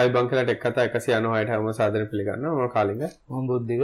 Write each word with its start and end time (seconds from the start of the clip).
අයිබං 0.00 0.28
කියලා 0.30 0.46
ටෙක් 0.46 0.62
කතා 0.64 0.86
එකසිය 0.88 1.14
අනුහයට 1.18 1.50
හම 1.54 1.68
සාධන 1.80 2.06
පිළිගන්න 2.10 2.46
ම 2.50 2.68
කාලිග. 2.76 3.00
මම 3.28 3.46
බුද්ධික 3.50 3.82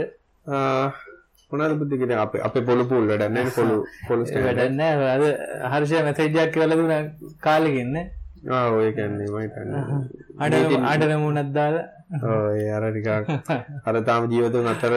මොනද 1.51 1.73
බුද්ධිකට 1.79 2.11
අප 2.23 2.33
අප 2.47 2.55
පොළු 2.67 2.83
පුල් 2.91 3.05
වැඩන්න 3.09 3.51
පොළු 3.57 3.75
පොලු 4.07 4.23
වැඩන්න 4.45 4.81
අද 5.13 5.23
හර්ෂය 5.71 6.01
මැසේජයක් 6.07 6.49
කලදුන 6.53 6.93
කාලෙකින්න 7.45 7.95
ඔය 8.77 8.89
කැන්නේ 8.97 9.29
මහිතන්න 9.33 9.71
අඩ 10.39 10.53
අඩන 10.91 11.13
මුණත් 11.23 11.51
දාල. 11.57 11.75
ඒ 12.55 12.69
අරටිකා 12.77 13.19
අර 13.87 13.95
තාම 14.09 14.27
ජීවතුන් 14.31 14.67
අතර 14.73 14.93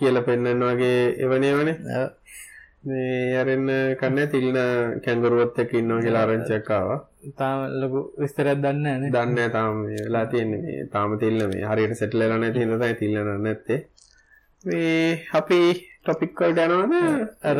කියල 0.00 0.16
පෙන්න්න 0.26 0.62
වගේ 0.62 0.98
එවනේ 1.24 1.54
වනේ 1.58 1.76
මේ 2.84 3.36
අරන්න 3.36 3.68
කන්න 4.00 4.30
තිල්න 4.30 4.58
කැන්ගරුවත් 5.04 5.58
එක 5.58 5.72
ඉන්නවා 5.74 6.02
කියලා 6.02 6.24
ආරංචක්කාව 6.24 6.90
තාම 7.34 7.58
ලොකු 7.80 8.00
විස්තරත් 8.16 8.62
දන්න 8.62 8.86
න 9.00 9.10
දන්න 9.10 9.52
තාම 9.52 9.84
වෙලා 9.86 10.26
තියෙන්නේ 10.26 10.86
තාම 10.92 11.18
තිල්ල 11.18 11.46
මේ 11.48 11.66
හරියට 11.66 11.94
සෙටලරන 11.94 12.48
තිනතයි 12.52 12.94
තිල්ලන 12.94 13.30
නැත්තේ. 13.42 13.80
මේ 14.64 15.26
අපි 15.34 15.60
ටොපික්වල් 16.02 16.58
යනවද 16.58 16.94
අර 17.44 17.58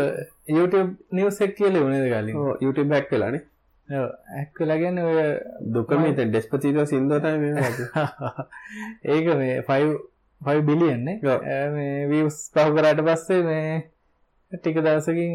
YouTube 0.49 0.91
නිවසක් 1.13 1.55
කියල 1.57 1.81
වනද 1.81 2.07
කලින්. 2.09 2.37
YouTube 2.61 2.89
බැක් 2.89 3.11
වෙලානේ 3.11 3.45
ඇක්කලගන්න 3.89 4.99
ඔය 5.01 5.21
දුකම 5.75 6.09
ඩෙස්පතිීව 6.15 6.85
සිින්දතයි 6.87 7.37
මේ 7.43 7.69
ඒක 9.15 9.29
මේ 9.37 9.63
ෆයි 9.69 9.93
ෆයි 10.41 10.59
බිලියන්නේ 10.63 11.39
මේ 11.75 12.09
වස් 12.11 12.43
පහු 12.55 12.69
කරාට 12.75 13.01
පස්සේ 13.07 13.43
මේ 13.43 13.71
ටික 14.53 14.77
දවසකින් 14.85 15.33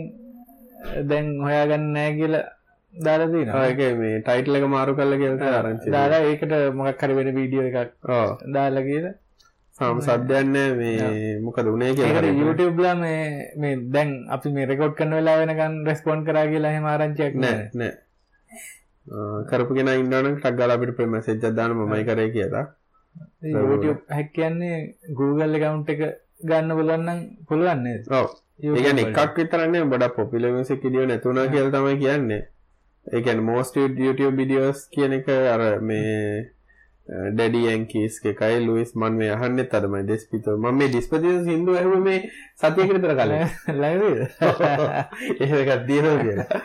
දැන් 1.09 1.27
හොයාගන්න 1.45 1.83
නෑ 1.95 2.13
කියල 2.19 2.35
දාලදී 2.93 3.43
ඒක 3.57 3.81
මේ 3.99 4.21
ටයිටල 4.21 4.57
එක 4.59 4.65
මාරු 4.75 4.95
කල්ල 4.99 5.15
කියලට 5.21 5.43
ආරංචි 5.49 5.93
දාලා 5.95 6.21
ඒකට 6.29 6.55
මොකක් 6.79 6.97
කර 7.01 7.11
වෙන 7.17 7.29
වීඩියෝ 7.37 7.67
එකක් 7.69 7.91
දාලා 8.55 8.87
කියල. 8.89 9.05
සාම 9.79 10.01
සද්‍යන්න 10.07 10.57
මේ 10.79 11.37
මොකද 11.45 11.69
උනේ 11.75 11.91
කිය 11.97 12.33
YouTubeලා 12.41 12.95
මේ 13.03 13.21
මේ 13.61 13.75
දැන් 13.95 14.11
අපි 14.35 14.55
මේ 14.57 14.69
රෙකෝඩ් 14.71 14.97
කන්න 14.99 15.17
වෙලා 15.19 15.37
වෙනකන් 15.41 15.79
රෙස්පොන්් 15.89 16.25
කරා 16.27 16.45
කියලා 16.51 16.75
හෙම 16.75 16.89
ආරංචියක් 16.91 17.39
නෑ 17.43 17.69
නෑ. 17.81 17.93
කරපුගෙන 19.49 19.93
ඉන්නන 19.93 20.31
ටක්ගල 20.35 20.75
අපිට 20.75 20.95
ප්‍රම 20.97 21.15
සෙජ්ජදාන 21.27 21.77
මයි 21.79 22.03
කරය 22.09 22.29
කියලා. 22.37 22.65
YouTube 23.53 24.01
හැක් 24.17 24.29
කියන්නේ 24.37 24.77
Google 25.19 25.57
එකකවුන්් 25.57 25.83
එක 25.95 26.01
ගන්න 26.49 26.77
බලන්නම් 26.79 27.19
පුළුවන්නේ 27.49 27.99
ඔව 28.19 28.29
ඒගැන 28.63 28.99
එකක් 29.03 29.37
විතරන්නේ 29.37 29.83
බඩ 29.91 30.15
පොපිල 30.17 30.49
මිසි 30.55 30.81
කිඩියෝ 30.81 31.05
නැතුනා 31.11 31.47
කියල 31.53 31.69
තමයි 31.75 31.95
කියන්නේ. 32.03 32.41
ඒකැන් 33.05 33.39
මෝස්ට 33.43 33.75
YouTube 33.77 34.35
විඩියෝස් 34.39 34.83
කියන 34.93 35.13
එක 35.19 35.27
අර 35.53 35.63
මේ 35.87 36.11
ඩැඩියන්කස් 37.07 38.19
එකයි 38.31 38.59
ලුවස් 38.65 38.91
මන් 38.95 39.17
මේ 39.21 39.31
අහන්න 39.35 39.59
තරමයි 39.71 40.03
දෙස්පිත 40.09 40.45
ම 40.53 40.67
මේ 40.77 40.87
ඩිස්පති 40.91 41.33
සිින්දු 41.47 41.75
ඇහ 41.79 41.89
මේ 42.05 42.19
සතියකරතර 42.61 43.13
කල 43.17 43.31
ඒකත් 45.59 45.83
දියන 45.89 46.07
කියලා. 46.21 46.61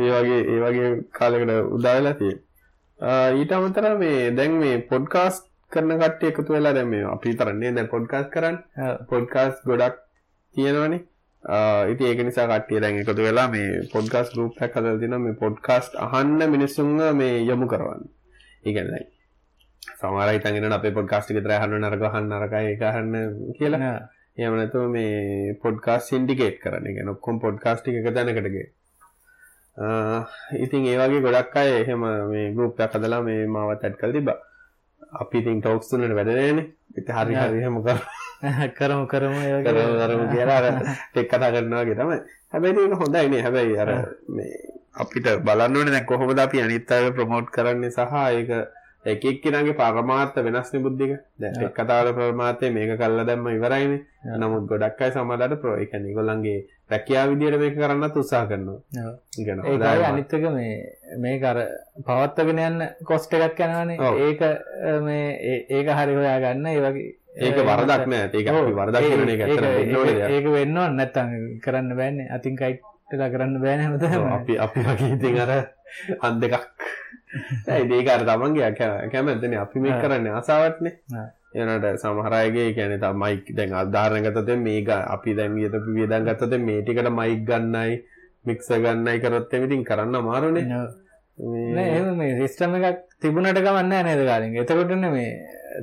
ඒ 0.00 0.08
වගේ 0.14 0.40
ඒ 0.52 0.60
වගේ 0.62 0.88
කාලකට 1.18 1.52
උදාවෙලා 1.78 2.14
තිය 2.22 2.34
ඊට 3.40 3.52
අමතර 3.58 3.88
මේ 4.04 4.30
දැන් 4.38 4.56
මේ 4.62 4.78
පොඩ්කාස් 4.92 5.42
කරන 5.72 5.92
කට්ටය 6.00 6.32
එකතු 6.32 6.56
වෙලා 6.56 6.72
දැම 6.78 6.96
අපි 7.12 7.36
තරන්නේ 7.42 7.74
දැ 7.80 7.86
පොඩ්කාස් 7.94 8.26
කරන්න. 8.34 8.56
පොඩ්කාස් 9.12 9.60
ගොඩක් 9.68 10.00
තියෙනවනේ 10.54 11.02
ඉති 11.92 12.04
ඒක 12.04 12.20
නිසා 12.26 12.46
කට්ටිය 12.48 12.80
දැන් 12.80 13.00
එකතු 13.02 13.22
වෙලා 13.22 13.48
මේ 13.48 13.84
පොඩ්කාස් 13.92 14.34
රූප 14.36 14.58
හදල් 14.58 14.98
තින 15.02 15.18
මේ 15.18 15.38
පොඩ්කාස්ට් 15.42 15.94
අහන්න 16.06 16.40
මිනිස්සුන්ග 16.50 16.98
මේ 17.14 17.44
යොමු 17.44 17.66
කරවන්න. 17.66 18.02
ඉගැනයි 18.64 19.04
සමරයි 20.00 20.38
තගෙන 20.40 20.72
අප 20.72 20.86
පොඩ්කාස්ටි 20.98 21.38
තර 21.38 21.56
හන්න 21.62 21.84
නරගහන්න 21.84 22.32
නරකයි 22.32 22.74
එකහන්න 22.74 23.14
කියලා. 23.58 23.96
යමනතු 24.38 24.80
මේ 24.88 25.54
පොඩ්කාස් 25.62 26.08
සින්ඩිකේට් 26.10 26.58
කරන 26.62 26.86
එක 26.88 26.98
නොක්කොම් 27.08 27.36
පොඩ්කාස්ටි 27.40 27.94
එක 27.98 28.08
තැනකටගේ 28.16 28.66
ඉතින් 30.64 30.82
ඒවගේ 30.86 31.22
ගොඩක් 31.26 31.56
අය 31.56 31.70
එහෙම 31.76 32.04
මේ 32.32 32.52
ගරුප්යක් 32.52 32.92
හදලා 32.92 33.22
මේ 33.22 33.46
මාවත් 33.46 33.84
ඇත් 33.84 33.96
කල් 34.00 34.12
තිබ 34.12 34.28
අපි 35.12 35.38
ඉතින් 35.38 35.60
ටෝක්ස්තුනට 35.60 36.14
වැඩනෑන 36.14 36.58
ඉති 36.96 37.12
හරි 37.12 37.34
හරිහම 37.36 37.76
කර 37.82 37.98
කරමු. 38.78 39.02
කරමු 39.06 39.42
කරමු 39.64 39.94
කරමු 40.00 40.24
කියලා 40.32 40.60
ටෙක් 41.08 41.28
කතා 41.28 41.50
කරනවාගේ 41.52 41.96
තමයි. 41.96 42.18
හැබැයි 42.52 42.82
ඒක 42.82 42.98
හොඳයිනේ 43.00 43.42
හැබැයි 43.42 43.78
අර 43.78 43.90
මේ 44.28 44.50
අපිට 44.94 45.26
බලන්න 45.44 45.76
ඕනේ 45.76 45.92
දැන් 45.92 46.06
කොහොමද 46.06 46.38
අපි 46.38 46.62
අනිත් 46.62 46.90
අය 46.90 47.12
ප්‍රොමෝට් 47.12 47.48
කරන්නේ 47.50 47.90
සහ 47.90 48.00
ඒක 48.30 48.50
එක 49.12 49.24
එක්කෙනාගේ 49.30 49.74
පරමාර්ථ 49.80 50.38
වෙනස්නේ 50.46 50.82
බුද්ධික. 50.84 51.12
දැන් 51.40 51.60
එක් 51.66 51.74
කතාවල 51.78 52.08
පරමාර්ථය 52.18 52.70
මේක 52.76 52.92
කළා 53.00 53.26
දැම්ම 53.28 53.46
ඉවරයිනේ. 53.56 54.00
නමුත් 54.40 54.64
ගොඩක් 54.70 55.02
අය 55.02 55.10
සමහරවිට 55.14 55.60
ප්‍රෝ 55.62 55.76
ඒ 55.76 55.86
කියන්නේ 55.90 56.10
ඒගොල්ලන්ගේ 56.12 56.56
රැකියාව 56.92 57.28
විදියට 57.32 57.60
මේක 57.62 57.76
කරන්නත් 57.78 58.16
උත්සාහ 58.22 58.46
කරනවා. 58.50 58.78
ඒකයි 59.38 60.08
අනිත් 60.08 60.34
එක 60.38 60.48
මේ 60.56 60.72
මේක 61.24 61.46
අර 61.50 61.58
පවත්වාගෙන 62.08 62.64
යන්න 62.66 62.88
කොස්ට් 63.10 63.38
එකක් 63.38 63.62
යනවනේ. 63.68 63.98
ඒක 64.26 64.42
මේ 65.06 65.54
ඒක 65.76 65.94
හරි 66.00 66.18
හොයාගන්න 66.18 66.66
ඒ 66.72 66.82
වගේ 66.86 67.14
ඒක 67.46 67.58
වරදක් 67.70 68.10
නෑ. 68.12 68.28
ඒක 68.32 68.48
වරදක් 68.80 69.04
කරන 69.12 69.32
එක 69.34 69.46
ඇත්තට 69.46 70.30
ඒක 70.34 70.52
වෙන්න 70.58 70.82
ඕන 70.82 71.00
නැත්තම් 71.00 71.32
කරන්න 71.64 71.96
බෑනේ. 72.00 72.28
අතින් 72.36 72.58
කයිට්ලා 72.60 73.32
කරන්න 73.34 73.60
බෑනේ 73.64 73.86
හැමදාම. 73.86 74.28
අපි 74.38 74.58
අපි 74.66 74.86
වගේ 74.90 75.14
ඉතින් 75.16 75.42
අර 75.44 75.52
අන් 76.26 76.40
දෙකක් 76.42 76.64
ඇයි 77.68 77.94
ඒක 77.94 78.08
අර 78.08 78.22
තමන්ගේ 78.24 78.70
කැමැත්තනේ 79.08 79.58
අපි 79.58 79.80
මේ 79.80 79.98
කරන්නේ 79.98 80.32
ආසාවත්නේ 80.32 80.94
එනට 81.56 81.86
සමහරයගේ 81.98 82.68
කියන 82.72 82.94
මයික් 83.16 83.50
දැන් 83.52 83.74
අධාරණ 83.74 84.26
ගතත 84.26 84.58
මේක 84.60 84.92
අපි 84.92 85.34
දැන් 85.34 85.56
ගත 85.56 85.82
වියදන් 85.88 86.28
ගත්තත 86.28 86.60
මේ 86.60 86.82
ටිකට 86.82 87.10
මයික් 87.12 87.42
ගන්නයි 87.44 87.98
මික්ස 88.44 88.70
ගන්නයි 88.76 89.18
කරොත් 89.20 89.52
එමිතින් 89.52 89.84
කරන්න 89.84 90.22
මාරුනේ 90.22 90.80
මේ 91.38 92.32
සිස්ටම 92.38 92.76
එකක් 92.80 93.00
තිබුණට 93.18 93.60
ගමන්න 93.60 94.04
නේද 94.04 94.22
කාලින් 94.24 94.56
එතකොටන 94.56 95.08
මේ 95.10 95.30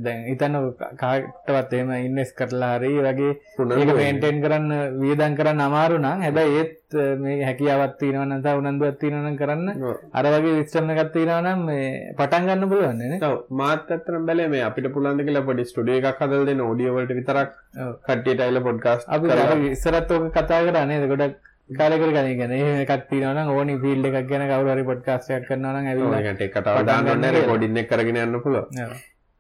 දැන් 0.03 0.21
හිතන්න 0.25 0.55
කාටවත් 0.97 1.73
එම 1.75 1.91
ඉන්නස් 1.97 2.31
කරලා 2.33 2.71
හරි 2.75 2.91
වගේ 2.99 3.31
ඒක 3.77 3.91
පේන්ටෙන් 3.95 4.41
කරන්න 4.43 4.71
වියදන් 4.99 5.37
කරන්න 5.37 5.61
අමාරු 5.61 5.99
නම් 5.99 6.23
හැබැයි 6.25 6.57
ඒත් 6.59 6.97
මේ 7.19 7.37
හැකියාවත් 7.43 7.95
තියෙනවා 7.99 8.25
නැත්නම් 8.27 8.61
උනන්දුවක් 8.63 8.97
තියෙනවා 8.99 9.23
නම් 9.25 9.37
කරන්න 9.37 9.69
අර 10.13 10.25
වගේ 10.35 10.57
සිස්ටම් 10.59 10.91
එකක් 10.95 11.13
තියෙනවා 11.13 11.41
නම් 11.45 11.63
මේ 11.67 11.87
පටන් 12.17 12.49
ගන්න 12.49 12.69
පුළුවන් 12.69 12.99
නේ 13.03 13.21
ඔව්. 13.23 13.37
මාත් 13.53 13.91
අත්තරම 13.91 14.25
බැලේ 14.25 14.49
මේ 14.49 14.63
අපිට 14.63 14.91
පුළුවන් 14.91 15.17
ද 15.17 15.27
කියලා 15.27 15.47
පොඩි 15.47 15.65
ස්ටුඩියෝ 15.65 16.03
එකක් 16.03 16.21
හදලා 16.23 16.45
දෙන්න 16.45 16.61
ඔඩියෝ 16.65 16.97
වලට 16.97 17.17
විතරක් 17.19 17.55
කට්ටියට 18.03 18.41
අයලා 18.41 18.63
පොඩ්කාස්ට් 18.63 19.09
අපි 19.15 19.71
ඉස්සරත් 19.71 20.11
ඔක 20.11 20.29
කතා 20.33 20.61
කරා 20.65 20.85
නේද? 20.85 21.07
ගොඩක් 21.09 21.39
කාලෙකර 21.69 22.09
ගන 22.09 22.27
ගැන 22.37 22.53
එකක් 22.81 23.03
තිනවන 23.09 23.37
ඕනි 23.49 23.75
ෆිල්ඩ 23.79 24.07
එකක් 24.09 24.27
ගැන 24.29 24.43
කවුරරි 24.49 24.83
පොඩ්කාස්ටයක් 24.85 25.45
කරනවන 25.47 25.87
ඇවිලට 25.87 26.43
කතාව 26.55 26.81
දාන්න 26.85 27.25
රෙකෝඩින්න 27.35 27.79
කරගෙන 27.87 28.19
යන්න 28.23 28.39
පුළුව 28.41 28.65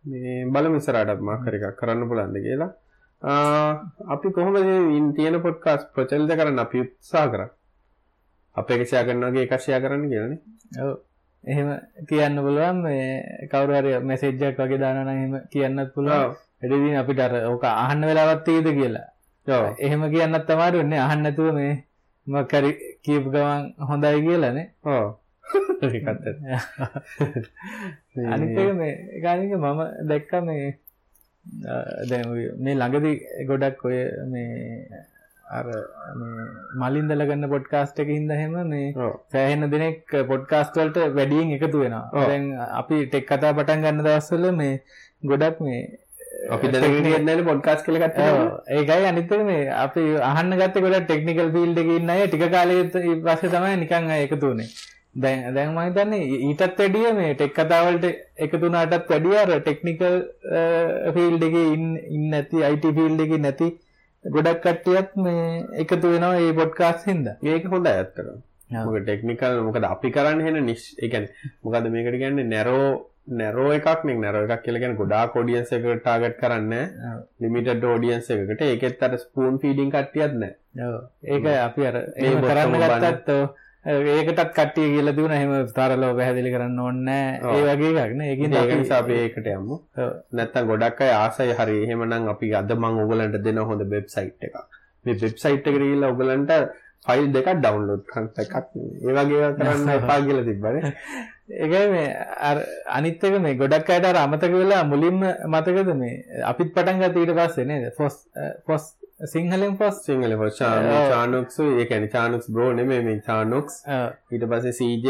මේ 0.05 0.45
බලමු 0.47 0.77
ඉස්සරහටත් 0.77 1.21
මාකර 1.21 1.55
එකක් 1.55 1.77
කරන්න 1.79 2.09
පුළුවන්ද 2.09 2.37
කියලා. 2.39 2.71
අපි 4.07 4.27
කොහොමද 4.31 4.57
ඉන් 4.91 5.13
තියෙන 5.13 5.41
පොඩ්කාස් 5.41 5.87
ප්‍රචලිත 5.93 6.31
කරන්න 6.31 6.59
අපි 6.59 6.81
උත්සා 6.81 7.25
කර 7.27 7.41
අපේ 8.55 8.77
එකෂයා 8.77 9.03
කරනගේ 9.03 9.45
එකශයා 9.47 9.79
කරන්න 9.79 10.09
කියලනේ. 10.09 10.39
ඔව්. 10.79 10.93
එහෙම 11.43 11.69
කියන්න 12.09 12.35
පුළුවන් 12.37 12.77
මේ 12.81 13.47
කවුරුහරි 13.51 13.93
මෙසේජ්ජක් 14.01 14.59
වගේ 14.59 14.79
දානන 14.79 15.09
එහෙම 15.09 15.33
කියන්නත් 15.51 15.89
පුළුවන්. 15.95 16.35
එඩදී 16.63 16.95
අපිට 16.95 17.19
අර 17.19 17.33
ඕක 17.45 17.63
අහන්න 17.65 18.05
වෙලාවත් 18.09 18.47
ඒද 18.49 18.67
කියලා. 18.73 19.07
එහෙම 19.79 20.03
කියන්නත් 20.11 20.45
තමාරුන්නේ 20.47 20.99
අහන්නතුව 20.99 21.49
මේ 21.53 21.73
මකරි 22.27 22.71
කීප් 23.03 23.25
ගවන් 23.29 23.63
හොඳයි 23.89 24.19
කියලනේ 24.21 24.67
ඕ 25.85 25.91
අනික 28.33 28.59
මේ 28.75 29.21
ගානික 29.21 29.55
මම 29.55 29.81
දැක්ක 30.09 30.33
මේ 30.43 30.69
දැ 32.05 32.21
මේ 32.59 32.75
ළඟදි 32.75 33.11
ගොඩක් 33.47 33.83
ඔය 33.85 33.97
මේ 34.27 35.01
අර 35.51 35.65
මලින්දල 36.75 37.23
ගන්න 37.23 37.49
පොඩ්කාස්ට 37.49 37.99
එක 37.99 38.09
හිද 38.09 38.31
හෙම 38.33 38.55
මේ 38.67 38.93
සෑහෙන 39.31 39.67
දෙනෙක් 39.69 40.15
පොඩ්කාස්ටවල්ට 40.27 40.99
වැඩියෙන් 41.15 41.51
එකතු 41.57 41.83
වෙනවා. 41.83 42.05
දැන් 42.23 42.45
අපි 42.73 43.01
ටෙක් 43.05 43.27
කතා 43.27 43.53
පටන් 43.53 43.83
ගන්න 43.83 44.05
දවස්සල 44.05 44.49
මේ 44.53 44.79
ගොඩක් 45.23 45.59
මේ 45.59 45.81
අපි 46.49 46.71
දැන 46.71 47.43
පොඩ්කාස් 47.45 47.83
කලගත් 47.83 48.17
ඒකයි 48.69 49.05
අනිතක 49.05 49.35
මේ 49.43 49.69
අපි 49.77 50.03
අහන්න 50.21 50.57
ගත්ත 50.57 50.75
ගොඩ 50.79 50.97
ටෙක්නිකල් 51.03 51.51
ෆිල්ඩ 51.51 51.77
එකන්න 51.77 52.09
අය 52.09 52.25
ටික 52.25 52.47
කාලය 52.49 52.79
පස්ස 52.89 53.45
තමයි 53.49 53.77
නිකං 53.77 54.11
එකතුනේ 54.17 54.69
දැන් 55.15 55.53
දැන් 55.55 55.75
මහිතන්නේ 55.75 56.21
ඊටත් 56.47 56.77
වැඩිය 56.79 57.13
මේ 57.13 57.33
ටෙක් 57.35 57.53
කතාවලට 57.57 58.05
එකතුනාටත් 58.45 59.09
වැඩියර 59.11 59.51
ටෙක්නිකල් 59.59 60.15
ෆිල්ඩ 61.15 61.43
එක 61.49 61.57
ඉන්න 62.17 62.33
ඇති 62.33 62.63
අයිට 62.69 62.87
ෆිල්ඩ 62.97 63.21
එක 63.25 63.35
නැති 63.45 63.69
ගොඩක් 64.25 64.59
කට්ටියත් 64.65 65.15
මේ 65.23 65.45
එකතු 65.83 66.11
වෙනවා 66.13 66.35
ඒ 66.39 66.51
පොඩ්කාස් 66.59 67.05
හින්ද. 67.05 67.27
ඒක 67.43 67.69
හොඳ 67.69 67.87
ඇත්තර 67.87 68.27
මොක 68.85 68.99
ටෙක්නිකල් 68.99 69.63
මොකද 69.65 69.89
අපි 69.93 70.11
කරන්න 70.11 70.45
හෙන 70.45 70.61
නිශ් 70.65 70.85
එකන් 71.07 71.25
මොකද 71.63 71.89
මේකට 71.95 72.19
ගන්න 72.21 72.49
නැරෝ 72.49 72.85
නැරෝ 73.39 73.69
එකක් 73.77 74.05
නෙක් 74.07 74.17
නැරෝ 74.19 74.45
එකක් 74.47 74.63
කියලගෙන 74.65 74.95
ගොඩා 75.01 75.25
කොඩියන්ස 75.33 75.73
එක 75.75 75.85
ටාගට් 75.89 76.39
කරන්න 76.41 76.73
ලිමිට 77.41 77.83
ෝඩියන්ස 77.91 78.31
එකට 78.35 78.63
ඒකෙත් 78.69 79.03
අට 79.05 79.19
ස්පූන් 79.21 79.59
ෆීඩිං 79.61 79.91
කට්ටියත් 79.93 80.33
නෑ 80.41 80.87
ඔව්. 80.87 81.03
ඒක 81.23 81.45
අපි 81.67 81.85
අර 81.89 81.99
එහෙම 82.01 82.41
කරන්න. 82.41 82.79
ගත්තත් 82.81 83.29
ඒකටත් 83.85 84.41
කට්ටිය 84.49 84.87
කියලා 84.91 85.15
දුන 85.15 85.31
එහෙම 85.31 85.51
තරලෝ 85.69 86.11
පැහැදිලි 86.15 86.51
කරන්න 86.53 86.79
ඕන්න. 86.79 87.07
ඒ 87.07 87.63
වගේ 87.69 88.03
එකක්න 88.03 88.21
ඒකින් 88.21 88.53
ඒක 88.53 88.71
නිසා 88.75 88.99
අපි 88.99 89.17
ඒකට 89.17 89.47
යමු. 89.47 89.79
නැත්තම් 90.31 90.69
ගොඩක් 90.69 91.01
අය 91.01 91.11
ආසයි 91.15 91.51
හරි. 91.53 91.75
එහෙමනම් 91.85 92.29
අපි 92.29 92.53
අද 92.55 92.71
මං 92.75 93.01
ඔයගලන්ට 93.03 93.43
දෙන 93.43 93.59
හොඳ 93.63 93.83
වෙබ්සයිට් 93.89 94.47
එකක්. 94.47 94.55
මේ 95.05 95.17
වෙබ්සයිට් 95.17 95.67
එකට 95.67 95.69
ගිහිල්ලා 95.75 96.13
ඔයගලන්ට 96.13 96.55
ෆයිල් 97.05 97.27
දෙකක් 97.29 97.51
ඩවුන්ලෝඩ් 97.57 98.07
කරන්න 98.07 98.31
එකක්. 98.37 98.55
ඒ 99.03 99.19
වගේ 99.19 99.53
කරන්න 99.59 99.93
එපා 99.97 100.19
කියලා 100.21 100.47
තිබ්බනේ. 100.49 100.95
ඒකයි 101.63 101.85
මේ 101.91 102.09
අර 102.41 102.63
අනිත් 102.89 103.23
එක 103.23 103.39
මේ 103.41 103.57
ගොඩක් 103.57 103.89
අයට 103.89 104.11
අමතක 104.17 104.53
වෙලා 104.53 104.83
මුලින්ම 104.85 105.19
මතකද 105.47 105.95
මේ 105.99 106.43
අපිත් 106.45 106.71
පටන් 106.73 107.03
ගත්ත 107.03 107.23
ඊට 107.23 107.35
පස්සේ 107.37 107.67
නේද? 107.67 107.89
ෆොස් 107.99 108.21
ෆොස් 108.65 108.93
සිංහලෙන් 109.19 109.77
ෆොස් 109.77 109.95
සිංහල. 110.55 110.89
චානුක්ස් 111.11 111.59
ඒ 111.59 111.85
කියන්නේ 111.85 112.09
චානුක්ස් 112.09 112.47
බ්‍රෝ 112.49 112.71
නෙමෙයි 112.73 113.03
මේ 113.03 113.19
චානුක්ස් 113.21 113.75
ඊට 114.31 114.45
පස්සේ 114.49 114.73
CJ 114.73 115.07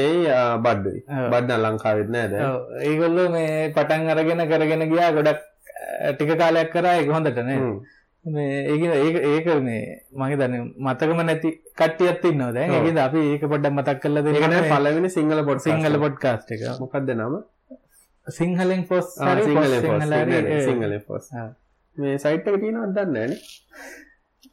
බඩ්ඩුයි. 0.59 0.99
බඩ්ඩ 1.31 1.63
ලංකාවෙත් 1.65 2.09
නෑද 2.09 2.33
ඒගොල්ලෝ 2.83 3.29
මේ 3.31 3.71
පටන් 3.71 4.09
අරගෙන 4.09 4.43
කරගෙන 4.49 4.83
ගියා 4.91 5.11
ගොඩක් 5.13 5.39
අ, 6.01 6.11
ටික 6.13 6.31
කාලයක් 6.37 6.69
කරා 6.71 6.95
ඒක 6.95 7.09
හොඳට 7.09 7.39
නේ 7.41 7.57
හ්ම්. 7.57 7.79
මේ 8.25 8.59
ඒක 8.67 9.15
ඒක 9.27 9.47
මේ 9.61 9.81
මගේ 10.15 10.37
දන්න 10.37 10.69
මතකම 10.79 11.19
නැති 11.23 11.49
කට්ටියත් 11.75 12.23
ඉන්නවා 12.25 12.51
දැන්. 12.53 12.69
ඔව්. 12.71 12.85
ඒකද 12.85 12.99
අපි 12.99 13.19
ඒක 13.31 13.43
පොඩ්ඩක් 13.47 13.73
මතක් 13.73 13.97
කරලා 14.03 14.23
දෙන්න 14.23 14.35
නෑ 14.53 14.69
පළවෙනි 14.75 15.09
සිංහල 15.09 15.43
පොඩ් 15.45 15.59
සිංහල 15.61 15.97
පොඩ්කාස්ට් 15.99 16.51
එක. 16.51 16.61
මොකක්ද 16.79 17.09
නම? 17.15 17.35
සිංහලෙන් 18.27 18.83
ෆොස් 18.85 19.07
ආ, 19.19 19.33
හරි 19.33 19.43
සිංහල 19.45 19.63
ෆොස් 19.65 19.81
සිංහල 19.83 20.13
හරි, 20.15 20.37
ඒ- 20.53 20.65
සිංහල 20.65 20.93
පොස්. 21.07 21.25
මේ 21.97 22.17
සයිට් 22.19 22.47
එක 22.47 22.57
තියෙනවද 22.59 22.95
දන්නේ 22.95 23.27
නෑනේ 23.27 23.39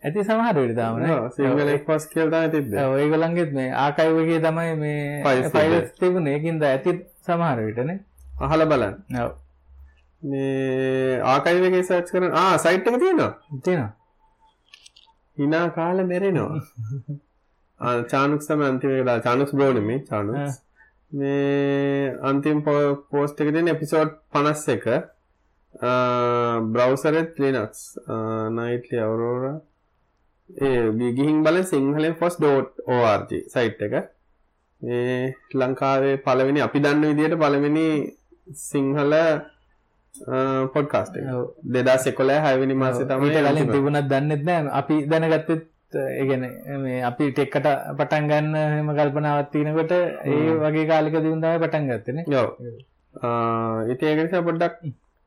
ඇති 0.00 0.24
සමහර 0.24 0.56
විට 0.58 0.76
තාම 0.76 0.98
නේ. 0.98 1.12
ඔව්, 1.12 1.28
සිංහල 1.36 1.70
පොස් 1.86 2.06
කියලා 2.06 2.30
තමයි 2.34 2.52
තිබ්බේ. 2.54 2.84
ඔව්, 2.84 2.96
ඒගොල්ලන්ගෙත් 2.98 3.52
මේ 3.52 3.70
ආකයිව් 3.76 4.20
එකේ 4.22 4.40
තමයි 4.40 4.74
මේ 4.76 5.40
ෆයිල්ස් 5.52 5.90
තිබුණේ. 6.00 6.36
ඒකින්ද 6.36 6.64
ඇති 6.64 6.94
සමහර 7.26 7.62
විටනේ 7.66 7.98
අහලා 8.40 8.68
බලන්න. 8.72 8.96
ඔව්. 9.24 9.32
මේ 10.22 11.20
ආකයිව් 11.34 11.66
එකේ 11.70 11.82
සර්ච් 11.82 12.14
කරන 12.14 12.32
ආ 12.34 12.54
සයිට් 12.58 12.88
එක 12.88 12.98
තියෙනවා? 12.98 13.32
තියෙනවා. 13.64 13.92
හිනා 15.36 15.66
කාලේ 15.76 16.06
මෙරෙනවා. 16.06 16.60
ආ 17.80 17.94
චානුක්ස් 18.10 18.50
තමයි 18.50 18.68
අන්තිම 18.70 18.96
එක 18.96 19.04
දාලා 19.04 19.26
චානුක්ස් 19.28 19.54
බ්‍රෝ 19.54 19.72
නෙමෙයි 19.72 20.04
චානුක්ස්. 20.08 20.60
මේ 21.12 22.16
අන්තිම 22.22 22.64
පෝස්ට් 22.64 23.40
එක 23.40 23.52
තියෙන 23.54 23.68
එපිසෝඩ් 23.68 24.16
51 24.34 25.00
බ්‍රවසරෙත් 25.80 27.38
ලිනක්ස් 27.38 27.82
නයිට්ලි 28.56 28.98
අවරෝරා 29.00 29.58
ඒ 30.50 31.12
ගිහින් 31.18 31.42
බලන් 31.44 31.64
සිංහලෙන් 31.64 32.14
ෆොස්.org 32.14 33.30
සයිට් 33.54 33.82
එක. 33.82 33.94
මේ 34.82 35.34
ලංකාවේ 35.54 36.16
පළවෙනි 36.26 36.60
අපි 36.60 36.82
දන්න 36.84 37.08
විදිහට 37.10 37.38
පළවෙනි 37.38 37.86
සිංහල 38.66 39.14
පොඩ්කාස්ට් 40.74 41.16
එක. 41.16 41.26
ඔව්. 41.32 41.44
2011 41.64 42.38
6 42.46 42.60
වෙනි 42.62 42.74
මාසේ 42.74 43.08
තමයි 43.08 43.30
ඊට 43.30 43.42
කලින්. 43.48 43.72
තිබුණත් 43.72 44.08
දන්නෙත් 44.12 44.42
නෑ. 44.44 44.70
අපි 44.80 44.94
දැනගත්තෙත් 45.06 45.66
ඒ 45.94 46.24
කියන්නේ 46.28 46.78
මේ 46.78 47.02
අපි 47.02 47.32
ටෙක්කට 47.32 47.66
පටන් 47.98 48.30
ගන්න 48.30 48.56
එහෙම 48.56 48.90
කල්පනාවක් 48.98 49.52
තියෙනකොට 49.52 49.92
ඒ 49.92 50.56
වගේ 50.62 50.86
කාලෙක 50.90 51.14
තමයි 51.18 51.58
පටන් 51.58 51.88
ගත්තේ 51.90 52.16
නේ? 52.16 52.26
ඔව්. 52.36 52.48
ආ 53.14 53.84
ඉතින් 53.92 54.08
ඒක 54.08 54.20
නිසා 54.24 54.48
පොඩ්ඩක් 54.48 54.74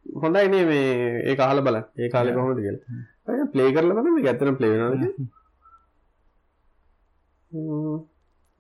හොඳයි 0.05 0.47
නේ 0.53 0.65
මේ 0.65 0.87
ඒක 1.29 1.39
අහලා 1.39 1.65
බලන්න. 1.67 1.85
ඒ 1.99 2.09
කාලේ 2.09 2.35
කොහොමද 2.37 2.59
කියලා. 2.65 3.47
ප්ලේ 3.53 3.69
කරලා 3.75 3.95
බලන්න 3.97 4.15
මේක 4.15 4.27
ඇත්තටම 4.29 4.57
ප්ලේ 4.59 4.71
වෙනවද 4.73 5.03
කියලා. 5.03 5.29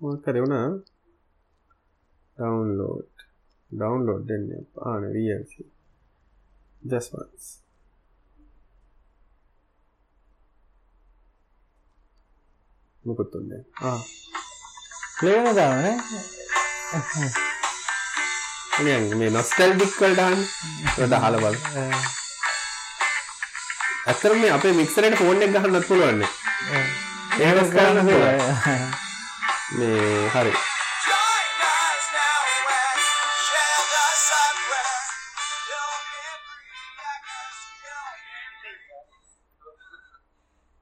මොකක් 0.01 0.23
කරේ 0.25 0.43
වුණා? 0.43 0.67
download. 2.37 3.11
download 3.71 4.23
දෙන්නේ. 4.29 4.63
ආ 4.85 4.95
නේ 5.01 5.13
VLC. 5.15 5.53
just 6.91 7.11
once. 7.15 7.47
මොකද 13.05 13.35
උන්නේ? 13.35 13.63
ආ 13.81 13.99
ප්ලේ 15.17 15.39
වෙන 15.39 15.55
තාම 15.57 15.73
නේ 15.77 15.97
නිකන් 16.91 17.49
මේ 18.73 19.29
නොස්තැල් 19.29 19.73
ඩික්වල් 19.73 20.13
ඩාන් 20.13 20.39
දහල 21.09 21.35
බල 21.37 21.57
ඇතර 24.07 24.33
මේ 24.35 24.51
අපේ 24.51 24.73
මික්සරට 24.73 25.17
ෆෝන් 25.17 25.45
එක 25.45 25.51
ගහන්නත් 25.53 25.87
පුළුවන්න 25.87 26.23
ඒවස් 27.39 27.69
කරන්න 27.69 28.09
මේ 29.71 30.29
හරි. 30.29 30.53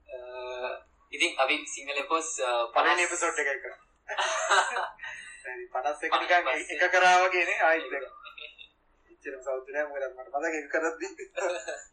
Uh, 0.08 0.72
ඉතින් 1.14 1.32
අපි 1.38 1.60
සිංහල 1.68 2.02
පොස් 2.08 2.34
පලන 2.74 3.00
එපිසෝඩ් 3.02 3.38
එකයි 3.38 3.60
කරා 3.60 4.91
51 5.74 6.22
නිකන් 6.22 6.76
එක 6.76 6.84
කරා 6.94 7.16
වගේ 7.22 7.46
නේ 7.46 7.60
ආයෙත් 7.68 7.88
දෙක. 7.94 8.06
ඉච්චරම 9.12 9.42
සෞඛ්‍ය 9.42 9.72
නෑ 9.74 9.88
මොකද 9.88 10.06
මට 10.10 10.30
මතක 10.34 10.56
එක 10.58 10.68
කරද්දී 10.74 11.12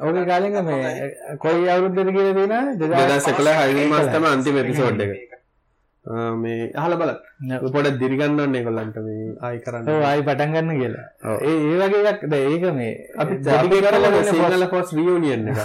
ඔගේ 0.00 0.24
කාලෙක 0.26 0.54
මේ 0.64 1.36
කොයි 1.38 1.68
අවුරුද්දද 1.68 2.10
කියලා 2.16 2.36
තියෙනවද 2.38 2.84
2011 2.84 3.56
හයිනි 3.60 3.88
මාස 3.90 4.06
තමයි 4.08 4.28
අන්තිම 4.28 4.56
එපිසෝඩ් 4.56 5.02
එක. 5.06 5.12
මේ 6.36 6.70
අහලා 6.74 6.98
බලන්න. 7.00 7.66
පොඩක් 7.74 7.98
දිරිගන්න 8.02 8.40
ඕනේ 8.40 8.60
ඒගොල්ලන්ට 8.60 8.96
මේ 9.06 9.26
ආයි 9.40 9.60
කරන්න. 9.60 9.90
ඔව් 9.90 10.06
ආයි 10.10 10.24
පටන් 10.28 10.56
ගන්න 10.56 10.80
කියලා. 10.80 11.06
ඒ 11.42 11.54
ඒ 11.66 11.76
වගේ 11.82 12.02
එකක් 12.12 12.24
දැන් 12.32 12.48
ඒක 12.48 12.66
මේ 12.78 12.92
අපි 13.18 13.38
ඩෙඩිකේට් 13.40 13.98
කරලා 13.98 14.24
සිංගල 14.30 14.66
පොස් 14.70 14.96
රියුනියන් 14.98 15.48
එක. 15.50 15.60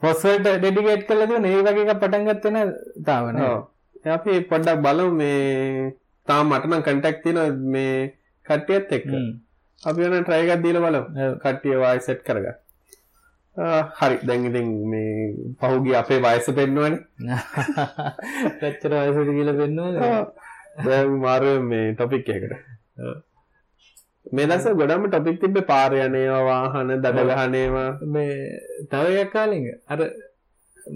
පොස් 0.00 0.24
වලට 0.24 0.56
ඩෙඩිකේට් 0.56 1.06
කරලා 1.08 1.30
තියෙන 1.30 1.50
ඒ 1.50 1.62
වගේ 1.62 1.86
එකක් 1.86 2.00
පටන් 2.00 2.28
ගත්තේ 2.28 2.54
නෑ 2.56 2.66
තාම 3.06 3.30
නේද? 3.32 3.48
ඔව්. 3.48 3.60
අපි 4.06 4.40
පොඩ්ඩක් 4.42 4.82
බලමු 4.82 5.06
මේ 5.12 5.94
තාම 6.28 6.48
මට 6.48 6.68
නම් 6.68 6.82
කන්ටැක්ට් 6.82 7.22
තියෙනවා 7.22 7.48
මේ 7.74 7.96
කට්ටියත් 8.46 8.92
එක්ක. 8.92 9.06
අපි 9.82 10.00
වෙන 10.04 10.24
try 10.24 10.40
එකක් 10.42 10.62
දීලා 10.62 10.84
බලමු. 10.84 11.02
කට්ටිය 11.42 11.76
වයස 11.76 12.06
සෙට් 12.06 12.20
කරගන්න. 12.22 12.56
හරි 13.98 14.16
දැන් 14.22 14.46
ඉතින් 14.46 14.68
මේ 14.90 15.12
පහුගිය 15.58 15.96
අපේ 15.96 16.20
වයස 16.20 16.48
පෙන්වන්නේ. 16.52 17.00
කොච්චර 18.60 18.92
වයසද 19.08 19.30
කියලා 19.30 19.58
පෙන්වන්නේ 19.60 20.10
දැන් 20.84 21.16
මාරු 21.18 21.54
මේ 21.62 21.94
ටොපික් 21.94 22.28
එකකට. 22.28 22.52
මේ 24.32 24.46
දවස් 24.46 24.68
ගොඩක්ම 24.74 25.08
ටොපික් 25.08 25.40
තිබ්බේ 25.40 25.68
පාර 25.72 25.96
යන 25.96 26.14
ඒවා 26.14 26.44
වාහන 26.44 26.94
දඩ 26.94 27.28
ගහන 27.30 27.54
ඒවා. 27.54 27.90
මේ 28.12 28.36
තව 28.90 29.18
එකක් 29.18 29.32
කාලින්ග 29.32 29.66
අර 29.88 30.00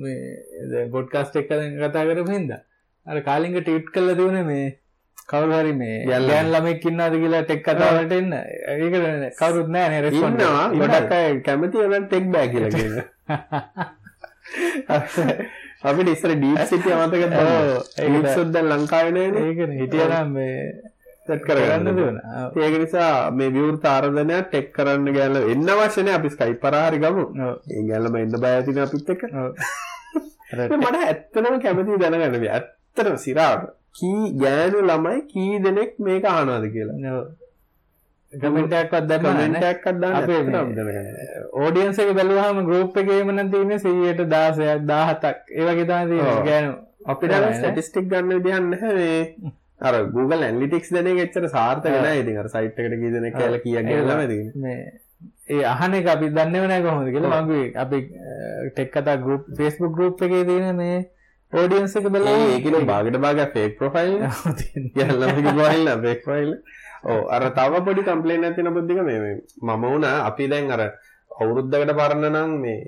මේ 0.01 0.89
පොඩ්කාස්ට් 0.93 1.37
එක 1.37 1.49
දැන් 1.51 1.79
කතා 1.79 2.09
කරපු 2.09 2.33
හින්දා 2.33 2.63
අර 3.09 3.21
කාලින්ග 3.23 3.55
ටීට් 3.59 3.91
කරලා 3.95 4.15
තිබුණේ 4.15 4.45
මේ 4.45 4.79
කවුරු 5.29 5.53
හරි 5.55 5.73
මේ 5.75 6.05
ගැල්ලම. 6.07 6.29
ගෑන් 6.31 6.51
ළමෙක් 6.53 6.85
ඉන්නවද 6.85 7.15
කියලා 7.23 7.43
ටෙක් 7.45 7.63
කතාවලට 7.67 8.13
එන්න 8.13 8.33
ඒකට 8.33 9.39
කවුරුත් 9.41 9.69
නැහැ 9.75 9.89
නේ 9.93 10.01
රෙස්පොන්ඩ් 10.05 10.41
ගොඩක් 10.83 11.13
අය 11.17 11.41
කැමති 11.47 11.79
ඒවට 11.85 12.07
ටෙක් 12.09 12.25
බෑ 12.35 12.49
කියලා 12.53 12.73
කියන. 12.75 12.95
අපිට 15.89 16.09
ඉස්සර 16.13 16.33
ඩීප් 16.35 16.59
සිටි 16.67 16.91
අමතකද 16.93 17.33
ඔව්, 17.39 17.47
ඒක 17.99 18.13
දැන් 18.55 18.67
ලංකාවේ 18.73 19.13
නෑනේ. 19.13 19.43
ඒකනේ 19.45 19.79
හිටියනම් 19.81 20.29
මේ 20.33 20.57
සෙට් 21.29 21.43
කරගන්න 21.45 21.97
දුවන 21.99 22.17
ඒක 22.59 22.75
නිසා 22.83 23.31
මේ 23.33 23.51
විවෘත 23.57 23.85
ආරාධනයක් 23.87 24.45
ටෙක් 24.49 24.69
කරන්න 24.77 25.09
ගෑල 25.17 25.37
එන්න 25.45 25.69
අවශ්‍ය 25.75 26.01
නැහැ 26.03 26.19
අපි 26.21 26.29
ස්කයිප් 26.35 26.59
කරා 26.65 26.87
හරි 26.89 26.99
ගමු. 27.05 27.25
ඒ 27.71 27.83
ගෑලම 27.91 28.15
එන්න 28.23 28.35
බය 28.39 28.47
ඇතින 28.53 28.79
අපිත් 28.87 29.09
එක්ක. 29.15 29.23
මට 30.81 30.97
ඇත්තටම 31.03 31.55
කැමති 31.63 31.99
දැනගන්න. 32.03 32.37
මේ 32.41 32.51
ඇත්තටම 32.99 33.19
සිරාවට 33.25 33.69
කී 33.99 34.25
ගෑනු 34.43 34.81
ළමයි 34.91 35.21
කී 35.33 35.59
දෙනෙක් 35.67 35.93
මේක 36.07 36.25
අහනවද 36.31 36.67
කියලා. 36.75 37.21
කමෙන්ටයක්වත් 38.33 39.07
දැම 39.11 39.23
කමෙන්ට් 39.27 39.69
එකක් 39.71 39.87
දාන්න 40.03 40.17
අපේ. 40.21 40.41
ඕඩියන්ස 41.63 41.99
එක 42.05 42.13
බැලුවහම 42.19 42.61
ගරුප් 42.69 43.01
එකේම 43.03 43.33
නම් 43.35 43.51
තියෙන්නේ 43.55 43.81
සීයට 43.87 44.23
දාසයක් 44.35 44.87
දාහතක් 44.93 45.55
ඒ 45.59 45.65
වගේ 45.69 45.89
තමයි 45.91 46.07
තියෙන්නේ. 46.13 46.45
ගෑනු 46.49 46.73
අපිට. 47.07 47.37
ස්ටටිස්ටික් 47.59 48.07
ගන්න 48.13 48.37
විදිහක් 48.37 48.63
නැහැ 48.69 48.95
මේ 49.01 49.19
අර 49.89 49.95
Google 50.15 50.49
Analytics 50.53 50.95
දෙන 50.95 51.13
එක 51.13 51.21
එච්චර 51.27 51.51
සාර්ථක. 51.57 51.93
නැහැ 51.97 52.25
ඉතින් 52.25 52.41
අර 52.45 52.49
site 52.55 52.87
එකට 52.87 52.97
කී 53.03 53.13
දෙනෙක් 53.19 53.39
කියලා 53.43 53.67
කීයක් 53.67 53.93
ගිහලා 53.93 54.25
තියෙන්නේ. 54.33 54.57
මේ 54.65 54.81
ඒ 55.55 55.63
අහන 55.75 55.95
එක 55.99 56.11
අපි 56.15 56.35
දන්නව 56.37 56.73
නෑ 56.73 56.83
කොහොමද 56.89 57.15
කියලා 57.15 57.45
මගේ 57.45 57.69
අපි 57.85 57.99
ටෙක් 58.73 58.91
කතා 58.97 59.23
ගරුප් 59.25 59.55
ෆේස්බුක් 59.61 59.97
ගරුප් 59.97 60.27
එකේ 60.27 60.45
තියෙන 60.51 60.77
මේ 60.83 60.99
ඕඩියන්ස් 61.53 61.97
එක 61.97 62.07
ඒ 62.07 62.13
බලලා 62.15 62.37
ඒකනේ 62.47 62.85
භාගයට 62.91 63.19
භාගයක් 63.25 63.53
fake 63.55 63.77
profile. 63.79 64.15
නේ. 64.17 65.09
යල්ලම 65.09 65.37
කිව්වා 65.39 65.73
ඉන්න 65.77 65.91
fake 66.05 66.23
profile. 66.25 66.55
ඕ 67.05 67.21
අර 67.35 67.43
තව 67.59 67.83
පොඩි 67.87 68.07
කම්පලේන් 68.09 68.45
ඇතින 68.45 68.71
බුද්ධික 68.77 69.03
මේ 69.09 69.21
මම 69.63 69.85
වුණ 69.85 70.09
අපි 70.09 70.49
දැන් 70.53 70.73
අර 70.77 70.83
අවුරුද්ධකට 71.31 71.93
පරණ 71.99 72.27
නම් 72.31 72.55
මේ 72.63 72.79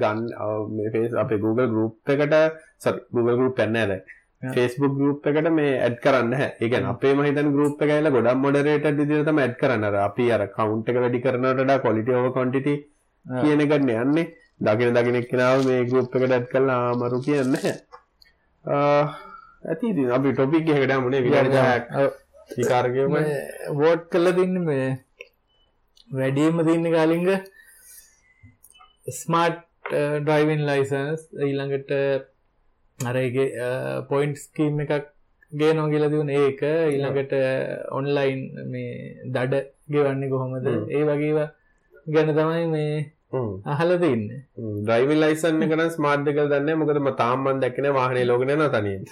ගන්න 0.00 0.90
පේස් 0.94 1.12
අපේ 1.22 1.42
Google 1.44 1.68
ගරුප් 1.74 2.12
එකට 2.14 2.34
සරි 2.78 2.98
Google 3.14 3.36
ගරුප් 3.40 3.54
පැන්න 3.60 3.78
ඇද 3.82 3.92
ෆෙස්බුක් 4.54 4.92
ගරුප් 4.98 5.28
එකට 5.30 5.48
මේ 5.58 5.72
ඇඩ් 5.84 5.96
කරන්න 6.04 6.34
ඒගැන 6.40 6.90
අපේ 6.92 7.14
මහිතන් 7.14 7.52
ගරුප් 7.56 7.84
එකයිල 7.86 8.10
ගොඩක් 8.16 8.42
මොඩරේට 8.44 8.90
දිදිතම 8.98 9.40
ඇඩ් 9.44 9.56
කරන්න. 9.62 9.86
අපි 10.08 10.26
අර 10.36 10.44
කවුන්් 10.56 10.84
එක 10.90 11.00
වැඩි 11.04 11.24
කරනට 11.26 11.74
කොලිටි 11.86 12.18
ෝව 12.18 12.28
කොන්ටිටි 12.38 12.74
කියන 13.26 13.64
ගන්න 13.70 13.94
යන්නේ. 13.96 14.26
දකින 14.60 14.92
දකිනෙක් 14.96 15.30
කෙනාව 15.30 15.64
මේ 15.68 15.86
ගරුප් 15.90 16.16
එකට 16.16 16.36
ඇඩ් 16.36 16.50
කරලා 16.52 16.80
ආමරු 16.88 17.20
කියන්න 17.26 17.56
ඇති 18.64 19.86
ඉතින් 19.92 20.10
අපි 20.10 20.32
ටොපික් 20.32 20.68
එකට 20.68 20.96
මුණේ 20.96 21.22
විඩ 21.22 21.36
විකාරකම 22.56 23.16
වෝට් 23.74 24.02
කල්ල 24.10 24.32
තින්න 24.32 24.64
මේ 24.64 24.88
වැඩියම 26.10 26.64
තින්න 26.66 26.92
කාලිංග 26.92 27.28
ස්මාර්ට් 29.12 29.62
ඩ්‍රයිවන් 30.20 30.66
ලයිසන්ස් 30.66 31.22
ඊළඟට 31.38 31.90
අරගේ 32.98 33.48
පොයින්ට් 34.08 34.38
ස්කීම් 34.38 34.84
එකක් 34.84 35.08
ගේ 35.52 35.72
නොගල 35.74 36.04
තිවුණ 36.06 36.30
ඒක. 36.30 36.60
ඊළඟට 36.62 37.32
ඔන්ලයින් 37.90 38.42
මේ 38.66 39.16
දඩ 39.26 39.54
ගෙවන්නේ 39.88 40.30
කොහොමද? 40.30 40.66
ඒ 40.66 41.02
වගේවා 41.04 41.48
ගැන 42.06 42.30
තමයි 42.34 42.66
මේ 42.66 42.92
අහල 43.66 43.90
තින්න 43.98 44.24
්‍රයිවල් 44.86 45.20
ලයිසන් 45.20 45.60
කන 45.64 45.84
ස්මාර්්්‍යකල් 45.90 46.48
දන්න 46.48 46.78
මොකද 46.78 47.16
තාම්මන් 47.16 47.60
දැක්න 47.60 47.88
වාහනේ 47.92 48.26
ලෝගන 48.26 48.66
තනින් 48.70 49.04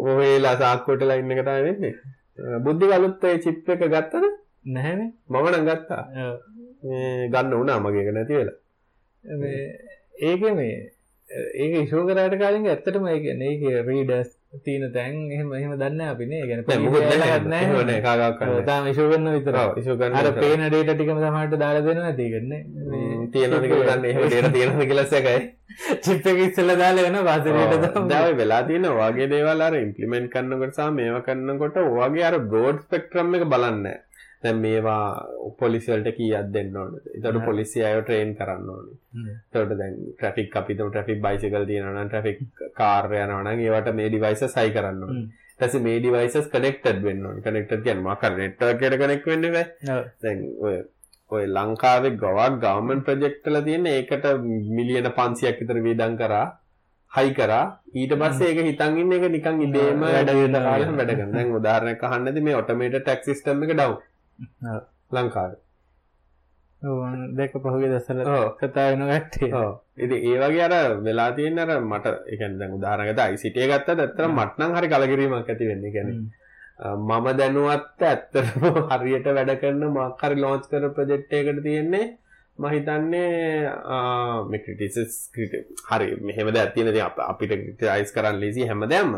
ඔහේලා 0.00 0.56
සාක්කොට 0.62 1.02
ලයින්න 1.02 1.36
කතා 1.38 1.58
වෙන්නේ. 1.60 1.94
බුද්ධි 2.60 2.90
කලුත්තේ 2.92 3.34
චිප් 3.38 3.68
එක 3.68 3.84
ගත්තද? 3.86 4.24
නැහැන 4.66 5.02
මමන 5.28 5.66
ගත්තා. 5.66 6.02
ගන්න 7.28 7.54
වනා 7.54 7.78
මගේ 7.80 8.12
නැති 8.12 8.34
වෙලා. 8.34 8.58
ඒක 10.22 10.42
මේ 10.52 10.74
ඒක 11.56 11.90
ශෝකරට 11.90 12.38
කාලින් 12.38 12.66
ඇත්තටම 12.68 13.06
ඒක 13.08 13.24
ඒක 13.30 13.62
රීඩස් 13.86 14.30
තියන 14.62 14.84
තැන් 14.92 15.14
එහෙම 15.28 15.48
එහෙම 15.52 15.72
දන්න 15.74 16.00
අපිනේ 16.06 16.42
ගැන 16.44 16.62
තාම 18.64 18.86
ශෝගන්න 18.92 19.30
විතර 19.34 19.56
අර 20.20 20.30
පේන 20.36 20.62
ඩේට 20.66 20.92
ටිකම 20.92 21.20
සමට 21.20 21.58
දාලා 21.58 21.84
දෙන 21.88 22.00
ඇතිගන්න 22.02 22.54
තියෙන 23.32 23.50
දන්න? 23.82 24.06
ඩේට 24.24 24.52
තියෙන 24.52 24.72
කියලසකයි 24.84 25.36
චිප්ප 26.00 26.26
ඉස්සල 26.38 26.74
දාලා 26.76 27.06
වෙන 27.08 27.20
වාසරයට 27.24 28.08
දාව 28.08 28.30
වෙලා 28.36 28.62
තියෙන 28.64 28.88
වගේ 28.92 29.28
දේවල් 29.28 29.66
අර 29.68 29.76
ඉම්පලිමෙන්ට් 29.76 30.32
කරන්නකොට 30.32 30.74
සහ 30.76 30.90
මේව 30.92 31.20
කරන්නකොට 31.26 31.80
ඔයාගේ 31.82 32.26
අර 32.30 32.38
බ්‍රෝඩ් 32.46 32.82
ස්පෙක්ට්‍රම් 32.86 33.38
එක 33.40 33.46
බලන්න 33.46 33.88
දැන් 34.44 34.58
මේවා 34.60 35.04
පොලිසිවලට 35.60 36.10
කීයක් 36.18 36.50
දෙන්න 36.54 36.76
ඕනද? 36.76 36.96
එතකොට 37.14 37.38
පොලිසිය 37.46 37.84
අයව 37.90 38.02
ට්‍රේන් 38.02 38.34
කරන්න 38.38 38.68
ඕනේ. 38.72 38.96
එතකොට 39.36 39.76
දැන් 39.80 39.94
ට්‍රැෆික් 40.08 40.56
අපි 40.60 40.76
තුමු 40.78 40.90
ට්‍රැෆික් 40.90 41.22
බයිසිකල් 41.26 41.66
තියෙනවා 41.70 41.94
නම් 41.94 42.08
ට්‍රැෆික් 42.08 42.40
කාර් 42.80 43.08
යනවා 43.12 43.42
නම් 43.44 43.64
ඒවට 43.66 43.94
මේ 44.00 44.10
ඩිවයිසස් 44.10 44.58
හයි 44.60 44.74
කරන්න 44.76 45.04
ඕනේ. 45.06 45.28
ඊට 45.50 45.62
පස්සේ 45.62 45.84
මේ 45.86 46.00
ඩිවයිසස් 46.00 46.50
කනෙක්ටඩ් 46.54 47.06
වෙන්න 47.06 47.28
ඕනේ. 47.28 47.44
කනෙක්ටඩ් 47.46 47.86
කියන්නේ 47.86 48.08
මොකක් 48.08 48.26
හරි 48.26 48.42
නෙට්වර්ක් 48.42 48.84
එකට 48.88 49.00
කනෙක්ට් 49.04 49.30
වෙන්න 49.32 49.48
බෑ. 49.54 49.64
දැන් 50.22 50.44
ඔය 50.66 50.76
ඔය 51.30 51.46
ලංකාවේ 51.48 52.16
ගොඩක් 52.22 52.60
ගවර්න්මන්ට් 52.62 53.06
ප්‍රොජෙක්ට් 53.06 53.48
වල 53.48 53.62
තියෙන 53.68 53.88
ඒකට 53.92 54.28
මිලියන 54.76 55.10
500ක් 55.12 55.56
විතර 55.60 55.82
වේදම් 55.86 56.20
කරා 56.20 56.46
හයි 57.12 57.30
කරා. 57.38 57.64
ඊට 57.94 58.12
පස්සේ 58.20 58.50
ඒක 58.50 58.66
හිතන් 58.68 58.98
ඉන්න 59.02 59.14
එක 59.18 59.30
නිකන් 59.32 59.62
ඉබේම 59.68 60.04
වැඩ 60.06 60.34
වෙන 60.38 60.58
කාලෙම 60.66 60.98
වැඩ 61.00 61.14
කරනවා 61.14 61.36
දැන් 61.36 61.54
උදාහරණයක් 61.60 62.04
අහන්නදී 62.08 62.44
මේ 62.48 62.58
ඔටෝමේටඩ් 62.60 63.00
ටැක්ස් 63.02 63.30
සිස්ටම් 63.30 63.64
එක 63.66 63.72
ඩවුන් 63.72 64.02
ලංකාවේ. 65.12 65.60
දෙක 67.32 67.52
පහුගේ 67.56 67.90
දසල 67.90 68.20
කතා 68.58 68.86
වෙන 68.90 69.04
ගට්ටේ 69.08 69.50
ඉති 69.98 70.16
ඒ 70.22 70.36
වගේ 70.40 70.64
අර 70.68 70.74
වෙලා 71.00 71.30
තියෙන 71.32 71.58
අර 71.58 71.70
මට 71.82 72.06
එකන් 72.28 72.58
දැන් 72.58 72.72
උදාහරණකට 72.72 73.20
අයිසිටිය 73.20 73.68
ගත්ත 73.68 73.88
ඇත්තර 73.96 74.26
මට්නම් 74.30 74.74
හරි 74.74 74.88
කලකිරීමක් 74.90 75.48
ඇති 75.48 75.64
වෙන්න. 75.64 75.86
ගැන 75.90 76.10
මම 77.00 77.26
දැනුවත් 77.34 78.02
ඇත්තරම 78.02 78.62
හරියට 78.92 79.26
වැඩ 79.28 79.54
කරන 79.58 79.82
මක්හරි 79.88 80.36
ලෝච් 80.38 80.68
කර 80.68 80.84
ප්‍රජෙක්්ටයකට 80.90 81.62
තියෙන්නේ 81.62 82.06
මහිතන්නේ 82.58 83.70
මෙක්‍රටිසස් 84.46 85.30
ක්‍රට 85.30 85.54
හරි 85.86 86.08
මෙහෙමද 86.20 86.56
ඇතිනද 86.56 86.98
අපිට 87.22 87.82
අයිස් 87.88 88.12
කරන්න 88.12 88.38
ලෙසි 88.38 88.62
හැම 88.64 88.84
දැම්ම 88.86 89.14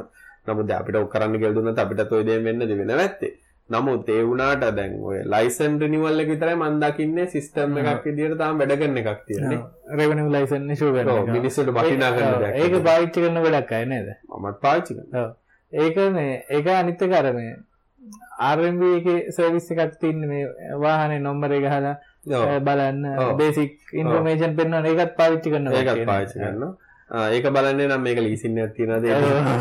නමුද 0.47 0.71
අපිට 0.73 0.97
ඔක්කරන්න 0.97 1.37
ගෙල්දුන්න 1.39 1.75
අපිට 1.77 2.05
තොයිදය 2.07 2.39
වෙන්න 2.41 2.61
දෙවෙන 2.63 2.95
ඇත්තේ 2.97 3.33
නමුත් 3.71 4.09
ඒ 4.09 4.23
වුණාට 4.23 4.65
දැන් 4.73 4.93
ඔය 5.03 5.19
ලයිසන් 5.27 5.79
රිනිවල් 5.81 6.21
එක 6.21 6.29
විතරයි 6.29 6.57
මම 6.57 6.77
දකින්නේ 6.83 7.27
සිස්ටම් 7.29 7.79
එකක් 7.81 8.05
විදියට 8.05 8.37
තාම 8.39 8.61
වැඩ 8.61 8.75
කරන 8.77 9.01
එකක් 9.01 9.23
තියෙන්නේ. 9.27 9.61
රෙවෙනිව් 9.93 10.29
ලයිසන් 10.31 10.71
ඉෂුව 10.71 10.99
කරන 10.99 11.33
මිනිස්සුන්ට 11.33 11.73
වටිනා 11.73 12.13
කරන 12.13 12.37
දෙයක්. 12.43 12.55
ඒක 12.57 12.77
පාවිච්චි 12.85 13.25
කරන 13.25 13.43
වැඩක් 13.45 13.73
අය 13.73 13.87
නේද? 13.87 14.13
මමත් 14.33 14.61
පාවිච්චි 14.61 14.97
කරනවා. 14.97 15.31
ඒක 15.73 15.97
මේ 16.13 16.37
ඒක 16.51 16.67
අනිත් 16.73 17.03
එක 17.03 17.13
අර 17.13 17.33
මේ 17.35 17.57
RMB 18.51 18.83
එකේ 18.95 19.19
සර්විස් 19.33 19.71
එකක් 19.73 19.99
තියෙන 20.01 20.29
මේ 20.29 20.45
වාහනේ 20.79 21.19
නම්බර් 21.19 21.59
ගහලා 21.59 21.95
බලන්න 22.61 23.05
බේසික් 23.37 23.95
ඉන්ෆර්මේෂන් 23.95 24.57
පෙන්වන 24.57 24.87
ඒකත් 24.87 25.17
පාවිච්චි 25.17 25.51
කරනවා 25.51 25.81
ඒකත් 25.81 26.05
පාවිච්චි 26.07 26.39
කරනවා 26.39 26.73
ඒක 27.11 27.45
බලන්නේ 27.49 27.87
නම් 27.87 28.03
මේක 28.03 28.19
ලීසින්න 28.19 28.59
තියනද 28.75 29.05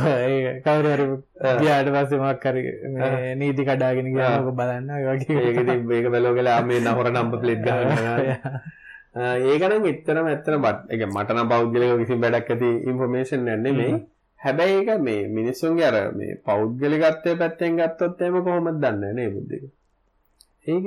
කවර 0.65 1.01
ගයාට 1.59 1.89
පස්සේ 1.89 2.19
මක්කර 2.19 2.55
නීති 3.37 3.63
කඩාගෙන 3.63 4.09
ගයාක 4.11 4.49
බලන්න 4.51 4.89
වගේ. 5.05 5.53
ඒක 5.91 6.09
බැලෝගලා 6.09 6.61
මේ 6.63 6.81
නහොර 6.81 7.11
නම්ප 7.11 7.41
පලෙට් 7.41 7.67
ඒකනම් 9.15 9.85
එතරම 9.85 10.27
ඇත්තන 10.27 10.57
බත් 10.59 10.89
එක 10.89 11.05
මටන 11.07 11.49
පෞද්ගලක 11.51 11.93
කිසි 11.99 12.17
වැඩක් 12.17 12.49
ඇති 12.51 12.69
ඉන්ෆර්මේෂන් 12.83 13.47
යන්නේ 13.47 13.73
මේ 13.73 13.99
හැබැයි 14.39 14.79
ඒක 14.79 15.01
මේ 15.01 15.27
මිනිස්සුන්ගේ 15.29 15.85
අර 15.85 15.97
මේ 16.13 16.37
පෞද්ගලිකත්වය 16.43 17.35
පැත්තෙන් 17.35 17.77
ගත්තොත් 17.77 18.21
එම 18.21 18.39
කොහොමද 18.43 18.81
දන්න 18.81 19.15
නේ 19.15 19.29
බුද්ධික? 19.29 19.69
ඒක 20.67 20.85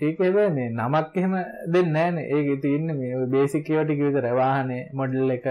ඒක 0.00 0.18
මේ 0.56 0.70
නමක් 0.70 1.12
එහෙම 1.14 1.36
දෙන්න 1.68 1.96
ෑන 1.96 2.18
ඒක 2.20 2.48
තියන්න 2.62 2.96
මේ 2.96 3.26
බේසිකවට 3.28 3.94
විතර. 3.98 4.26
වාහනේ 4.34 4.88
මොඩල් 4.94 5.36
එක 5.36 5.46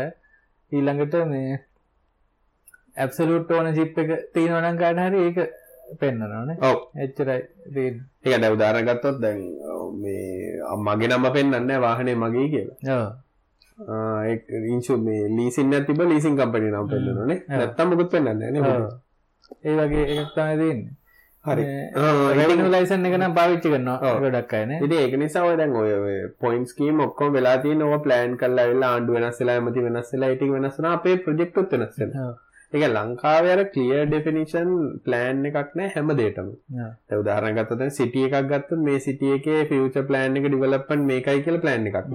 ඊළඟට 0.71 1.15
මේ 1.25 1.55
ඇප්සලුට් 2.95 3.51
ඕන 3.51 3.73
ජිප් 3.73 3.97
එක 3.97 4.09
තියෙනවනම් 4.33 4.77
කාට 4.77 4.99
හරි 4.99 5.19
ඒක 5.23 5.37
පෙන්න්නනවන 5.99 6.51
ඔව්. 6.61 6.77
එච්චරයි 6.97 7.41
ඒක 8.23 8.41
දැ 8.41 8.51
උදාරගත්තොත් 8.51 9.17
දැන් 9.21 9.41
මේ 9.95 10.61
අම්මගේ 10.65 11.09
නම 11.09 11.25
පෙන්න්න 11.33 11.73
වාහනේ 11.79 12.15
මගේ 12.15 12.47
කියලා. 12.49 13.09
ඉංචු 14.67 14.97
මේ 14.99 15.27
ලීසින්න 15.29 15.73
තිබ 15.85 16.01
ලීසින් 16.03 16.37
කම්පනි 16.37 16.71
නම් 16.71 16.87
පෙන්න්නනේ 16.87 17.39
නැත්තම් 17.49 17.87
මුකුත් 17.89 18.09
පෙන්න්න 18.11 18.41
ඒ 19.63 19.75
වගේ 19.79 20.05
එකක්තම 20.13 20.49
දන්නේ 20.53 20.98
හරි. 21.45 21.63
ලයිසන් 22.69 23.05
එකන 23.05 23.25
පාවිච්චි 23.33 23.69
කරනවා 23.69 24.13
ගොඩක් 24.19 24.53
අයන 24.53 24.71
ඉති 24.77 24.97
ඒක 24.97 25.15
නිසා 25.17 25.45
දැන් 25.55 25.75
ඔය 25.77 26.17
පොයින්ස් 26.39 26.73
කීම 26.73 26.99
ඔක්කොම 26.99 27.33
වෙලාති 27.33 27.75
නොව 27.75 27.95
ප්ලෑන් 28.01 28.37
කල්ලා 28.37 28.67
වෙලා 28.67 28.91
ආණ්ඩු 28.91 29.17
වෙනස්සලා 29.17 29.55
ඇමති 29.55 29.85
වෙනස්සලා 29.87 30.31
ඉටි 30.31 30.51
වෙනස්සන 30.51 30.87
අපේ 30.89 31.15
ප්‍රජෙක්්ටුත් 31.19 31.75
වෙනස්සෙන 31.75 32.11
එක 32.73 32.83
ලංකාවර 32.87 33.61
කලිය 33.69 33.93
ඩෙෆිනිෂන් 34.01 34.73
ප්ලෑන් 35.05 35.39
එකක් 35.45 35.71
නෑ 35.73 35.93
හැම 35.93 36.11
දේටම 36.17 36.49
උදාරගත්තත 37.17 37.85
සිටිය 37.95 38.25
එකක් 38.27 38.51
ගත්ත 38.51 38.81
මේ 38.81 38.99
සිටිය 38.99 39.37
එක 39.37 39.47
ෆියච 39.69 39.97
ප්ලෑන් 40.09 40.37
එක 40.37 40.45
ඩිවලපන් 40.47 41.07
මේකයි 41.07 41.45
කියල 41.47 41.61
ප්ලෑන් 41.63 41.89
එකක් 41.91 42.11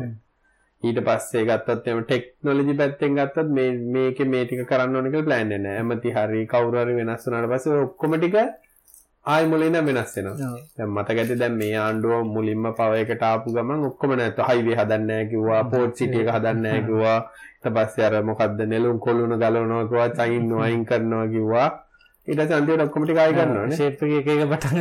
ඊට 0.83 1.00
පස්සේ 1.02 1.47
ගත්තත්ම 1.47 2.02
ටෙක්නොලජි 2.02 2.76
පැත්තෙන් 2.76 3.19
ගත්තත් 3.19 3.49
මේක 3.90 4.21
මේටික 4.28 4.62
කරන්න 4.69 5.00
ඕනක 5.00 5.19
ප්ලෑන්න්න 5.23 5.71
ඇමති 5.71 6.12
හරි 6.12 6.45
කවුරරි 6.47 6.99
වෙනස්සනට 6.99 7.50
පස 7.50 7.66
ඔක්කොමටික 7.78 8.38
ආය 9.26 9.45
මුලින්ද 9.47 9.76
වෙනස් 9.87 10.11
වෙනවා. 10.16 10.87
මතක 10.87 11.19
ඇති 11.21 11.37
දැන් 11.43 11.54
මේ 11.61 11.76
ආණ්ඩුව 11.76 12.26
මුලින්ම 12.26 12.66
පව 12.78 12.93
එකට 13.02 13.23
ආපු 13.23 13.54
ගමන් 13.54 13.85
ඔක්කොම 13.88 14.11
නැත්තු 14.19 14.49
හයිවේ 14.49 14.76
හදන්න 14.81 15.31
කිව්වා 15.31 15.62
පෝට් 15.66 15.97
සිටිය 15.97 16.25
එක 16.25 16.33
හදන්න 16.35 16.85
කිව්වා. 16.88 17.19
ඊට 17.57 17.73
පස්සේ 17.76 18.04
අර 18.09 18.16
මොකද්ද 18.23 18.59
නෙළුම් 18.73 18.99
කොළුණ 18.99 19.38
ගලවනවා 19.43 19.87
කිව්වා 19.88 20.11
චයින් 20.19 20.52
වයින් 20.52 20.83
කරනවා 20.85 21.26
කිව්වා. 21.28 21.69
ඊට 22.28 22.38
පස්සේ 22.38 22.59
අන්තිමට 22.59 22.85
ඔක්කොම 22.87 23.07
ටික 23.07 23.21
ආයි 23.23 23.37
කරනවානේ 23.38 23.78
ෂේප් 23.78 24.02
එක 24.02 24.12
එක 24.19 24.28
එක 24.35 24.52
පටන් 24.52 24.78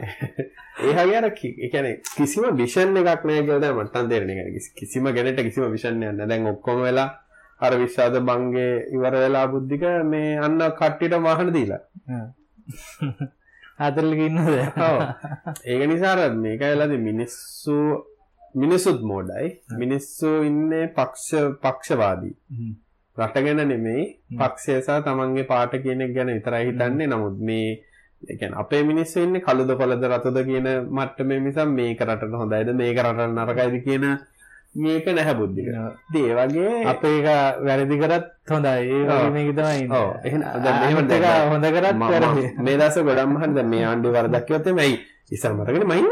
ඒ 0.86 0.94
හරිය 0.96 1.16
අර 1.16 1.28
කියන්නේ 1.34 1.92
කිසිම 2.16 2.48
විෂන් 2.60 2.96
එකක් 3.02 3.26
නැහැ 3.26 3.44
කියලා 3.44 3.60
දැන් 3.64 3.76
මට 3.76 4.06
තේරෙන්නේ 4.08 4.64
කිසිම 4.80 5.10
ගැනට 5.10 5.42
කිසිම 5.42 5.68
විෂන් 5.74 6.00
එකක් 6.00 6.16
නැහැ. 6.16 6.30
දැන් 6.32 6.48
ඔක්කොම 6.52 6.82
වෙලා 6.86 7.08
අර 7.60 7.78
විශ්වාස 7.82 8.18
බංගේ 8.30 8.72
ඉවර 8.96 9.14
වෙලා 9.18 9.44
බුද්ධික 9.52 9.86
මේ 10.08 10.32
අන්න 10.46 10.58
කට්ටියට 10.72 11.20
වාහන 11.28 11.54
දීලා 11.58 11.82
හතරලක 13.78 14.20
ඉන්නද 14.20 14.48
ඒක 15.64 15.82
නිසාර 15.88 16.18
මේක 16.36 16.60
වෙලාද 16.62 16.96
මිනිස්සු 17.00 17.76
මිනිස්සුත් 18.54 19.00
මෝඩයි. 19.02 19.46
මිනිස්සු 19.74 20.42
ඉන්නේ 20.42 20.86
පක්ෂ 20.88 21.30
පක්ෂවාදී. 21.62 22.34
රට 23.16 23.36
ගැන 23.36 23.62
නෙමෙයි 23.68 24.04
පක්ෂය 24.32 24.76
සහ 24.78 25.00
තමන්ගේ 25.06 25.44
පාට 25.44 25.72
කියන 25.78 26.00
එක 26.00 26.12
ගැන 26.14 26.30
විතරයි 26.30 26.66
හිතන්නේ. 26.66 27.06
නමුත් 27.06 27.38
මේ 27.40 27.68
කියන්නේ 28.30 28.58
අපේ 28.58 28.82
මිනිස්සු 28.82 29.20
ඉන්නේ 29.20 29.40
කළුද 29.40 29.72
කොළද 29.76 30.04
රතද 30.04 30.38
කියන 30.44 30.68
මට්ටමේ 30.90 31.40
මිසක් 31.40 31.68
මේක 31.70 32.00
රටට 32.00 32.38
හොඳයිද 32.42 32.74
මේක 32.74 32.98
රටට 32.98 33.36
නරකයිද 33.38 33.76
කියන 33.86 34.04
මේක 34.74 35.06
නැහැ 35.06 35.34
බුද්ධික. 35.36 35.66
ඒ 35.68 36.32
වගේ 36.38 36.84
අපේ 36.92 37.18
වැරදි 37.66 37.96
කරත් 38.02 38.26
හොඳයි. 38.48 38.80
ඒ 38.94 39.04
වගේ 39.08 39.30
මේක 39.36 39.50
තමයි 39.56 39.78
ඉන්නේ. 39.84 39.98
ඔව්. 39.98 40.08
එහෙනම් 40.24 40.42
දැන් 40.64 40.76
මෙහෙම 40.80 41.08
දැන් 41.08 41.50
හොඳ 41.52 41.66
කරත් 41.76 41.96
වැරදි. 42.00 42.44
මේ 42.64 42.76
දවස් 42.80 42.96
ගොඩක් 43.08 43.28
මහන් 43.34 43.54
දැන් 43.56 43.68
මේ 43.74 43.84
ආණ්ඩුව 43.90 44.16
වරදක් 44.16 44.44
කිව්වොත් 44.46 44.72
එමේ 44.72 44.86
ඇයි? 44.86 44.98
ඉස්සර 45.34 45.52
මතකනේ 45.52 45.86
මයින්න 45.90 46.10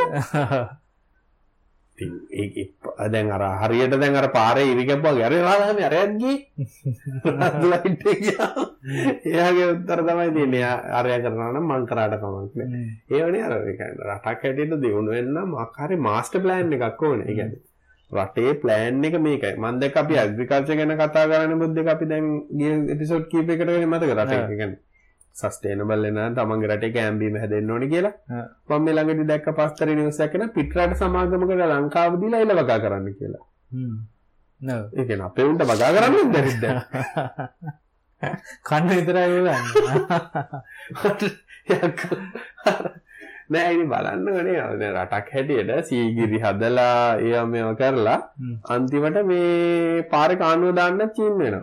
ඉතින් 2.00 2.12
ඒක 2.32 2.68
දැන් 3.12 3.28
අර 3.36 3.42
හරියට 3.62 3.94
දැන් 4.02 4.14
අර 4.16 4.28
පාරේ 4.36 4.70
ඉරි 4.72 4.84
කැප්පුවා 4.88 5.26
අර 5.28 5.34
රාදාමේ 5.46 5.86
අරයන් 5.88 6.12
ගියේ 6.20 6.38
ලයිට් 7.70 8.06
එක 8.12 8.20
ගියා 8.24 8.50
එයාගේ 9.30 9.66
උත්තර 9.72 10.00
තමයි 10.08 10.30
තියෙන්නේ. 10.36 10.64
අරයා 11.00 11.20
කරනවා 11.24 11.50
නම් 11.52 11.66
මං 11.70 11.88
කරාට 11.90 12.14
කමක් 12.22 12.52
නෑ. 12.60 12.84
ඒ 13.12 13.22
වනේ 13.26 13.42
අර 13.48 13.52
ඒ 13.56 13.74
කියන්නේ 13.80 14.08
රටක් 14.08 14.44
හැටියට 14.44 14.80
දියුණු 14.84 15.10
වෙන්න 15.16 15.36
මොකක් 15.52 15.76
හරි 15.84 15.96
මාස්ටර් 16.08 16.40
ප්ලෑන් 16.44 16.72
එකක් 16.78 17.02
ඕනේ. 17.08 17.28
ඒ 17.28 17.36
කියන්නේ 17.38 17.69
රටේ 18.12 18.52
ප්ලෑන් 18.62 19.04
එක 19.04 19.16
මේකයි 19.20 19.56
මම 19.56 19.80
දැක්ක 19.80 19.96
අපි 19.96 20.14
ඇග්‍රිකල්චර් 20.16 20.78
ගැන 20.78 20.94
කතා 20.96 21.26
කරන්නේ 21.26 21.60
බුද්ධ 21.62 21.82
එක 21.82 21.88
අපි 21.88 22.06
දැන් 22.06 22.30
ගිය 22.54 22.72
එපිසෝඩ් 22.94 23.26
කීපයකට 23.26 23.66
වෙන 23.68 23.88
මතක 23.88 24.12
රටේ 24.12 24.46
කියන්නේ 24.52 24.80
සස්ටේනබල් 25.34 26.06
වෙන 26.06 26.34
තමන්ගේ 26.36 26.70
රටේ 26.70 26.92
කෑම්බීම 26.92 27.36
හැදෙන්න 27.36 27.70
ඕනේ 27.70 27.88
කියලා. 27.88 28.14
මම 28.68 28.80
මේ 28.84 28.94
ළඟදී 28.94 29.28
දැක්ක 29.28 29.48
පස්තරේ 29.54 29.94
නිවුස් 29.94 30.20
එකක් 30.20 30.34
පිටරට 30.54 30.96
සමාගමකට 30.96 31.62
ලංකාව 31.72 32.12
දීලා 32.22 32.40
එළ 32.40 32.54
වගා 32.60 32.78
කරන්න 32.78 33.06
කියලා. 33.14 33.44
නෝ. 34.60 34.82
ඒ 34.92 35.04
කියන්නේ 35.04 35.26
අපේ 35.26 35.44
උන්ට 35.44 35.62
වගා 35.64 35.90
කරන්න 35.92 36.32
බැරිද 36.32 36.58
දැන්? 36.62 36.78
කන්න 38.68 38.90
විතරයි 38.90 39.28
වෙන්නේ. 39.36 39.58
නෑ 43.50 43.70
ඉතින් 43.74 43.88
බලන්න 43.92 44.28
ඕනේ 44.32 44.56
දැන් 44.80 44.96
රටක් 44.96 45.30
හැටියට 45.34 45.86
සීගිරි 45.88 46.38
හදලා 46.44 46.96
ඒවා 47.18 47.46
මේවා 47.52 47.78
කරලා. 47.80 48.18
අන්තිමට 48.72 49.18
මේ 49.30 50.02
පාරේ 50.12 50.40
කාණුව 50.42 50.74
දාන්න 50.78 51.00
චීන් 51.16 51.34
වෙනවා. 51.40 51.62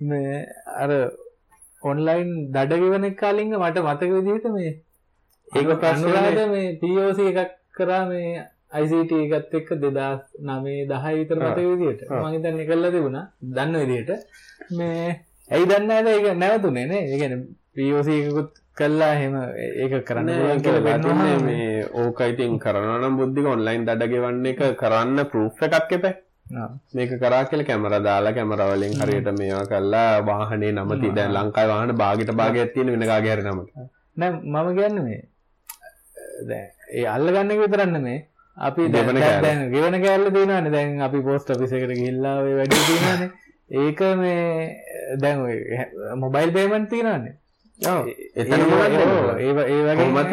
මේ 0.00 0.36
අර 0.82 0.90
ඔන්ලයින් 1.82 2.30
දඩ 2.54 2.80
ගෙවන 2.82 3.08
කාලින්ග 3.22 3.52
මට 3.56 3.84
මතක 3.86 4.12
විදිහට 4.16 4.46
මේ 4.56 4.72
ඒක. 5.48 5.84
අනුරාධ 5.90 6.44
මේ 6.54 6.68
POC 6.80 7.18
එකක් 7.32 7.52
කරා 7.76 8.02
මේ 8.12 8.30
ICT 8.80 9.12
එකත් 9.24 9.54
එක්ක 9.58 9.70
2009 9.82 10.88
10 10.88 11.18
විතර 11.18 11.38
මතක 11.42 11.58
විදිහට. 11.72 12.00
මම 12.10 12.26
හිතන්නේ 12.34 12.68
කළා 12.70 12.94
තිබුණා 12.94 13.26
දන්න 13.56 13.76
විදිහට 13.82 14.10
මේ 14.78 15.08
ඇයි 15.50 15.68
දන්නේ 15.70 16.00
නැද 16.00 16.08
ඒක 16.14 16.26
නැවතුනේ 16.42 16.86
නේ 16.86 17.02
ඒ 17.04 17.20
කියන්නේ 17.20 17.44
POC 17.74 18.08
එකකුත් 18.16 18.50
කළා 18.78 19.10
එහෙම 19.16 19.34
ඒක 19.82 19.94
කරන්න 20.08 20.30
පුළුවන් 20.30 20.62
කියලා 20.64 20.86
වෙන්නේ 20.86 21.04
පෙන්වනවා 21.04 21.42
මේ 21.46 21.84
ඕක 22.02 22.20
ඉතින් 22.32 22.58
කරනවා 22.64 22.98
නම් 23.00 23.20
බුද්ධික 23.20 23.46
ඔන්ලයින් 23.52 23.86
දඩ 23.88 24.10
ගෙවන්න 24.12 24.48
එක 24.52 24.64
කරන්න 24.82 25.28
ප්‍රූෆ් 25.32 25.62
එකක් 25.66 25.94
එපා. 25.98 26.14
මේක 26.94 27.10
කරා 27.22 27.42
කියලා 27.50 27.68
කැමරා 27.70 28.02
දාලා 28.08 28.32
කැමරා 28.32 28.68
වලින් 28.72 28.94
හරියට 29.00 29.30
මේවා 29.38 29.66
කරලා 29.72 30.12
වාහනේ 30.28 30.72
නම 30.72 30.92
තී 31.02 31.14
දැන් 31.18 31.34
ලංකාවේ 31.36 31.72
වාහන 31.72 31.94
භාගයට 32.02 32.32
භාගයක් 32.40 32.72
තියෙන 32.74 32.92
වෙන 32.94 33.06
කාගේ 33.12 33.34
හරි 33.34 33.44
නමක. 33.44 33.68
නෑ 34.16 34.30
මම 34.32 34.68
කියන්නේ 34.78 35.04
මේ 35.08 36.62
ඒ 36.90 37.06
අල්ලගන්න 37.14 37.52
එක 37.52 37.60
විතරක් 37.64 37.90
නෙමේ. 37.96 38.20
අපි 38.56 38.88
දැන් 38.92 39.06
ගෙවන 39.06 39.20
කෑල්ල. 39.20 39.42
දැන් 39.42 39.60
ගෙවන 39.74 39.96
කෑල්ල 40.04 40.30
තියෙනවානේ. 40.36 40.72
දැන් 40.76 41.02
අපි 41.08 41.18
පෝස්ට් 41.26 41.52
ගිහිල්ලා 41.92 42.36
ඔය 42.44 42.54
වැඩේ 42.60 42.86
තියෙනවානේ. 42.88 43.30
ඒක 43.82 44.00
මේ 44.22 44.40
දැන් 45.22 45.38
මොබයිල් 46.24 46.50
පේමන්ට් 46.52 46.90
තියෙනවානේ. 46.90 47.34
ඔව්. 47.34 47.47
ඒ- 48.04 48.30
එතනම 48.36 48.70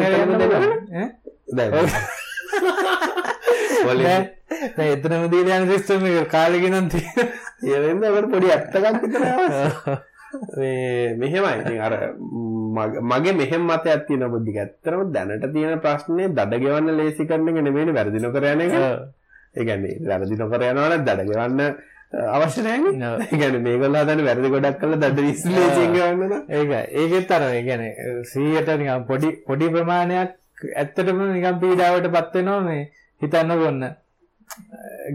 හැරෙන්න 0.00 0.32
දෙන්නේ? 0.32 0.48
පුළුවන්. 0.52 0.80
ඈ? 0.94 1.08
දැන් 1.48 1.72
ඔව්. 1.74 1.86
වලින් 3.86 4.04
දැන් 4.04 4.24
දැන් 4.76 4.90
එතනම 4.92 5.24
දීලා 5.32 5.58
යන 5.60 5.68
සිස්ටම් 5.70 6.04
නම් 6.70 6.86
තියෙන 6.90 7.26
අපිට 8.08 8.30
පොඩි 8.32 8.48
ඇත්තකක් 8.50 9.02
විතර 9.02 9.22
අවශ්‍යයි. 9.24 9.96
මේ 10.56 11.14
මෙහෙමයි 11.16 11.78
අර 11.80 11.94
මග- 12.76 13.02
මෙහෙම 13.34 13.62
මතයක් 13.64 14.06
තියෙන 14.06 14.24
බුද්ධික 14.28 14.56
ඇත්තටම 14.58 15.12
දැනට 15.12 15.46
තියෙන 15.52 15.80
ප්‍රශ්නේ 15.80 16.28
දඩ 16.30 16.60
ගෙවන්න 16.60 16.96
ලේසි 16.98 17.26
කරන 17.26 17.48
එක 17.48 17.62
නෙමෙයිනේ 17.62 17.94
වැරදි 17.94 18.20
නොකර 18.20 18.44
යන 18.44 18.60
එක. 18.60 18.74
ඒ 19.54 19.64
කියන්නේ 19.64 19.96
වැරදි 20.04 20.36
නොකර 20.36 20.60
යනවා 20.62 20.88
නම් 20.90 21.04
දඩ 21.04 21.28
ගෙවන්න 21.30 21.60
අ, 22.12 22.18
අවශ්‍ය 22.36 22.62
නැහැ 22.62 22.80
ඔව්. 23.04 23.20
ඒ 23.22 23.26
කියන්නේ 23.32 23.62
මේගොල්ලෝ 23.66 24.02
හදන්නේ 24.04 24.26
වැරදි 24.28 24.50
ගොඩක් 24.54 24.78
කළා 24.80 25.00
දඩ 25.02 25.18
නම්. 26.24 26.42
ඒක 26.50 26.70
ඒකෙත් 27.00 27.30
අර 27.30 27.42
කියන්නේ 27.60 27.92
100ට 28.24 28.78
නිකන් 28.80 29.06
පොඩි 29.08 29.28
පොඩි 29.46 29.70
ප්‍රමාණයක් 29.70 30.30
ඇත්තටම 30.76 31.18
නිකන් 31.32 31.60
පීඩාවට 31.62 32.10
පත් 32.14 32.34
වෙනවා 32.36 32.60
මේ 32.62 32.82
හිතන්න 33.20 33.56
ගොන්න 33.62 33.82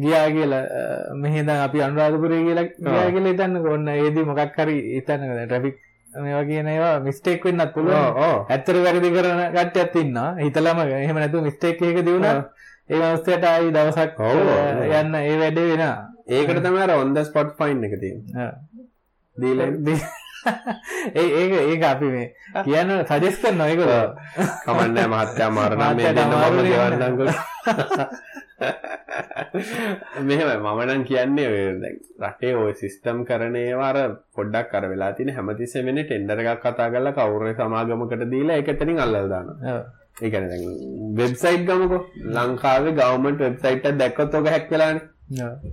ගියා 0.01 0.27
කියලා 0.31 0.63
අ, 0.71 0.81
මෙහෙ 1.15 1.43
දැන් 1.43 1.61
අපි 1.67 1.81
අනුරාධපුරේ 1.81 2.41
කියලා 2.47 2.65
ගියා. 2.65 3.11
කියලා 3.11 3.31
හිතන්න 3.31 3.61
ගොන්න 3.63 3.87
ඒදී 3.89 4.25
මොකක් 4.25 4.57
හරි 4.57 4.75
හිතන්න 4.95 5.23
ට්‍රැෆික් 5.45 5.77
මේවා 6.21 6.43
කියන 6.45 6.67
ඒවා 6.67 6.99
මිස්ටේක් 7.01 7.43
වෙන්නත් 7.45 7.73
පුළුවන්. 7.73 7.95
ඇත්තට 8.49 8.77
වැරදි 8.85 9.09
කරන 9.15 9.41
කට්ටියත් 9.55 9.95
ඉන්නවා 10.03 10.29
හිතලම 10.39 10.79
එහෙම 10.85 11.15
නැතුව 11.17 11.43
මිස්ටේක් 11.43 11.81
එකක 11.81 12.01
දිනුනා. 12.05 12.33
ඒ 12.89 13.01
අවස්ථයට 13.03 13.43
ආයි 13.45 13.71
දවසක්. 13.71 14.17
යන්න 14.99 15.15
ඒ 15.21 15.35
වැඩේ 15.41 15.67
වෙනවා 15.69 15.95
ඒකට 16.31 16.91
on 16.95 17.13
the 17.13 17.23
spot 17.23 17.55
fine 17.57 17.85
එක. 17.87 17.93
ආ. 18.37 18.51
දීලා 19.37 19.69
ඒ 21.15 21.25
ඒක 21.39 21.51
ඒක 21.63 21.83
අපි 21.85 22.07
මේ 22.07 22.27
කියන්න 22.65 22.91
සජෙස් 23.09 23.37
කරනවා 23.41 23.67
ඒගොල්ලෝ 23.67 24.05
කමන්නේ 24.65 25.07
මහත්තයා 25.07 25.49
මරණ 25.49 25.79
මේ 25.79 25.89
මහත්තයාට 25.89 26.17
දෙන්න 26.17 26.29
මම 26.29 26.37
අමාරු 26.37 26.63
ගෙවන්නම්කො 26.67 27.25
මෙහෙමයි 30.21 30.57
මම 30.57 30.81
නම් 30.87 31.03
කියන්නේ 31.03 31.47
ඔය 31.51 31.61
රටේ 32.23 32.53
ওই 32.55 32.73
සිස්ටම් 32.73 33.23
කරන 33.29 33.55
ඒවා 33.55 33.89
අර 33.91 33.99
පොඩ්ඩක් 34.35 34.75
අර 34.79 34.85
වෙලා 34.93 35.11
තියෙන 35.13 35.33
හැමතිස්සෙම 35.37 35.89
ඉන්නේ 35.93 36.05
ටෙන්ඩර් 36.05 36.43
එකක් 36.43 36.63
කතා 36.65 36.89
කරලා 36.93 37.17
කවුරු 37.17 37.53
සමාගමකට 37.55 38.27
දීලා 38.33 38.59
ඒක 38.59 38.71
එතනින් 38.75 39.03
අල්ලලා 39.05 39.25
දානවා. 39.27 39.57
ඔව්. 39.71 39.81
ඒ 40.23 40.29
කියන්නේ 40.29 40.51
දැන් 40.53 40.63
වෙබ්සයිට් 41.19 41.65
ගමුකෝ. 41.69 42.01
ලංකාවේ 42.35 42.97
ගවර්න්මන්ට් 42.99 43.45
වෙබ්සයිට් 43.45 43.89
දැක්කොත් 44.01 44.39
ඔක 44.39 44.51
හැක් 44.55 44.71
වෙලානේ. 44.71 45.01
ඔව්. 45.01 45.09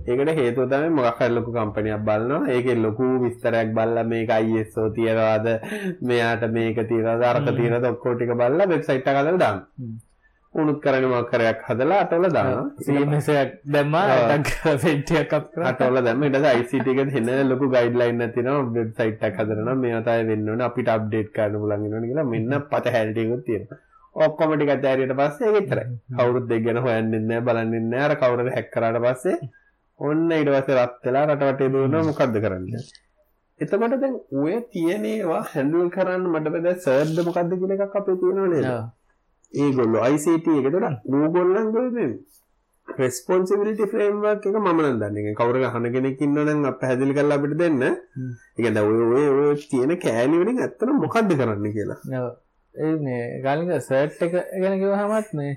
ඒකට 0.07 0.33
හේතුව 0.39 0.67
තමයි 0.71 0.89
මොකක් 0.97 1.21
හරි 1.21 1.29
ලොකු 1.37 1.51
කම්පැනියක් 1.55 2.03
බලනවා. 2.09 2.49
ඒකේ 2.55 2.75
ලොකු 2.85 3.07
විස්තරයක් 3.23 3.73
බලලා 3.77 4.03
මේක 4.11 4.29
ISO 4.59 4.89
තියනවාද? 4.97 5.47
මෙයාට 6.01 6.45
මේක 6.57 6.77
තියනවාද? 6.91 7.23
අරක 7.31 7.49
තියනවාද? 7.57 7.89
ඔක්කොම 7.93 8.15
ටික 8.15 8.35
බලලා 8.41 8.69
වෙබ්සයිට් 8.73 9.09
දානවා 9.45 9.65
හ්ම්. 9.79 9.97
උනුත් 10.55 10.79
කරන්නේ 10.83 11.09
මොකක් 11.09 11.29
කරයක් 11.33 11.59
හදලා 11.67 11.99
අටවල 12.03 12.29
CMS 12.85 13.27
එකක් 13.33 13.51
දැම්මා 13.73 14.05
කරා. 15.53 15.67
අටවල 15.71 16.01
පස්සේ 16.37 16.55
ICT 16.61 16.87
එකේ 16.93 17.05
එන 17.35 17.51
ලොකු 17.51 17.69
ගයිඩ්ලයින් 17.75 18.23
එකක් 18.23 18.33
තියෙනවා 18.37 18.71
වෙබ්සයිට් 18.79 19.27
එකක් 19.27 19.43
හදනවා 19.43 19.75
මේවා 19.83 20.01
තමයි 20.07 20.31
වෙන්න 20.31 20.49
ඕනේ. 20.49 20.67
අපිට 20.69 20.89
අප්ඩේට් 20.95 21.29
පුළුවන් 21.61 21.85
වෙනවනේ 21.85 22.09
කියලා 22.09 22.27
මෙන්න 22.33 22.59
පත 22.71 22.95
හැල්ටිකුත් 22.97 23.45
තියෙනවා 23.49 23.79
ඔක්කොම 24.19 24.51
ටික 24.53 24.73
ඇතෑරියට 24.73 25.15
පස්සේ 25.19 25.49
ඒක 25.49 25.63
ඉතරයි 25.63 25.87
කවුරුත් 26.17 26.45
දෙක් 26.49 26.61
ගැන 26.65 26.83
හොයන්නේ 26.85 27.23
නැහැ 27.23 27.47
බලන්නේ 27.47 27.85
නැහැ 27.85 28.07
අර 28.07 28.19
කවුරු 28.21 28.45
හරි 28.45 28.55
හැක් 28.57 28.69
කරාට 28.73 29.01
පස්සේ 29.05 29.37
ඔන්න 29.99 30.31
ඊට 30.31 30.49
පස්සේ 30.49 30.77
රත් 30.77 31.05
වෙලා 31.05 31.25
රට 31.25 31.45
වටේ 31.47 31.71
දුවනවා. 31.73 32.03
මොකද්ද 32.09 32.35
කරන්නේ? 32.43 32.81
එතකොට 33.59 33.95
දැන් 34.03 34.15
ඔය 34.41 34.55
තියෙන 34.73 35.05
ඒවා 35.05 35.41
හැන්ඩල් 35.53 35.89
කරන්න 35.95 36.27
මට 36.31 36.53
බෑ 36.55 36.75
සර්ඩ් 36.77 37.23
මොකද්ද 37.27 37.55
කියලා 37.61 37.79
එකක් 37.79 37.97
අපේ 38.01 38.19
තියෙනව 38.21 38.45
නේද. 38.53 38.67
ඒගොල්ලෝ 39.53 40.03
ICT 40.13 40.47
එකතට 40.59 41.15
ඕගොල්ලන්ගේ 41.15 41.87
මේ 41.97 42.09
රෙස්පොන්සිබිලිටි 42.87 43.89
ෆ්‍රේම්වර්ක් 43.91 44.45
එක 44.49 44.59
මම 44.59 44.79
නම් 44.83 45.01
දන්නේ. 45.01 45.35
කවුරු 45.39 45.65
අහන 45.69 45.89
කෙනෙක් 45.95 46.21
ඉන්නවනම් 46.27 46.69
අප 46.69 46.79
පැහැදිලි 46.81 47.17
කරලා 47.17 47.39
අපිට 47.39 47.57
දෙන්න. 47.63 47.81
ඒ 47.83 47.95
කියන්නේ 48.57 48.85
ඔය 48.89 49.01
ඔය 49.15 49.25
ඔය 49.39 49.57
තියෙන 49.71 49.95
කෑලි 50.05 50.43
වලින් 50.43 50.63
ඇත්තට 50.65 50.95
මොකද්ද 51.03 51.35
කරන්න 51.39 51.75
කියලා 51.75 51.99
මේ 52.75 53.41
ගාලින්ග 53.43 53.71
සර්ට් 53.79 54.21
එක 54.21 54.33
ගැන 54.61 54.79
කිව්වහමත් 54.79 55.33
මේ 55.33 55.53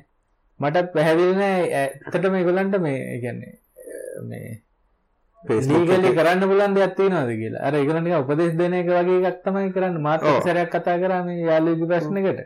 මටත් 0.61 0.93
පැහැදිලි 0.95 1.35
නෑ 1.35 1.63
ඇත්තට 1.75 2.31
මේගොල්ලන්ට 2.31 2.79
මේ 2.81 3.19
කියන්නේ 3.21 3.55
මේ 4.29 4.63
ලීගලි 5.45 6.15
කරන්න 6.15 6.43
පුළුවන් 6.43 6.75
දෙයක් 6.75 6.97
තියෙනවද 6.97 7.31
කියලා. 7.35 7.63
අර 7.67 7.75
ඒගොල්ලෝ 7.75 8.03
නිකන් 8.03 8.19
උපදෙස් 8.19 8.55
දෙන 8.55 8.75
එක 8.75 8.87
වගේ 8.89 9.21
එකක් 9.31 9.43
තමයි 9.45 9.73
කරන්නේ. 9.73 9.99
මාත් 9.99 10.23
සැරයක් 10.45 10.71
කතා 10.71 10.99
කරා 10.99 11.23
මේ 11.25 11.43
යාළුවෙකුගේ 11.43 11.91
ප්‍රශ්නයකට 11.93 12.41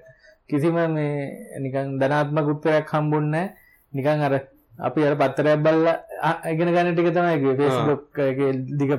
කිසිම 0.48 0.76
මේ 0.94 1.58
නිකන් 1.60 1.98
ධනාත්මක 2.00 2.48
උත්තරයක් 2.48 2.88
හම්බුන්නේ 2.88 3.46
නිකන් 3.92 4.22
අර 4.22 4.34
අපි 4.78 5.00
අර 5.04 5.14
පත්තරයක් 5.16 5.60
බලලා 5.60 5.96
ඉගෙන 6.52 6.72
ගන්න 6.74 6.94
ටික 6.94 7.10
තමයි 7.16 7.34
එකේ 8.28 8.52
දිග 8.78 8.92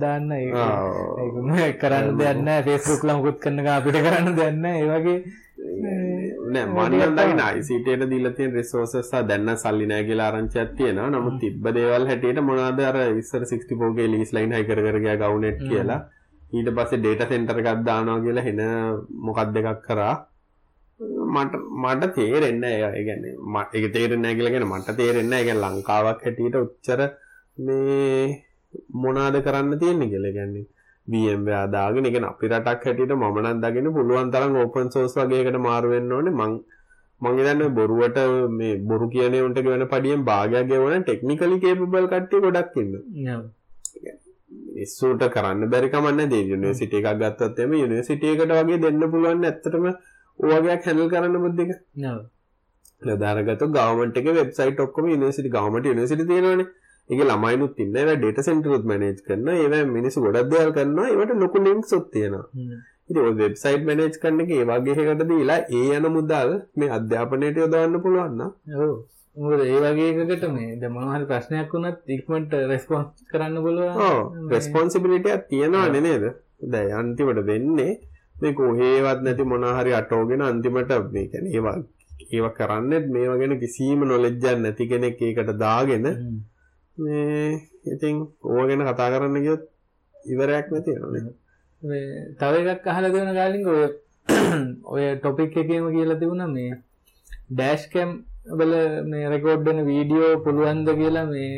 දාන්න. 0.00 0.30
ඒක 0.32 1.34
මේ 1.50 1.72
කරන්න 1.82 2.16
දෙයක් 2.20 2.40
නැහැ. 2.46 2.62
Facebook 2.68 3.04
ලා 3.04 3.18
මුකුත් 3.18 3.38
කරන්න 3.44 3.68
අපිට 3.74 4.00
කරන්න 4.06 4.34
දෙයක් 4.38 4.56
නැහැ. 4.64 4.82
ඒ 4.84 4.98
වගේ. 5.00 5.18
නෑ 6.52 6.66
මන්නම් 6.66 7.16
දකින 7.18 7.40
ICTට 7.60 8.06
දීලා 8.12 8.34
තියෙන 8.36 8.54
රිසෝසස් 8.58 8.94
සහ 9.00 9.24
දැන් 9.30 9.44
නම් 9.46 9.58
සල්ලි 9.62 9.86
නෑ 9.90 10.04
කියලා 10.08 10.28
ආරංචියක් 10.30 10.70
තියෙනවා. 10.78 11.10
නමුත් 11.14 11.36
තිබ්බ 11.42 11.68
දේවල් 11.78 12.06
හැටියට 12.10 12.40
මොනවාද 12.50 12.80
අර 12.90 12.98
ඉස්සර 13.22 13.42
64K 13.50 14.08
ලීස් 14.14 14.32
ලයින් 14.36 14.56
හයි 14.56 14.68
කර 14.70 14.80
කර 14.86 14.98
ගියා 15.04 15.20
ගවුනෙට් 15.22 15.60
කියලා. 15.68 16.00
ඊට 16.56 16.72
පස්සේ 16.76 17.00
ඩේටා 17.02 17.28
සෙන්ටර් 17.32 17.60
එකක් 17.60 17.84
දානවා 17.90 18.20
කියලා 18.24 18.46
හෙන 18.48 18.60
මොකක් 19.26 19.40
දෙකක් 19.56 19.82
කරා. 19.88 20.14
මට 21.34 21.54
මට 21.82 22.10
තේරෙන්නේ 22.16 22.74
ඒ 22.80 23.04
කියන්නේ 23.04 23.34
මට 23.54 23.74
ඒක 23.74 23.92
තේරෙන්නේ 23.92 24.24
නෑ 24.24 24.36
කියලා 24.38 24.52
කියන්නේ 24.54 24.72
මට 24.72 24.96
තේරෙන්නේ 25.00 25.42
කියන්නේ 25.44 25.64
ලංකාවක් 25.66 26.24
හැටියට 26.24 26.60
උච්චර 26.60 27.00
මේ 27.58 28.26
මොනවාද 28.94 29.36
කරන්න 29.42 29.78
තියෙන්නේ 29.78 30.08
කියලා. 30.08 30.32
කියන්නේ 30.32 30.66
VMware 31.08 31.68
දාගෙන 31.72 32.04
කියන්නේ 32.06 32.30
අපි 32.30 32.50
රටක් 32.50 32.86
හැටියට 32.86 33.14
මම 33.16 33.38
නම් 33.42 33.62
දකින්න 33.62 33.92
පුළුවන් 33.92 34.32
තරම් 34.32 34.56
open 34.64 34.90
source 34.90 35.16
වගේ 35.20 35.40
එකකට 35.42 35.60
මාරු 35.60 35.92
වෙන්න 35.94 36.12
ඕනේ. 36.12 36.34
මං 36.40 36.52
මං 37.20 37.38
හිතන්නේ 37.38 37.70
බොරුවට 37.70 38.18
මේ 38.58 38.74
බොරු 38.88 39.08
කියන 39.10 39.38
උන්ට 39.42 39.62
ගෙවන 39.64 39.86
පඩියෙන් 39.92 40.24
භාගයක් 40.24 40.68
ගෙවන 40.72 41.04
ටෙක්නිකලි 41.04 41.62
කේපබල් 41.62 42.10
කට්ටිය 42.12 42.44
ගොඩක් 42.44 42.76
ඉන්නවා. 42.82 43.40
මිනිස්සුන්ට 44.68 45.24
කරන්න 45.34 45.70
බැරි 45.70 45.88
කමක් 45.88 46.12
නැහැ. 46.12 46.44
යුනිවර්සිටි 46.46 47.00
එකක් 47.00 47.10
ගත්තොත් 47.22 47.58
එimhe 47.58 47.82
යුනිවර්සිටි 47.84 48.32
එකට 48.32 48.54
වගේ 48.58 48.80
දෙන්න 48.84 49.10
පුළුවන් 49.12 49.44
ඇත්තටම 49.44 49.86
ඕවගේක් 50.38 50.84
හැඳල් 50.86 51.08
කරන්න 51.12 51.40
බුද්ධික 51.44 51.70
ලදාරගත 53.02 53.64
ගවමට 53.68 54.20
එක 54.20 54.28
වෙබ්සයිට 54.36 54.80
ඔක්කම 54.80 55.08
යුනිවර්සිටි 55.12 55.50
ගවමට 55.50 55.90
යුනිවර්සිටි 55.90 56.28
තියෙනවානේ. 56.30 56.68
ඒක 57.10 57.20
ළමයිනුත් 57.22 57.80
ඒවා 57.80 58.16
ඩේටා 58.16 58.46
සෙන්ටර් 58.48 58.72
උත් 58.76 58.86
මැනේජ් 58.90 59.20
කරනවා 59.26 59.56
ඒවා 59.56 59.84
මිනිස්සු 59.96 60.24
ගොඩක් 60.24 60.48
දේවල් 60.52 60.72
කරනවා 60.78 61.06
ඒවට 61.12 61.42
ලොකු 61.42 61.62
ලින්ක්ස් 61.66 61.92
උත් 61.98 62.08
තියෙනවා. 62.14 62.46
වෙබ්සයිට් 63.40 63.84
මැනේජ් 63.88 64.18
කරන 64.22 64.42
එක 64.44 64.50
ඒ 64.56 64.66
වගේ 64.70 64.96
එකකට 65.04 65.24
දීලා 65.30 65.60
ඒ 65.78 65.86
යන 65.98 66.08
මුදල් 66.16 66.50
මේ 66.78 66.90
අධ්‍යාපනයට 66.98 67.62
යොදවන්න 67.62 68.02
පුළුවන් 68.04 68.34
නම්. 68.38 68.52
ඔව්. 68.80 68.92
මොකද 69.36 69.62
ඒ 69.64 69.80
වගේ 69.84 70.10
එකකට 70.24 70.44
මේ 70.56 70.68
හරි 71.14 71.24
ප්‍රශ්නයක් 71.30 71.72
වුණත් 71.72 72.12
ඉක්මනට 72.16 72.52
රෙස්පොන්ස් 72.72 73.24
කරන්න 73.32 73.58
පුළුවන්. 73.64 73.96
ඔව්. 74.08 74.20
රෙස්පොන්සිබිලිටි 74.52 75.34
එකක් 75.36 75.48
තියෙනවනේ 75.50 76.04
නේද? 76.08 76.24
දැන් 76.72 76.94
අන්තිමට 77.00 77.42
වෙන්නේ 77.50 77.92
මේ 78.38 78.52
කොහේවත් 78.54 79.20
නැති 79.22 79.44
මොනවා 79.44 79.78
හරි 79.78 79.92
අටෝගෙන 80.00 80.42
අන්තිමට 80.42 80.92
මේ 81.14 81.26
කියන්නේ 81.30 81.54
ඒවා 81.54 81.76
ඒවා 82.28 82.54
කරන්නේ 82.58 83.00
මේවා 83.08 83.40
ගැන 83.40 83.58
කිසිම 83.60 84.00
නොලෙජ් 84.04 84.36
එකක් 84.42 84.62
නැති 84.62 84.90
කෙනෙක් 84.90 85.20
ඒකට 85.22 85.50
දාගෙන 85.64 86.06
මේ 86.96 87.60
ඉතින් 87.86 88.16
ඕවා 88.42 88.68
ගැන 88.68 88.84
කතා 88.84 89.10
කරන්න 89.12 89.44
ගියොත් 89.44 89.62
ඉවරයක් 90.14 90.66
නැති 90.72 90.90
වෙනවනේ. 90.94 91.34
මේ 91.82 92.06
තව 92.40 92.54
එකක් 92.74 92.86
අහලා 92.86 93.12
දෙන 93.14 93.30
ගාලින් 93.34 93.64
ඔය 93.66 93.82
ඔය 94.92 95.04
ටොපික් 95.16 95.56
එකේම 95.56 95.86
කියලා 95.94 96.20
තිබුණා 96.20 96.50
මේ 96.56 96.72
ඩෑෂ් 97.50 97.84
කැම් 97.92 98.10
වල 98.58 98.72
මේ 99.10 99.30
රෙකෝඩ් 99.34 99.66
වෙන 99.66 99.80
වීඩියෝ 99.90 100.32
පුළුවන්ද 100.44 100.88
කියලා 101.00 101.26
මේ 101.26 101.52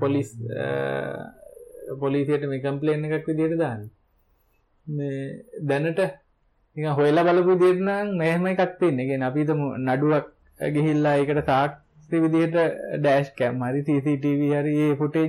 පොලිස් 0.00 0.30
පොලිසියට 2.00 2.44
මේ 2.50 2.62
කම්ප්ලේන් 2.64 3.06
එකක් 3.06 3.26
විදිහට 3.28 3.60
දාන්න. 3.62 3.82
මේ 4.96 5.18
දැනට 5.68 6.00
නිකන් 6.76 6.90
හොයලා 6.98 7.24
බලපු 7.26 7.52
විදිහට 7.52 7.84
නම් 7.86 8.16
මෙහෙම 8.20 8.46
එකක් 8.46 8.72
තියෙන්නේ. 8.80 9.08
කියන්නේ 9.08 9.28
අපි 9.30 9.40
හිතමු 9.42 9.66
නඩුවක් 9.86 10.26
ගිහිල්ලා 10.74 11.14
ඒකට 11.18 11.40
සාක්ෂි 11.50 12.22
විදිහට 12.24 12.56
ඩෑෂ් 12.98 13.30
කැම් 13.38 13.62
හරි 13.66 13.80
CCTV 13.86 14.40
හරි 14.54 14.72
ඒ 14.84 14.94
ෆුටේජ් 15.00 15.28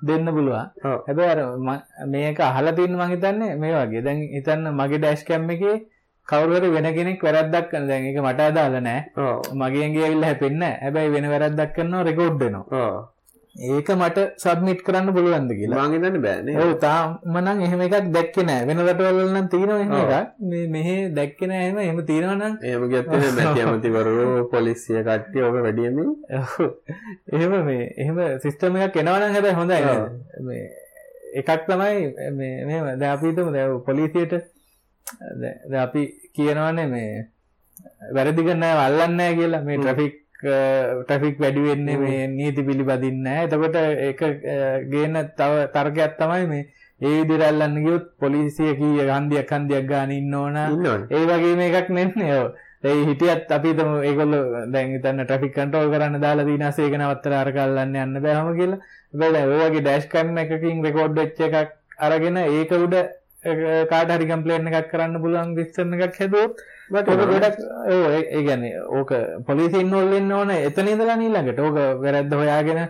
දෙන්න 0.00 0.26
පුළුවන්. 0.36 0.66
හැබැයි 1.06 1.30
අර 1.34 1.40
මේක 2.12 2.40
අහලා 2.40 2.76
තියෙන 2.78 2.98
මං 2.98 3.14
හිතන්නේ 3.14 3.56
මේ 3.62 3.72
වගේ. 3.76 4.02
දැන් 4.06 4.20
හිතන්න 4.36 4.74
මගේ 4.80 4.98
ඩෑෂ් 4.98 5.24
කැම් 5.28 5.50
එකේ 5.54 5.76
කවුරු 6.28 6.58
හරි 6.58 6.68
වෙන 6.76 6.88
කෙනෙක් 6.96 7.22
වැරද්දක් 7.26 7.70
කරන 7.70 7.88
දැන් 7.90 8.04
ඒක 8.08 8.18
මට 8.24 8.40
අදාළ 8.50 8.76
නෑ. 8.88 9.00
මගේ 9.60 9.82
ඇඟේ 9.84 10.04
ඇවිල්ලා 10.04 10.30
හැපෙන්නේ 10.32 10.60
නෑ. 10.62 10.80
හැබැයි 10.84 11.14
වෙන 11.16 11.30
වැරද්දක් 11.32 11.72
කරනවා 11.76 12.04
රෙකෝඩ් 12.08 12.36
වෙනවා. 12.42 12.66
ඒක 13.56 13.88
මට 13.90 14.18
සබ්මිට් 14.38 14.82
කරන්න 14.82 15.12
පුළුවන්ද 15.12 15.52
කියලා. 15.52 15.86
මං 15.86 15.94
හිතන්නේ 15.94 16.22
බෑනේ. 16.22 16.56
ඔව් 16.56 16.72
තාම 16.78 17.38
නම් 17.40 17.62
එහෙම 17.62 17.80
එකක් 17.82 18.10
දැක්කේ 18.14 18.44
නෑ. 18.44 18.66
වෙන 18.66 18.78
රටවල් 18.78 19.16
වල 19.16 19.32
නම් 19.32 19.48
තියෙනවා 19.48 19.78
එහෙම. 19.78 19.94
එකක්. 19.94 20.28
මේ 20.50 20.66
මෙහෙ 20.68 20.94
දැක්කේ 21.10 21.48
නෑ 21.48 21.64
එහෙම. 21.64 21.78
එහෙම 21.78 21.98
තියෙනවා 22.06 22.36
නම් 22.36 22.54
එහෙම 22.62 22.84
ගියත් 22.92 23.10
එහෙම 23.10 23.34
මැති 23.38 23.64
ඇමතිවරු 23.64 24.46
පොලිසිය 24.52 25.02
කට්ටිය 25.02 25.42
ඔබ 25.42 25.58
වැඩියමින් 25.66 26.14
ඔව්. 26.38 26.70
එහෙම 27.32 27.56
මේ 27.66 27.90
එහෙම 27.96 28.22
සිස්ටම් 28.38 28.78
එකක් 28.78 28.96
එනවා 28.96 29.18
නම් 29.18 29.34
හැබැයි 29.34 29.58
හොඳයි. 29.60 29.80
නේද? 29.82 30.22
මේ 30.42 30.64
එකක් 31.42 31.66
තමයි 31.66 32.30
මේ 32.38 32.54
මෙහෙම 32.64 32.88
දැන් 32.94 33.12
අපි 33.16 33.26
හිතමු 33.26 33.52
දැන් 33.52 33.76
පොලිසියට 33.82 34.38
දැන් 35.42 35.82
අපි 35.82 36.06
කියනවානේ 36.34 36.86
මේ 36.86 37.12
වැරදි 38.14 38.46
කරන 38.46 38.62
අය 38.62 38.74
අල්ලන්නේ 38.86 39.16
නැහැ 39.16 39.38
කියලා 39.38 39.62
මේ 39.68 39.78
ට්‍රැෆික් 39.78 40.14
ට්‍රැෆික් 40.40 41.40
වැඩි 41.44 41.64
වෙන්නේ 41.68 41.96
මේ 42.02 42.26
නීති 42.28 42.62
පිළිපදින්නේ 42.68 43.24
නැහැ. 43.24 43.44
එතකොට 43.46 43.76
ඒක 44.08 44.20
ගේන 44.92 45.18
තව 45.38 45.66
තර්කයක් 45.74 46.16
තමයි 46.20 46.46
මේ 46.52 46.64
ඒ 47.00 47.12
විදිහට 47.18 47.46
අල්ලන්න 47.48 47.76
ගියොත් 47.84 48.08
පොලිසිය 48.22 48.72
කීය 48.80 49.06
හන්දියක් 49.10 49.52
හන්දියක් 49.56 49.86
ගන්න 49.90 50.16
ඉන්න 50.16 50.34
ඕන. 50.34 50.56
ඒ 51.10 51.24
වගේම 51.30 51.62
එකක් 51.66 51.88
නෙන්නේ 51.98 52.32
ඔව්. 52.40 52.48
ඒ 52.84 52.96
හිටියත් 53.08 53.52
අපි 53.56 53.72
හිතමු 53.72 53.96
ඒගොල්ලෝ 54.08 54.64
දැන් 54.74 54.96
හිතන්න 54.96 55.24
ට්‍රැෆික් 55.24 55.54
කන්ට්‍රෝල් 55.56 55.92
කරන්න 55.94 56.20
දාලා 56.24 56.48
දිනස් 56.48 56.78
ඒක 56.78 56.98
නවත්තලා 56.98 57.44
අර 57.44 57.52
කල්ලන්න 57.56 57.96
යන්න 58.04 58.22
බෑම 58.26 58.52
කියලා. 58.58 58.80
හැබැයි 59.12 59.46
ඔය 59.52 59.62
වගේ 59.62 59.84
ඩෑෂ් 59.86 60.10
කැම් 60.12 60.36
එකකින් 60.44 60.84
රෙකෝඩ් 60.88 61.16
වෙච්ච 61.20 61.40
එකක් 61.48 61.72
අරගෙන 62.08 62.36
ඒක 62.42 62.76
උඩ 62.78 62.96
කාට 63.90 64.12
හරි 64.14 64.26
කම්ප්ලේන් 64.30 64.68
එකක් 64.70 64.90
කරන්න 64.92 65.22
පුළුවන් 65.24 65.56
සිස්ටම් 65.58 65.96
එකක් 65.96 66.20
හැදුවොත් 66.20 66.64
ගොඩක් 66.90 67.10
ඔව් 67.10 67.32
ඒ 67.88 68.20
ඒ 68.20 68.42
කියන්නේ 68.42 68.80
ඕක 68.90 69.12
පොලිසිය 69.46 69.82
ඉන්නෝල් 69.82 70.08
වෙන්න 70.10 70.32
ඕන 70.32 70.50
එතන 70.52 70.88
ඉඳලා 70.88 71.18
ඊළඟට 71.18 71.60
ඕක 71.60 71.78
වැරද්ද 72.02 72.32
හොයාගෙන 72.34 72.80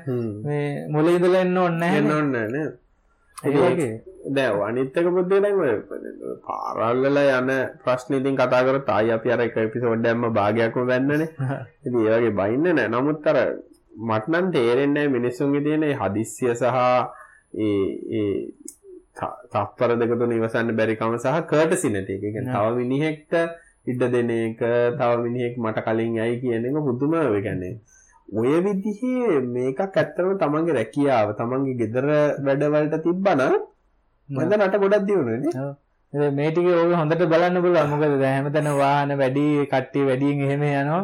මුල 0.91 1.11
ඉඳලා 1.11 1.43
එන්න 1.45 1.59
ඕනේ 1.59 1.81
නැහැ 1.81 1.99
එන්න 1.99 2.09
නේ. 2.09 2.17
ඕනේ 2.17 2.47
නෑ. 2.49 2.71
ඒ 3.43 3.53
වගේ. 3.67 3.93
දැන් 4.31 4.63
අනිත් 4.63 4.97
එක 4.97 5.11
බුද්ධිය 5.11 5.43
දැන් 5.43 5.61
ඔය 5.61 5.75
පාරවල් 6.47 7.05
වල 7.07 7.21
යන 7.23 7.53
ප්‍රශ්න 7.85 8.19
ඉතින් 8.19 8.37
කතා 8.37 8.63
කරත් 8.63 8.91
ආයි 8.91 9.15
අපි 9.17 9.33
අර 9.33 9.45
එක 9.47 9.57
එපිසෝඩ් 9.59 10.07
එකක්ම 10.07 10.27
භාගයක්ම 10.33 10.87
වැන්නනේ. 10.87 11.31
ඉතින් 11.85 12.01
ඒ 12.01 12.17
වගේ 12.17 12.37
බයින්නේ 12.41 12.75
නැහැ. 12.75 12.93
නමුත් 12.97 13.27
අර 13.27 13.39
මට 14.09 14.29
නම් 14.29 14.53
තේරෙන්නේ 14.53 15.09
මිනිස්සුන්ගේ 15.11 15.65
තියෙන 15.65 15.83
ඒ 15.85 15.97
හදිස්සිය 15.97 16.55
සහ 16.55 16.67
තත්පර 19.53 19.97
දෙක 19.99 20.13
තුන 20.19 20.33
ඉවසන්න 20.33 20.77
බැරි 20.77 20.97
කම 20.97 21.19
සහ. 21.19 21.27
ඒ 21.53 22.21
කියන්නේ 22.23 22.55
තව 22.55 22.77
මිනිහෙක්ට 22.77 23.35
ඉඩ 23.87 24.03
දෙන 24.07 24.31
එක, 24.31 24.61
තව 24.99 25.11
මිනිහෙක් 25.23 25.55
මට 25.57 25.79
කලින් 25.87 26.17
යයි 26.17 26.41
කියන 26.41 26.65
එක 26.65 26.77
පුදුම 26.81 27.15
කියන්නේ. 27.37 27.75
ඔය 28.29 28.53
විදිහේ 28.65 29.41
මේකක් 29.45 29.81
ඇත්තටම 29.83 30.39
තමන්ගේ 30.39 30.77
රැකියාව, 30.79 31.29
තමන්ගේ 31.35 31.79
ගෙදර 31.81 32.07
වැඩවලට 32.45 32.97
තිබ්බනම් 33.05 33.55
මන්ද 34.29 34.53
රට 34.57 34.77
ගොඩක් 34.79 35.07
දියුණුනේ. 35.07 35.53
ඉතින් 36.13 36.35
මේ 36.35 36.51
ටික 36.51 36.67
ඔය 36.67 36.95
හොඳට 36.95 37.23
බලන්න 37.25 37.63
පුළුවන්. 37.63 37.91
මොකද 37.91 38.15
දැන් 38.23 38.35
හැමතැන 38.37 38.71
වාහන 38.77 39.11
වැඩි 39.19 39.47
කට්ටිය 39.67 40.07
වැඩියෙන් 40.07 40.45
එහෙම 40.47 40.63
යනවා. 40.65 41.03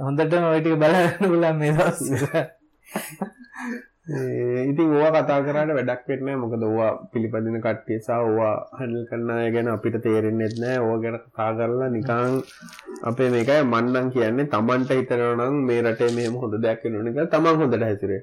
හොඳටම 0.00 0.48
ඔය 0.52 0.60
ටික 0.60 0.76
බලන්න 0.76 1.18
පුළුවන් 1.22 1.56
මේ 1.58 1.72
දවස්වල 1.72 2.24
ඉතින් 4.08 4.88
ඕවා 4.96 5.22
කතා 5.22 5.42
කරාට 5.46 5.70
වැඩක් 5.78 6.06
වෙන්නේ 6.08 6.36
මොකද 6.42 6.62
ඕවා 6.68 6.92
පිළිපදින 7.12 7.60
කට්ටිය 7.66 7.98
සහ 8.00 8.10
ඕවා 8.16 8.54
හැන්ඩල් 8.78 9.04
කරන 9.10 9.30
අය 9.34 9.50
ගැන 9.54 9.68
අපිට 9.74 10.00
තේරෙන්නේ 10.06 10.48
නැහැ. 10.62 10.80
ඕවා 10.84 11.02
ගැන 11.02 11.18
කතා 11.24 11.50
කරලා 11.58 11.88
නිකන් 11.96 12.40
අපේ 13.10 13.28
මේකයි 13.34 13.60
මන්නම් 13.72 14.08
කියන්නේ 14.14 14.48
Tamanට 14.54 14.90
හිතනවා 14.98 15.36
නම් 15.36 15.60
මේ 15.68 15.82
රටේ 15.84 16.10
මෙහෙම 16.16 16.40
හොඳ 16.42 16.56
දෙයක් 16.64 16.80
වෙනුනේ 16.84 17.12
කියලා 17.12 17.32
Taman 17.36 17.60
හොඳට 17.60 17.84
හැසිරේ 17.88 18.22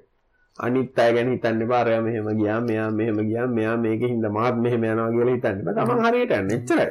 අනිත් 0.59 0.99
අය 1.03 1.13
ගැන 1.15 1.29
හිතන්න 1.33 1.61
එපා. 1.67 1.79
අරයා 1.83 2.01
මෙහෙම 2.07 2.27
ගියා 2.39 2.59
මෙයා 2.69 2.89
මෙහෙම 2.99 3.21
ගියා 3.29 3.47
මෙයා 3.57 3.77
මේකේ 3.85 4.09
හින්දා 4.13 4.33
මාත් 4.39 4.57
මෙහෙම 4.65 4.83
යනවා 4.89 5.11
කියලා 5.15 5.35
හිතන්න 5.37 5.61
එපා. 5.61 5.77
Taman 5.79 6.03
හරියට 6.05 6.35
යන්නේ. 6.39 6.57
එච්චරයි. 6.57 6.89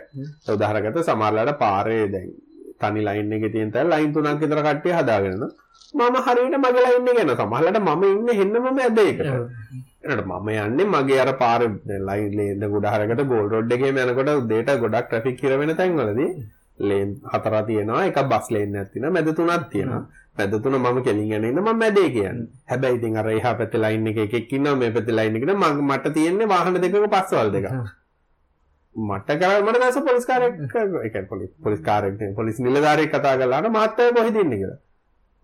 උදාහරණකට 0.55 1.03
සමහරලාට 1.11 1.59
පාරේ 1.65 2.07
දැන් 2.15 2.31
තනි 2.81 3.05
ලයින් 3.09 3.37
එකේ 3.37 3.53
තියෙන 3.55 3.71
තැන 3.75 3.91
ලයින් 3.93 4.13
තුනක් 4.15 4.41
විතර 4.43 4.61
කට්ටිය 4.67 4.97
හදාගෙන. 5.01 5.47
මම 5.95 6.17
හරියට 6.27 6.57
මගේ 6.65 6.85
ලයින් 6.87 7.09
එක 7.11 7.21
යනවා. 7.23 7.39
සමහරවිට 7.41 7.79
මම 7.81 8.03
ඉන්නේ 8.11 8.39
හෙන්න 8.41 8.57
මම 8.63 8.79
ඇද 8.87 8.99
එකට. 9.05 9.29
එනකොට 10.05 10.27
මම 10.27 10.49
යන්නේ 10.65 10.91
මගේ 10.95 11.21
අර 11.25 11.31
පාරේ 11.43 12.01
ලයින් 12.09 12.35
ලේන් 12.39 12.77
උදාහරණකට 12.79 13.25
ගෝල් 13.31 13.49
රෝඩ් 13.53 13.73
එකේම 13.77 14.03
යනකොට 14.03 14.31
උදේට 14.43 14.75
ගොඩක් 14.83 15.07
ට්‍රැෆික් 15.07 15.43
හිර 15.45 15.57
වෙන 15.61 15.75
තැන්වලදී 15.81 16.31
ලේන් 16.89 17.09
හතරක් 17.33 17.67
තියෙනවා. 17.71 18.05
එකක් 18.11 18.21
බස් 18.33 18.47
ලේන් 18.55 18.77
එකක් 18.77 18.93
තියෙනවා. 18.93 19.15
මැද 19.17 19.35
තුනක් 19.39 19.67
තියෙනවා. 19.73 20.03
මැද 20.39 20.55
තුන 20.63 20.79
මම 20.79 21.03
කෙලින් 21.07 21.33
යන 21.33 21.45
ඉන්න 21.51 21.61
මම 21.65 21.79
මැදේ 21.83 22.09
කියන්නේ. 22.17 22.47
හැබැයි 22.71 22.99
ඉතින් 22.99 23.19
අර 23.21 23.29
එහා 23.35 23.55
පැත්තේ 23.61 23.83
ලයින් 23.85 24.07
එකේ 24.13 24.27
එකෙක් 24.29 24.53
ඉන්නවා 24.53 24.79
මේ 24.81 24.95
පැත්තේ 24.97 25.19
ලයින් 25.19 25.37
එකේ 25.37 25.55
මම 25.55 25.85
මට 25.91 26.15
තියෙන්නේ 26.17 26.49
වාහන 26.55 26.81
දෙකක 26.85 26.97
පස්වල් 27.15 27.53
දෙකක්. 27.57 27.69
මට 28.97 29.39
කරා 29.41 29.63
මට 29.63 29.81
දැස 29.83 29.99
පොලිස් 30.09 30.27
කාරයෙක් 30.27 30.55
ඒ 30.59 30.69
කියන්නේ 30.73 31.29
පොලිස් 31.31 31.51
පොලිස් 31.65 31.81
නෙවෙයි 31.87 32.35
පොලිස් 32.35 32.59
නිලධාරියෙක් 32.61 33.15
කතා 33.15 33.37
කරලා 33.39 33.63
අර 33.63 33.71
මහත්තයා 33.77 34.13
කොහෙද 34.17 34.37
ඉන්නේ 34.43 34.59
කියලා. 34.59 34.79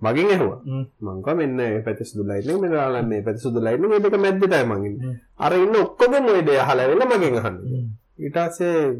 මගෙන් 0.03 0.33
ඇහුවා. 0.35 0.61
මං 1.01 1.17
කිව්වා 1.17 1.35
මෙන්න 1.35 1.57
මේ 1.57 1.81
පැත්තේ 1.87 2.11
සුදු 2.11 2.25
ලයිට් 2.25 2.49
එක 2.49 2.61
මෙන්න 2.61 2.77
ආලන් 2.77 3.09
මේ 3.09 3.23
පැත්තේ 3.23 3.45
සුදු 3.47 3.61
ලයිට් 3.61 3.85
එක 3.85 3.91
මේ 3.91 4.01
දෙක 4.01 4.17
මැද්දේ 4.17 4.49
තමයි 4.49 4.69
මං 4.71 4.87
ඉන්නේ. 4.87 5.17
අර 5.39 5.53
ඉන්න 5.55 5.77
ඔක්කොම 5.77 6.13
ওই 6.27 6.43
දේ 6.43 6.61
අහලා 6.61 6.89
වෙලා 6.91 7.11
මගෙන් 7.11 7.41
අහන්නේ. 7.41 7.83
ඊටස්සේ 8.19 8.93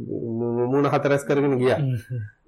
මුණ 0.71 0.87
හතරස් 0.87 1.25
කරගෙන 1.25 1.57
ගිය. 1.61 1.75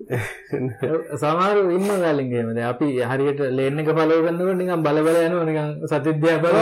සමාරු 1.20 1.62
ඉන්න 1.76 1.88
වැලින්ගේමද 1.96 2.58
අපි 2.62 2.86
හරියට 3.02 3.40
ලේන 3.50 3.78
එක 3.78 3.90
පලව 3.90 4.20
ගන්නක 4.24 4.54
නිකම් 4.60 4.84
බලබල 4.86 5.18
යන 5.20 5.36
නිකම් 5.48 5.68
සතිද්‍යය 5.86 6.36
බල 6.44 6.56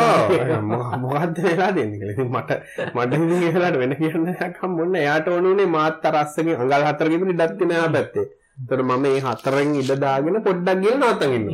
මොකක්ද 1.02 1.38
වෙලා 1.46 1.70
දෙන්න 1.72 1.94
මට 2.26 2.50
මට 2.94 3.20
වෙලාට 3.46 3.80
වෙන 3.82 3.96
කියන්න 4.00 4.28
යකම් 4.34 4.76
මොන්න 4.76 4.98
යාට 4.98 5.30
ඕනුනේ 5.30 5.72
මාත් 5.76 6.04
අරස්සගේ 6.12 6.58
අඟල් 6.58 6.86
හතරගෙමනි 6.88 7.38
ඩත්තිනයා 7.38 7.88
පැත්තේ 7.88 8.26
තොර 8.68 8.80
මම 8.82 9.04
ඒ 9.06 9.20
හතරෙන් 9.20 9.74
ඉඩදාගෙන 9.74 10.38
පොඩ්ඩක් 10.42 10.82
ගිල 10.84 10.96
නවතගන්න 10.96 11.46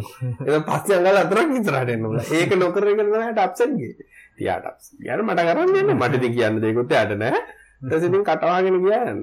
එ 0.48 0.60
පස්ස 0.62 0.90
අඟල් 0.92 1.22
අතරක් 1.22 1.48
විතරටෙන්නවා 1.50 2.26
ඒක 2.32 2.54
නොකරගන්නට 2.56 3.40
අප්සන්ගේ 3.40 3.92
තියාට 4.36 4.90
ගැන 5.00 5.24
මට 5.24 5.48
කරන්න 5.48 5.96
මටති 5.96 6.34
කියන්න 6.34 6.62
දෙකුත් 6.62 6.94
යට 6.94 7.16
නෑ 7.16 7.42
තසිතින් 7.82 8.22
කටවාගෙන 8.22 8.80
කියන්න 8.82 9.20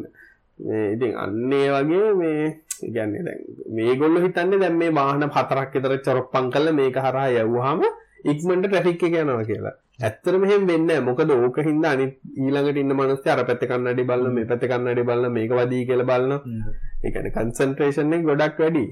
ඉතින් 0.93 1.17
අන්නේ 1.17 1.67
වගේ 1.71 2.13
මේ 2.15 2.43
ඉගන්නේ 2.81 3.23
දැන් 3.23 3.41
මේ 3.69 3.95
ගොල්ල 3.95 4.17
හිතන්නේ 4.17 4.59
දැන් 4.59 4.75
මේ 4.75 4.91
වාහන 4.91 5.23
හතරක් 5.27 5.73
විතර 5.73 5.93
චොරප්පන් 5.99 6.51
කළ. 6.51 6.71
මේක 6.71 6.95
හරහා 6.97 7.29
යව්වහම 7.35 7.81
ඉක්මනට 8.25 8.65
ට්‍රැෆික් 8.65 9.03
එක 9.03 9.15
යනවා 9.15 9.43
කියලා. 9.43 9.75
ඇත්තටම 9.99 10.41
මෙහෙම 10.41 10.67
වෙන්නේ. 10.67 10.99
මොකද 10.99 11.29
ඕක 11.31 11.57
හින්දා 11.61 11.91
අනිත් 11.95 12.13
ඊළඟට 12.37 12.77
ඉන්න 12.77 12.95
මිනිස්සු 12.99 13.29
අර 13.29 13.41
පැත්තේ 13.45 13.69
කන්නඩි 13.69 14.03
බලන 14.03 14.33
මේ 14.35 14.45
පැත්තේ 14.45 14.71
කන්නඩි 14.71 15.03
බලන 15.03 15.33
මේක 15.33 15.51
වදී 15.51 15.83
කියලා 15.89 16.09
බලන. 16.11 16.31
ඒ 17.03 17.11
කියන්නේ 17.11 17.35
කන්සන්ට්‍රේෂන් 17.35 18.15
එක 18.15 18.23
ගොඩක් 18.23 18.57
වැඩි. 18.59 18.85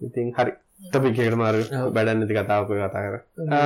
ඉතින් 0.00 0.32
හරි. 0.38 0.52
ටොපික් 0.80 1.18
එකට 1.24 1.36
මාරු 1.40 1.60
බඩන්න 1.94 2.18
නැති 2.20 2.34
කතාවක 2.38 2.70
කතා 2.70 3.02
කර. 3.04 3.14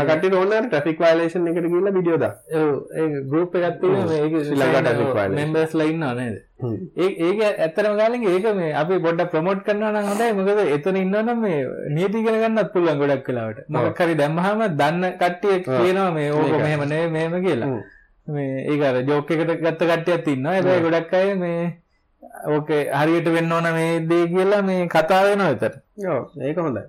කට්ටියට 0.09 0.37
ඕන 0.41 0.53
ට්‍රැෆික් 0.67 1.01
වයලේෂන් 1.05 1.49
එකට 1.51 1.67
ගිහලා 1.73 1.93
වීඩියෝ 1.97 2.21
දා. 2.25 2.35
ඔව් 2.61 2.71
ඒ 3.01 3.07
ගෲප් 3.33 3.57
එකක් 3.61 3.81
තියෙනවා. 3.81 4.07
මේක 4.13 4.37
ශ්‍රී 4.47 4.61
ලංකා 4.61 4.83
traffic 4.87 5.11
violation. 5.19 5.37
මෙම්බර්ස්ලා 5.41 5.89
ඉන්නවා 5.93 6.15
නේද? 6.21 6.37
ඒක 7.07 7.41
ඇත්තටම 7.49 7.95
ගාලින් 8.01 8.27
ඒක 8.33 8.47
මේ 8.61 8.73
අපි 8.83 9.01
පොඩ්ඩක් 9.07 9.31
ප්‍රොමෝට් 9.35 9.65
කරනවා 9.69 9.93
නම් 9.95 10.11
හොඳයි. 10.11 10.33
මොකද 10.39 10.61
එතන 10.77 11.01
ඉන්නවනම් 11.03 11.41
මේ 11.47 11.59
නීති 11.97 12.23
ඉගෙන 12.23 12.39
ගන්නත් 12.43 12.73
පුළුවන් 12.75 13.03
ගොඩක් 13.03 13.31
වෙලාවට. 13.33 13.67
මොකක් 13.79 14.03
හරි 14.05 14.15
දැම්මහම 14.23 14.63
දන්න 14.81 15.05
කට්ටිය 15.23 15.57
කියනවා 15.67 16.11
මේ 16.19 16.31
ඕක. 16.39 16.55
මෙහෙම 16.67 16.87
නෙවෙයි 16.95 17.13
මෙහෙම 17.17 17.37
කියලා. 17.47 17.71
මේ 18.35 18.65
ඒක 18.71 18.87
අර 18.89 19.03
ජෝක් 19.11 19.31
එකට 19.37 19.55
ගත්ත 19.67 19.91
කට්ටියත් 19.91 20.33
ඉන්නවා. 20.37 20.55
හැබැයි 20.57 20.87
ගොඩක් 20.87 21.15
අය 21.21 21.35
මේ 21.45 21.61
ඕකේ 22.55 22.83
හරියට 23.01 23.29
වෙන්න 23.35 23.53
ඕන 23.59 23.69
මේ 23.81 23.93
දේ 24.15 24.25
කියලා 24.33 24.63
මේ 24.71 24.89
කතා 24.97 25.23
වෙනවා 25.29 25.53
එතන. 25.59 25.79
ඔව් 26.15 26.43
ඒක 26.49 26.59
හොඳයි. 26.67 26.87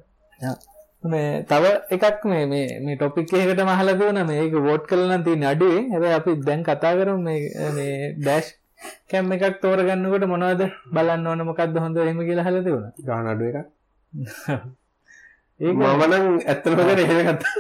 මේ 1.04 1.44
තව 1.44 1.66
එකක් 1.90 2.26
මේ 2.26 2.46
මේ 2.46 2.80
මේ 2.80 2.96
ටොපික් 2.96 3.34
එකකට 3.34 3.62
මහලා 3.64 3.96
දුවන 3.96 4.20
මේක 4.28 4.54
වෝට් 4.62 4.84
කරලා 4.86 5.10
නම් 5.10 5.24
තියෙන 5.24 5.46
අඩුවේ 5.46 5.84
හැබැයි 5.88 6.16
අපි 6.16 6.32
දැන් 6.42 6.64
කතා 6.64 6.94
කරමු 6.98 7.18
මේ 7.20 7.40
මේ 7.72 7.96
ඩෑෂ් 8.18 8.50
කැම් 9.10 9.32
එකක් 9.32 9.62
තෝරගන්නකොට 9.62 10.26
මොනවද 10.26 10.62
බලන්න 10.92 11.28
ඕන 11.28 11.46
මොකක්ද 11.46 11.76
හොඳ 11.78 11.98
එහෙම 11.98 12.22
කියලා 12.22 12.46
අහලා 12.46 12.66
තිබුණා. 12.68 12.94
ගාන 13.02 13.28
අඩු 13.28 13.50
එකක්. 13.50 13.60
ඒක 15.62 15.76
මම 15.76 16.04
නම් 16.04 16.26
ඇත්තටම 16.44 16.82
කරේ 16.88 17.06
එහෙම 17.06 17.20
ගත්තා. 17.30 17.54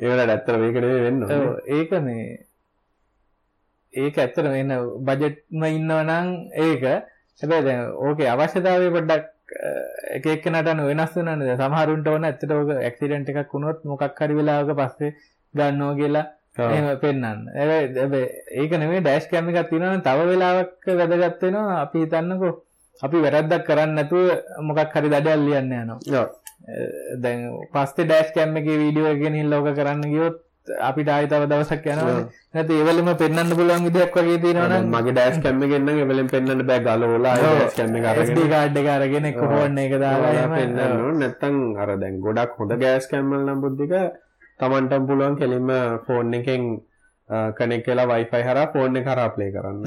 ඒවලට 0.00 0.22
ඇත්තට 0.26 0.56
මේක 0.56 0.76
නෙවෙයි 0.76 1.04
වෙන්න 1.06 1.22
ඕනේ. 1.24 1.54
ඒක 1.70 1.90
මේ 2.00 2.26
ඒක 3.94 4.16
ඇත්තට 4.18 4.44
වෙන 4.48 4.72
බජට්ම 5.06 5.62
ඉන්නව 5.70 6.00
නම් 6.00 6.28
ඒක 6.62 6.82
හැබැයි 7.40 7.64
දැන් 7.64 7.80
ඕකේ 8.00 8.28
අවශ්‍යතාවය 8.30 8.90
පොඩ්ඩක් 8.90 9.24
එක 10.16 10.26
එක්කෙනාට 10.34 10.70
වෙනස් 10.90 11.16
වෙනවනේ 11.16 11.48
දැන් 11.48 11.60
සමහරුන්ට 11.62 12.08
ඕන 12.12 12.28
ඇත්තට 12.28 12.52
ඕක 12.58 12.70
ඇක්සිඩන්ට් 12.76 13.32
එකක් 13.32 13.52
වුණොත් 13.54 13.84
මොකක් 13.90 14.20
හරි 14.20 14.38
වෙලාවක 14.38 14.72
පස්සේ 14.80 15.12
ගන්නවා 15.54 15.94
කියලා. 16.00 16.26
එහෙම 16.58 16.86
පෙන්වන්න. 17.02 17.40
හැබැයි 17.56 18.28
ඒක 18.60 18.72
නෙමෙයි 18.82 19.00
ඩෑෂ් 19.04 19.26
කැම් 19.30 19.48
එකක් 19.50 19.68
තියෙනවා 19.70 19.96
නම් 19.96 20.04
තව 20.08 20.28
වෙලාවක් 20.30 20.88
වැදගත් 21.00 21.42
වෙනවා 21.46 21.80
අපි 21.84 22.04
හිතන්නකෝ 22.04 22.52
අපි 23.06 23.24
වැරද්දක් 23.24 23.66
කරන්නේ 23.68 23.96
නැතුව 23.98 24.24
මොකක් 24.68 24.96
හරි 24.96 25.08
දඩයක් 25.14 25.44
ලියන්න 25.46 25.72
යනවා. 25.80 26.26
දැන් 27.22 27.40
පස්සේ 27.74 28.06
ඩෑස් 28.08 28.32
කැම් 28.36 28.56
එකේ 28.60 28.80
වීඩියෝ 28.82 29.12
එක 29.12 29.22
ගෙනින් 29.24 29.50
ලෝක 29.52 29.68
කරන්න 29.78 30.02
ගියොත් 30.14 30.36
අපිට 30.88 31.08
ආයෙ 31.08 31.26
තව 31.26 31.42
දවසක් 31.50 31.86
යනවා. 31.86 32.24
නැත්නම් 32.54 32.76
ඒවලම 32.78 33.08
පෙන්වන්න 33.22 33.50
පුළුවන් 33.58 33.86
විදියක් 33.88 34.14
වගේ 34.16 34.38
තියෙනවා 34.44 34.68
නම් 34.78 34.94
මගේ 34.94 35.14
ඩෑස් 35.16 35.38
කැම් 35.44 35.62
එකෙන් 35.66 35.82
නම් 35.86 35.98
එවලෙන් 36.04 36.28
පෙන්වන්න 36.34 36.62
බෑ. 36.68 36.80
ඩෑස් 36.82 37.74
කැම් 37.78 37.96
එක 37.96 38.06
අරගෙන. 38.12 38.36
කාඩ් 38.52 38.78
එක 39.84 39.94
දාලා 40.04 40.46
පෙන්න්න 40.54 40.78
නැත්තං 41.20 41.56
අර 41.82 41.90
දැන් 41.98 42.20
ගොඩක් 42.20 42.56
හොඳ 42.58 42.72
ගෑස් 42.84 43.10
කැම්මල් 43.10 43.42
නම් 43.42 43.60
බුද්ධික 43.64 43.94
තමන්ටම් 44.60 45.06
පුළුවන් 45.08 45.36
කෙලින්ම 45.40 45.70
ෆෝන් 46.06 46.34
එකෙන් 46.34 46.64
කනෙක් 47.58 47.84
කියලා 47.86 48.10
වයිෆයි 48.10 48.42
හර 48.48 48.58
ෆෝන් 48.72 48.96
එක 49.00 49.06
හරා 49.06 49.30
ප්ලේ 49.34 49.52
කරන්න 49.54 49.86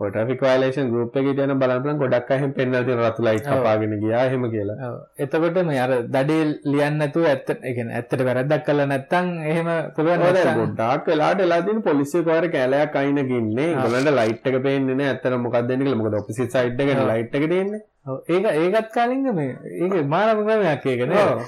ොටෆික් 0.00 0.40
වයිලේෂන් 0.42 0.88
ගරුප් 0.92 1.16
එක 1.16 1.26
යන 1.36 1.52
බලපන 1.60 1.98
ගොඩක් 2.02 2.30
අහම 2.36 2.52
පෙන්න්න 2.56 2.76
තින 2.86 3.00
රතු 3.00 3.24
ලයි 3.26 3.40
පාගෙන 3.64 3.94
ගියා 4.02 4.22
හෙම 4.32 4.44
කියලා. 4.54 4.90
එතකොට 5.18 5.58
මේ 5.64 5.80
අර 5.80 5.92
දඩේ 6.08 6.44
ලියන්න 6.66 6.96
නැතුව 7.00 7.26
ඇත්ත 7.26 7.50
ඒ 7.52 7.74
කියන්නේ 7.76 7.96
ඇත්තට 7.98 8.24
වැරද්දක් 8.28 8.64
කළා 8.66 8.86
නැත්නම් 8.86 9.28
එහෙම 9.50 9.68
පුළුවන් 9.96 10.24
නැත්නම් 10.24 10.58
ගොඩක් 10.78 11.10
වෙලාට 11.10 11.44
එලාතින 11.46 11.82
පොලිසි 11.82 12.22
කවර 12.22 12.48
කෑලයක් 12.54 12.96
අයිනගන්නේ 12.96 13.68
ගොලට 13.76 14.10
ලයිට් 14.18 14.46
එක 14.46 14.58
පේන්නේ 14.66 15.08
ඇත්තර 15.10 15.36
මොකක්දන්න 15.38 15.94
මොකද 15.96 16.18
ඔපසි 16.20 16.48
සයිට් 16.48 16.80
එක 16.80 16.92
ලයිට් 17.04 17.34
එක 17.34 17.46
දෙන්නේ 17.52 17.82
ඔව්, 18.06 18.18
ඒක 18.28 18.44
ඒකත් 18.52 18.88
කාලින්ග 18.94 19.26
මේ 19.34 19.50
ඒක 19.78 19.92
මානම 20.08 20.38
ක්‍රමයක් 20.46 20.86
ඒක 20.86 21.02
නේ 21.08 21.24
ඔව්. 21.26 21.42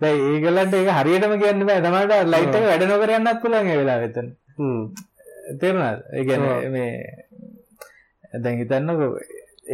දැන් 0.00 0.16
ඒගොල්ලන්ට 0.30 0.74
ඒක 0.74 0.88
හරියටම 0.98 1.34
කියන්න 1.42 1.66
බෑ. 1.68 1.82
තමයි 1.82 2.22
ලයිට් 2.32 2.56
එක 2.58 2.64
වැඩ 2.70 2.86
නොකර 2.90 3.12
යන්නත් 3.18 3.40
පුළුවන් 3.42 3.70
ඒ 3.72 3.76
වෙලාවෙ 3.80 4.08
එතන. 4.10 4.32
හ්ම්. 4.58 4.82
තේරුණාද? 5.60 6.00
ඒ 6.12 6.24
කියන්නේ 6.24 6.68
මේ 6.70 6.90
දැන් 8.42 8.58
හිතන්නකෝ 8.60 9.10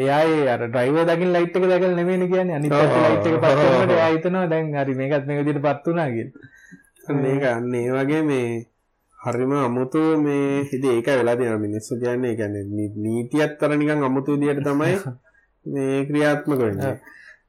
එයායි 0.02 0.48
අර 0.48 0.60
ඩ්‍රයිවර් 0.66 1.04
දකින්න 1.08 1.32
ලයිට් 1.36 1.56
එක 1.56 1.64
දැකලා 1.70 1.96
නෙමෙයිනේ 1.96 2.28
කියන්නේ. 2.32 2.56
අනිත් 2.58 2.70
පැත්තේ 2.72 3.04
ලයිට් 3.06 3.26
එක 3.26 3.36
පත් 3.38 3.56
වෙනකොට. 3.62 3.94
එයා 3.96 4.10
හිතනවා 4.14 4.46
දැන් 4.52 4.74
හරි 4.76 4.94
මේකත් 5.00 5.26
මේ 5.28 5.38
විදිහට 5.40 5.62
පත් 5.66 5.86
වුණා 5.86 6.08
කියලා. 6.14 7.20
මේක 7.22 7.42
අන්න 7.50 7.74
ඒ 7.74 7.88
වගේ 7.96 8.22
මේ 8.22 8.46
හරිම 9.20 9.52
අමුතු 9.58 10.02
මේ 10.18 10.64
හිද 10.70 10.84
ඒක 10.86 11.06
වෙලා 11.12 11.36
තියෙන 11.36 11.60
මිනිස්සු 11.60 11.98
කියන්නේ 12.02 12.36
කියන්නේ 12.36 12.64
නීතියත් 13.04 13.58
තර 13.60 13.76
නිකන් 13.76 14.04
අමුතු 14.08 14.36
විදියට 14.36 14.64
තමයි 14.64 14.94
මේ 15.66 16.04
ක්‍රියාත්මක 16.08 16.60
වෙන්නේ. 16.62 16.94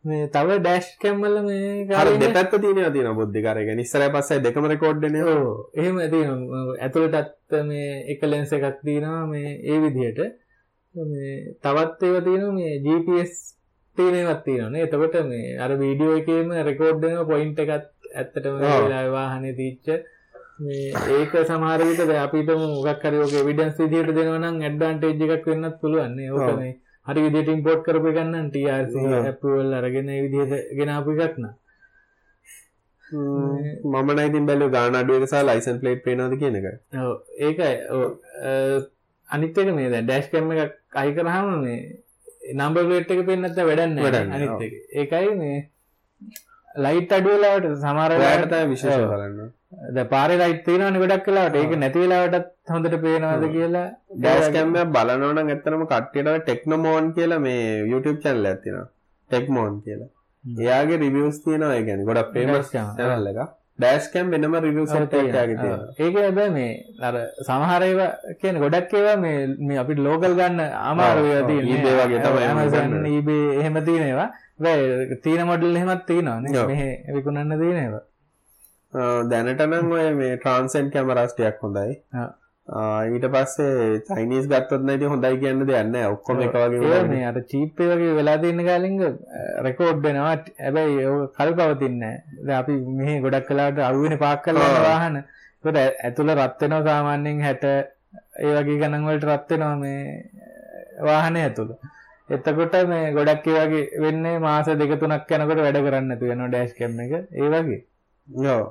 මේ 0.06 0.28
තව 0.28 0.60
ඩෑෂ් 0.60 0.88
කැම් 1.02 1.22
වල 1.24 1.38
මේ 1.48 1.66
අර 1.82 1.88
කාලින්ග- 1.96 2.22
දෙපැත්ත 2.22 2.52
තියෙනවා 2.62 2.92
තියෙනවා 2.96 3.18
බුද්ධික 3.20 3.46
අර 3.48 3.58
කියන්නේ 3.68 3.86
ඉස්සරහ 3.88 4.10
පස්සයි 4.16 4.40
දෙකම 4.46 4.66
රෙකෝඩ් 4.74 5.02
වෙන්නේ. 5.02 5.24
ඔව්. 5.26 5.48
එහෙම 5.80 5.96
තියෙනවා. 6.14 6.64
ඇතුළටත් 6.86 7.60
මේ 7.70 7.90
එක 8.12 8.22
ලෙන්ස් 8.32 8.52
එකක් 8.54 8.82
තියෙනවා 8.86 9.26
මේ 9.28 9.50
ඒ 9.72 9.78
විදිහට 9.84 10.20
මේ 10.96 11.56
තවත් 11.64 12.04
ඒවා 12.04 12.24
තියෙනවා 12.28 12.54
මේ 12.60 12.74
GPS 12.86 13.34
තියෙන 13.98 14.16
ඒවාත් 14.20 14.44
තියෙනවානේ 14.46 14.84
එතකොට 14.86 15.16
මේ 15.32 15.58
අර 15.64 15.72
වීඩියෝ 15.82 16.18
එකේම 16.22 16.52
රෙකෝඩ් 16.70 17.02
වෙන 17.04 17.26
පොයින්ට් 17.32 17.60
එකත් 17.64 17.90
ඇත්තටම 18.16 18.60
වාහනේ 19.16 19.54
තීච්ච. 19.60 19.88
මේ 20.60 20.94
ඒක 21.18 21.34
සමහර 21.50 21.82
විට 21.90 22.04
දැන් 22.10 22.24
අපි 22.26 22.38
හිතමු 22.42 22.68
මොකක් 22.76 23.04
හරි 23.08 23.20
ඔක 23.26 23.34
එවිඩන්ස් 23.42 23.82
විදිහට 23.82 24.16
දෙනවා 24.18 24.40
නම් 24.44 24.62
ඇඩ්වාන්ටේජ් 24.68 25.36
එකක් 25.38 25.50
වෙන්නත් 25.52 25.80
පුළුවන් 25.82 26.16
නේ. 26.18 26.32
ඕක. 26.32 26.56
මේ 26.62 26.74
හරි 27.08 27.26
විදිහට 27.26 27.54
ඉම්පෝට් 27.56 27.84
කරපු 27.86 28.14
එකක් 28.14 28.24
නම් 28.24 28.48
TRC 28.54 28.94
approval 29.34 29.78
අරගෙන 29.80 30.16
ඒ 30.16 30.22
විදිහට 30.26 30.74
ගෙනාපු 30.80 31.18
එකක් 31.18 31.38
නම්. 31.42 31.54
මම 33.92 34.10
නම් 34.16 34.26
ඉතින් 34.30 34.50
බැලුවේ 34.50 34.76
ගාන 34.76 35.00
අඩුව 35.02 35.22
එක 35.22 35.32
සහ 35.32 35.46
ලයිසන් 35.50 35.80
ප්ලේට් 35.82 36.04
පේනවද 36.06 36.38
කියන 36.42 36.60
එක. 36.60 36.68
ඔව්. 37.06 37.16
ඒකයි 37.46 37.72
අනිත් 39.34 39.58
එක 39.64 39.70
මේ 39.78 39.90
දැන් 39.94 40.06
ඩෑෂ් 40.08 40.32
කැම් 40.32 40.52
එකක් 40.56 40.98
අයි 41.02 41.12
කරාම 41.18 41.52
මේ 41.66 41.80
නම්බර් 42.60 42.84
ප්ලේට් 42.90 43.12
එක 43.16 43.22
පේන්නේ 43.28 43.50
නැත්නම් 43.50 43.68
වැඩක් 43.70 43.94
නැහැ 43.96 44.24
අනිත්. 44.38 44.62
එක 44.66 44.74
ඒකයි 45.02 45.36
මේ 45.42 45.60
ලයිට් 46.86 47.12
අඩු 47.18 47.30
වෙලාවට 47.34 47.68
සමහර 47.82 48.12
වෙලාවට 48.14 48.50
තමයි 48.54 48.70
විශේෂ. 48.72 49.06
බලන්න. 49.12 49.52
දැන් 49.96 50.10
පාරේ 50.14 50.40
ලයිට් 50.42 50.64
තියෙනවනේ 50.68 51.02
ගොඩක් 51.04 51.28
වෙලාවට 51.30 51.60
ඒක 51.62 51.76
නැති 51.84 52.04
වෙලාවටත් 52.04 52.74
හොඳට 52.74 52.98
පේනවද 53.06 53.46
කියලා 53.56 53.86
ඩෑස් 54.18 54.48
කැම් 54.56 54.76
එක 54.82 54.92
බලනවා 54.96 55.34
නම් 55.36 55.54
ඇත්තටම 55.54 55.86
කට්ටියට 55.92 56.44
ටෙක්නොමෝන් 56.44 57.14
කියලා 57.18 57.40
මේ 57.48 57.64
YouTube 57.92 58.20
channel 58.24 58.46
එකක් 58.52 58.62
තියෙනවා. 58.66 58.88
ටෙක්මෝන් 59.30 59.76
කියලා. 59.86 60.10
එයාගේ 60.64 60.98
රිවියස් 61.04 61.38
තියෙනවා 61.46 61.76
ඒ 61.80 61.84
කියන්නේ 61.90 62.10
ගොඩක් 62.10 62.34
ෆේමස් 62.38 62.72
channel 62.74 63.28
එකක්. 63.34 63.42
ඩෑෂ් 63.80 64.06
කැම් 64.14 64.28
වෙනම 64.34 64.56
ඔව්, 64.58 64.66
සෙට් 64.92 65.14
එකක්. 65.20 65.64
ඔව්. 65.66 65.82
ඒක 66.04 66.16
හැබැයි 66.20 66.52
මේ 66.58 66.72
අර 67.08 67.16
සමහර 67.48 67.82
ඒවා 67.90 68.10
කියන්නේ 68.42 68.64
ගොඩක් 68.66 68.94
ඒවා 69.00 69.18
මේ 69.24 69.38
මේ 69.68 69.78
අපිට 69.84 70.00
ලෝකල් 70.08 70.36
ගන්න 70.40 70.62
අමාරු 70.92 71.24
ඒවා 71.26 71.44
ඔව්. 71.44 71.50
තියෙන්නේ 71.50 71.80
eBay 71.80 71.96
වගේ 72.02 72.22
තමයි 72.26 72.48
Amazon 72.54 72.96
eBay 73.14 73.44
එහෙම 73.60 73.82
තියෙන 73.90 74.06
ඒවා 74.12 74.30
හැබැයි 74.36 75.18
තියෙන 75.26 75.48
මොඩල් 75.52 75.76
එහෙමත් 75.82 76.06
තියෙනවා 76.12 76.40
නේ. 76.46 76.66
මෙහෙ 76.72 76.90
විකුණන්න 77.18 77.60
තියෙන 77.64 77.80
ඒවා 77.84 78.06
දැනට 79.32 79.62
නම් 79.68 79.92
ඔය 79.98 80.08
මේ 80.22 80.38
ට්‍රාන්සෙන්ට් 80.38 80.94
කැමරාස් 80.96 81.34
ටිකක් 81.36 81.62
හොඳයි. 81.68 82.00
ඊට 82.68 83.26
පස්සේ 83.28 84.00
චයිනීස් 84.08 84.46
ගත්තොත් 84.48 84.88
ඉතින් 84.88 85.10
හොඳයි 85.10 85.40
කියන්න 85.40 85.66
දෙයක් 85.68 85.88
නැහැ. 85.88 86.12
ඔක්කොම 86.16 86.42
එක 86.42 86.54
වගේ. 86.56 87.04
මේ 87.08 87.26
අර 87.26 87.38
චීප් 87.44 87.80
ඒ 87.80 87.90
වගේ 87.92 88.14
වෙලා 88.16 88.38
තියෙන 88.38 88.66
කාලින්ග 88.66 89.00
රෙකෝඩ් 89.62 90.00
වෙනවා. 90.02 90.36
හැබැයි 90.60 91.00
ඒක 91.00 91.34
කල්පවතින්නේ 91.38 92.16
නැහැ 92.40 92.60
අපි 92.60 92.74
මෙහි 93.00 93.20
ගොඩක් 93.22 93.48
කලාවට 93.48 93.80
අරුවෙනේ 93.80 94.18
පාක් 94.18 94.44
කරලා 94.46 94.84
වාහන. 94.86 95.18
ඒකට 95.64 95.78
ඇතුළ 96.06 96.32
රත් 96.36 96.62
වෙනවා 96.62 96.84
සාමාන්‍යයෙන් 96.84 97.42
60 97.42 97.74
ඒ 98.40 98.54
වගේ 98.58 98.80
ගණන්වලට 98.82 99.28
රත්වෙනවා 99.30 99.76
මේ 99.76 100.00
වාහනය 101.02 101.42
ඇතුළ. 101.42 101.74
එතකොට 102.30 102.78
මේ 102.88 103.12
ගොඩක් 103.12 103.48
ඒ 103.48 103.66
වගේ 103.66 104.02
වෙන්නේ 104.04 104.40
මාස 104.40 104.72
දෙක 104.82 104.96
තුනක් 105.02 105.36
යනකොට 105.36 105.64
වැඩ 105.66 105.82
කරන්න 105.88 106.16
තු 106.20 106.32
වෙන 106.32 106.46
ඩෑස් 106.48 106.74
කම් 106.80 106.96
එක. 107.06 107.14
ඒ 107.34 107.50
වගේ. 107.50 107.82
ඔව්. 108.56 108.64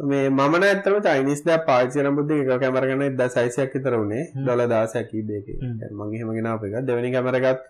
මේ 0.00 0.28
මමන 0.30 0.62
ඇත්තම 0.62 0.98
චයිනිස් 1.06 1.42
ද 1.44 1.56
පාචන 1.68 2.10
බුද්ධ 2.16 2.32
එක 2.34 2.60
කැමරගන 2.62 3.16
ද 3.16 3.28
සයිසයක් 3.36 3.72
විතර 3.74 3.96
වුණේ. 4.00 4.28
ඩොල 4.34 4.62
දාසයක් 4.68 5.10
බේක. 5.28 5.48
මගේ 5.90 6.20
හෙමගෙන 6.22 6.46
අප 6.46 6.64
එක 6.64 6.76
දෙවැනි 6.88 7.10
කැමරගත් 7.16 7.64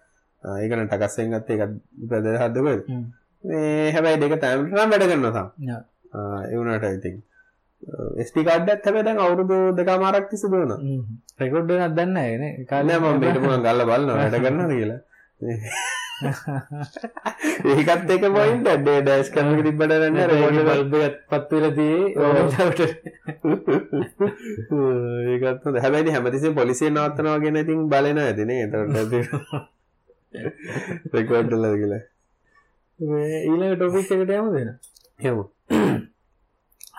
ඒකන 0.62 0.84
ටකස්සෙන් 0.88 1.32
ගත්ත 1.34 1.50
එකත් 1.56 1.78
ප්‍රද 2.10 2.26
හදක. 2.42 2.68
මේ 3.44 3.92
හැබැයි 3.94 4.20
දෙක 4.22 4.34
තෑමටනම් 4.42 4.90
වැඩ 4.92 5.08
කරන්නසා 5.10 5.46
යා. 5.70 5.80
එවනට 6.52 6.86
ඉතින් 6.98 7.16
ස්ටිකාඩ්ඩත් 8.28 8.86
හැබැ 8.86 9.04
දැන් 9.08 9.22
අවුරුදු 9.24 9.58
දෙකාමාරක් 9.78 10.28
තිස 10.30 10.44
දුවන 10.52 10.72
රෙකොඩ් 11.40 11.72
දන්න 11.96 12.18
න. 12.40 12.44
කාලය 12.70 12.98
ම 12.98 13.22
බේටම 13.24 13.48
ගල්ල 13.66 13.86
බලන්න 13.90 14.20
වැඩ 14.20 14.38
කරන්න 14.44 14.74
කියලා 14.74 15.00
ඒකත් 17.72 18.10
එක 18.14 18.24
පොයින්ට 18.36 18.68
ඩේ 18.80 19.00
ඩස් 19.06 19.28
කරන 19.34 19.50
තිබට 19.66 19.82
රන්න 19.86 20.18
රෝඩ 20.32 20.58
බල්බත් 20.68 21.16
පත්වලදී 21.30 21.98
ඕට 22.24 22.80
ඒකත්. 25.32 25.62
හැබැයි 25.84 26.14
හැමතිසේ 26.16 26.52
පොලිසිය 26.60 26.90
නවත්තනවා 26.90 27.38
ගැන 27.44 27.60
ඉතින් 27.62 27.80
බලන 27.94 28.18
ඇතිනේ 28.24 28.62
එතකොට 28.66 29.24
රෙකෝඩ්ඩල 31.14 31.64
කියලා. 31.80 32.02
ඊළඟ 33.00 33.74
ටොපික් 33.76 34.08
එකට 34.14 34.32
යම 34.40 34.48
දෙන 34.54 34.70
හෙමු 35.24 35.44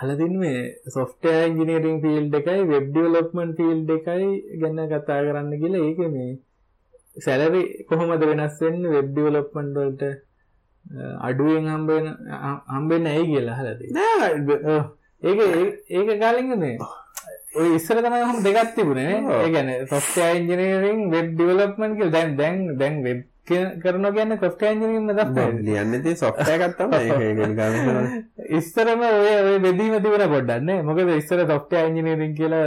හලතින් 0.02 0.34
මේ 0.42 0.60
සොෆ්ටය 0.96 1.32
ඉංජිනීරිං 1.48 1.98
ෆිල්් 2.04 2.28
එකයි 2.40 2.62
වෙබ්ඩියලොප්මන් 2.70 3.50
ෆිල්් 3.58 3.80
එකයි 3.96 4.28
ගැන්න 4.62 4.80
කතා 4.92 5.20
කරන්න 5.26 5.52
කියලා. 5.62 5.88
ඒක 5.90 6.00
මේ 6.14 6.32
සැලරි 7.20 7.62
කොහොමද 7.86 8.24
වෙනස්වෙන්න 8.24 8.88
වෙබ්ඩියලොප්මන්ඩල්ට 8.94 10.04
අඩුවෙන් 11.22 11.68
හම්බෙන 11.70 12.06
හම්බෙන් 12.70 13.06
ඇයි 13.08 13.28
කියලා 13.28 13.58
හලති 13.60 13.94
නෑ 13.94 14.32
ඒක 15.22 15.40
ඒක 15.92 16.10
කාලින්ග 16.20 16.54
මේ 16.58 16.78
ඔය 17.56 17.74
ඉස්සර 17.76 17.98
තම 18.00 18.16
හම 18.22 18.38
දෙගත් 18.44 18.72
තිබුණේ 18.76 19.16
ඔව්. 19.18 19.42
ඒගැන 19.42 19.70
සොෆ්ට 19.88 20.18
ඉන්ජනීරිං 20.36 21.02
වෙබ් 21.12 21.28
ඩිවලප්මන් 21.34 21.98
කිය 21.98 22.12
දැන් 22.12 22.38
දැන් 22.38 22.64
දැන් 22.78 23.04
වෙබ් 23.04 23.20
කරන 23.82 24.06
ගැන්න 24.10 24.36
කොෆ්ට 24.38 24.62
ඉන්ජනීම 24.64 25.08
ද 25.10 25.26
ලියන්නති 25.68 26.12
සොෆ්ටය 26.16 26.58
ගත්තම 26.60 26.92
ඒ 26.94 28.58
ඉස්සරම 28.58 29.02
ඔය 29.04 29.30
ඔය 29.44 29.58
බෙදීම 29.60 29.96
තිබෙන 30.00 30.26
පොඩ්ඩන්න 30.30 30.86
මොකද 30.86 31.14
ඉස්සර 31.16 31.44
සොෆ්ට 31.48 31.74
ඉන්ජනීරින් 31.82 32.36
කියලා 32.36 32.66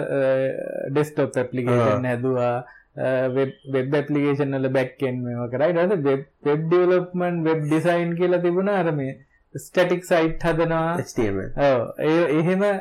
ඩෙස්ටොප් 0.91 1.39
ඇපලිකේෂන් 1.39 2.09
හැදවා 2.11 2.55
වෙබ් 2.97 3.95
ඇපලිකේෂන් 3.95 4.57
වල 4.57 4.69
බැක්කෙන් 4.71 5.21
මෙම 5.25 5.45
කරයි 5.51 5.73
ඩ 5.75 6.07
වෙබ් 6.47 6.65
ඩිවලප්මන් 6.65 7.45
වෙබ් 7.45 7.61
ඩිසයින් 7.65 8.17
කියලා 8.17 8.43
තිබුණ. 8.43 8.69
අරම 8.71 9.01
ස්ටටික් 9.55 10.05
සයිට් 10.05 10.43
හදනවා. 10.43 10.99
ඒ 12.01 12.23
එහෙම 12.39 12.63
අ, 12.63 12.73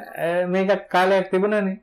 මේකක් 0.47 0.87
කාලයක් 0.89 1.29
තිබුණනේ. 1.31 1.79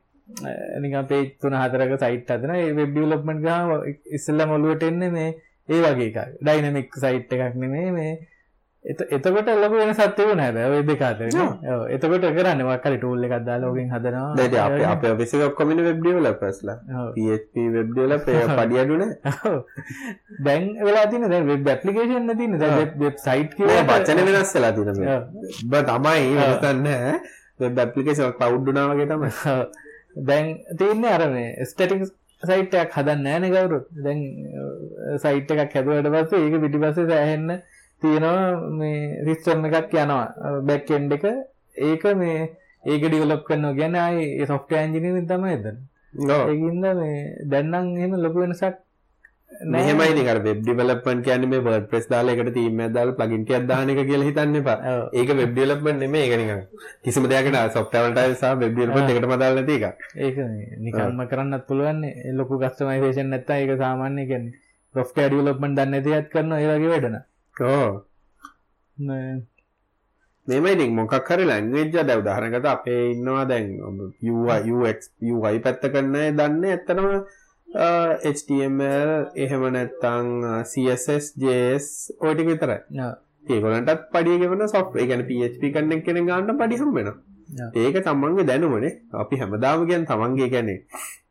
නික 0.79 0.95
පේතුන 1.09 1.53
හතරක 1.55 1.93
සයිට් 1.99 2.31
අදන 2.31 2.51
වෙබ් 2.75 2.89
ඩිවලප්මන්ට් 2.91 3.41
ගහ 3.43 3.87
ඉස්සල්ල 4.13 4.45
මොලුවට 4.47 4.83
එන්නේ 4.83 5.09
මේ 5.11 5.29
ඒ 5.69 5.81
වගේ 5.85 6.09
එකක්. 6.09 6.19
ඩයිනමික් 6.41 6.89
සයිට් 6.97 7.33
එකක් 7.35 7.55
නෙමේ 7.55 7.91
මේ 7.91 8.13
එතකොට 8.89 9.49
ලොක 9.55 9.73
වෙන 9.73 9.91
සත්‍යවන 9.93 10.39
හැබ 10.41 10.57
ඔය 10.65 10.81
දෙකාත 10.83 11.19
එතකොට 11.21 12.23
කරන්න 12.27 12.63
වක්කරි 12.65 12.97
ටූල්ල 12.97 13.25
එකක් 13.25 13.35
දා 13.45 13.57
ලෝකින් 13.57 13.89
හදනවා. 13.89 14.35
දැ 14.35 14.85
අප 14.85 15.03
විසි 15.19 15.41
ඔක්කොමින 15.41 15.81
වෙබ්ඩියවල 15.87 16.29
පස්ලා. 16.35 16.77
පප 17.15 17.65
වෙබ්ඩියල 17.75 18.15
පඩියඩුන 18.51 19.03
දැන් 20.39 20.69
වෙලා 20.81 21.05
තින 21.07 21.27
දැ 21.27 21.41
වෙබ් 21.43 21.69
ඇපලිකේෂන් 21.69 22.33
තින 22.37 22.57
වෙබ් 22.59 23.19
සයිට් 23.19 23.57
බච්චන 23.59 24.23
වෙනස් 24.27 24.55
වෙලා 24.55 24.73
තින 24.73 24.89
බ 25.65 25.83
තමයි 25.85 26.31
වතන්න 26.39 26.87
වෙබ් 27.59 27.83
ඇපලිකේෂන් 27.85 28.33
කවුඩ්ඩුනාවගේ 28.39 29.07
තම 29.07 29.27
දැන් 30.25 30.55
තියන්නේ 30.77 31.13
අරම 31.17 31.37
ස්ටටික් 31.65 32.09
සයිටයක් 32.43 32.95
හදන්න 32.95 33.27
ෑන 33.27 33.45
ගවරු 33.51 33.79
දැන් 33.99 34.25
සයිට් 35.23 35.51
එකක් 35.53 35.75
හැදුවට 35.75 36.09
පස්සේ 36.13 36.45
ඒක 36.45 36.61
පිටි 36.63 36.81
පස්සේ 36.83 37.07
සෑහෙන්න 37.09 37.59
තියෙනවා 38.01 38.71
මේ 38.79 38.97
රිස්ටර්ම 39.27 39.65
එකක් 39.67 39.93
යනවා. 39.95 40.25
බැක්කෙන්ඩ 40.63 41.13
එක. 41.13 41.25
ඒක 41.77 42.03
මේ 42.15 42.49
ඒක 42.85 43.01
ඩිවලප් 43.03 43.41
කරන්න 43.47 43.75
ගැන 43.75 43.95
අයි 43.97 44.45
සොෆ්ට 44.47 44.71
ඇන්ජිනීම 44.73 45.25
තම 45.27 45.45
එදන්න 45.47 45.79
ඒගින්ද 46.43 46.85
මේ 46.95 47.17
දැන්නම් 47.45 47.97
එම 47.99 48.13
ලොකු 48.17 48.39
වෙනසක් 48.43 48.77
මෙහමයි 49.73 50.13
නිකර 50.17 50.39
වෙබ් 50.45 50.59
ඩිවලපන් 50.61 51.21
කියන 51.25 51.45
මේ 51.51 51.61
බඩ 51.61 51.87
ප්‍රෙස් 51.91 52.05
දාලකට 52.07 52.51
තීම 52.55 52.81
දාල 52.95 53.11
ප්ලගින්ට 53.13 53.51
අදානක 53.51 54.01
කියල 54.09 54.23
හිතන්න 54.27 54.57
පා 54.63 54.77
ඔව්. 54.91 55.01
ඒක 55.13 55.29
වෙබ් 55.39 55.51
ඩියලපන් 55.53 55.99
නෙම 55.99 56.15
ඒකනික 56.15 56.51
කිසිම 57.03 57.27
දෙයකට 57.27 57.57
සොප්ටවල්ට 57.75 58.37
සා 58.41 58.53
වෙබ් 58.55 58.73
ඩියලපන් 58.73 59.11
එකට 59.11 59.27
මදාල 59.33 59.63
තික 59.65 59.83
ඒක 60.17 60.37
නිකම්ම 60.79 61.21
කරන්නත් 61.31 61.65
පුළුවන්නේ 61.67 62.33
ලොකු 62.33 62.61
කස්ටමයිේෂන් 62.61 63.29
නැත්ත 63.29 63.49
ඒක 63.51 63.75
සාමාන්‍ය 63.77 64.27
කියන්නේ 64.27 64.55
රොෆ්ට 64.95 65.19
ඩියලප්මන් 65.23 65.75
දන්න 65.77 66.05
තියත් 66.05 66.29
කරන්න 66.31 66.55
ඒවගේ 66.57 66.93
වැඩන 66.93 67.19
ඕ 67.61 67.89
මෙමයිනික් 70.47 70.91
මොකක් 70.91 71.13
හරි 71.27 71.45
ලැංගේජ 71.45 71.91
දැව 72.01 72.21
දහනකත 72.23 72.65
අපේ 72.65 73.01
ඉන්නවා 73.11 73.45
දැන් 73.45 73.67
යයි 74.21 75.59
පැත්ත 75.59 75.83
කරන්න 75.85 76.37
දන්න 76.37 76.63
ඇත්තනම 76.65 77.09
HTML 78.25 79.11
එහෙම 79.35 79.63
නැත්තං 79.69 80.29
CSS 80.65 81.25
JS 81.37 81.87
ඕටික 82.19 82.47
විතර 82.47 82.71
ඒකොලටත් 83.47 84.05
පඩියගෙවන 84.11 84.67
සොෆ් 84.67 84.93
ගැන 84.93 85.25
PHP 85.25 85.73
කන්න 85.73 86.01
කෙන 86.01 86.21
ගන්න 86.21 86.57
පඩිහම් 86.57 86.93
වෙන 86.93 87.11
ඒක 87.75 87.97
තමන්ගේ 88.03 88.45
දැනුවනේ 88.45 88.93
අපි 89.13 89.41
හැමදාම 89.41 89.87
ගැන් 89.87 90.05
තමන්ගේ 90.05 90.49
ගැනේ 90.49 90.79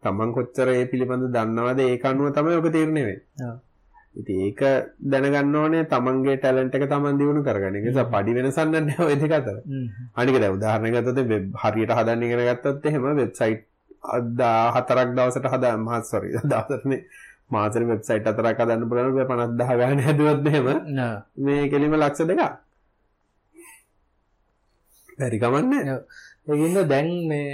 තමන් 0.02 0.30
කොච්චර 0.32 0.68
ඒ 0.68 0.84
පිළිබඳ 0.86 1.26
දන්නවාද? 1.34 1.80
ඒ 1.80 1.98
අනුව 2.04 2.30
තමයි 2.32 2.58
ඔක 2.60 2.68
තීරණයවේ 2.72 3.18
ඉති 4.16 4.34
ඒක 4.42 4.60
දැනගන්න 5.06 5.56
ඕනේ 5.56 5.86
තමන්ගේ 5.86 6.36
ටැලන්ට 6.36 6.74
එක 6.74 6.86
තමන් 6.86 7.18
දියුණු 7.18 7.42
කරගන 7.42 7.78
එක 7.80 7.88
පඩි 8.08 8.36
වෙනසන්න 8.36 8.92
වෙදි 9.02 9.32
අතර. 9.32 9.56
අනික 10.14 10.36
දැ 10.36 10.50
උදාහරණගතත 10.50 11.24
වෙබ් 11.26 11.56
හරියට 11.56 11.92
හදන්න 11.92 12.24
ඉගෙන 12.24 12.44
ගත්තත් 12.44 12.86
එහෙම 12.86 13.08
වෙබ්සයිට් 13.16 13.64
අදා 14.10 14.70
හතරක් 14.76 15.08
දවසට 15.12 15.46
හද 15.48 15.74
මහත් 15.78 16.04
සොරි 16.04 16.30
දවසරන 16.44 16.94
මාසර 17.48 17.82
වෙබ්සයිට් 17.84 18.26
අතරක් 18.26 18.60
දන්න 18.60 18.88
පුලන 18.88 19.20
පනත්දහ 19.24 19.74
ගන්න 19.74 20.00
හැදුවත්හෙම 20.02 20.66
මේ 21.40 21.68
කෙලිම 21.68 21.94
ලක්ෂ 21.94 22.26
දෙක 22.26 22.42
පැරිකමන්න 25.18 25.72
ඒගින්ද 26.48 26.80
දැන් 26.86 27.08
මේ 27.26 27.52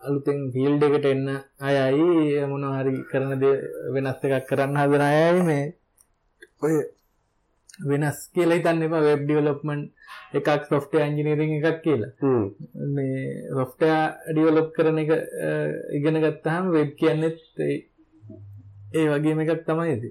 අලුතෙන් 0.00 0.40
ෆිල්ඩ 0.50 0.82
එකට 0.84 1.06
එන්න 1.06 1.28
අයයි 1.62 2.42
මොන 2.46 2.66
හරි 2.70 2.94
කරන 3.06 3.32
ද 3.36 3.54
වෙනස් 3.90 4.26
එකක් 4.28 4.48
කරන්න 4.48 4.78
හදන 4.78 5.04
අයයි 5.04 5.42
මේ 5.44 5.64
ඔය 6.62 6.74
වෙනස් 7.82 8.18
කියලා 8.34 8.58
හිතන්න 8.58 8.86
එපා 8.86 9.02
වෙබ් 9.02 9.22
ඩිවලොප්මන් 9.24 9.82
එකක් 10.38 10.66
සොෆ්ට 10.68 10.96
ඇන්ජිනීරිං 10.96 11.54
එකක් 11.58 11.78
කියලා. 11.84 12.12
මේ 12.94 13.22
සොෆ්ට 13.50 13.84
ඩියවලොප් 14.28 14.68
කරන 14.76 15.00
එක 15.02 15.12
ඉගෙන 15.98 16.20
ගත්තහම 16.24 16.68
වෙබ් 16.76 16.90
කියන්නෙත් 16.98 17.40
ඒ 18.94 19.06
වගේම 19.10 19.40
එකක් 19.44 19.64
තමයිද 19.66 20.04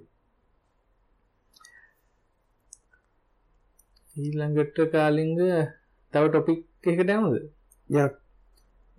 ඊළඟට 4.15 4.81
කාලිංග 4.91 5.37
තව 6.13 6.23
ටොපික් 6.27 6.65
එකට 6.85 7.09
ඇමුද 7.09 7.37
යක් 7.89 8.17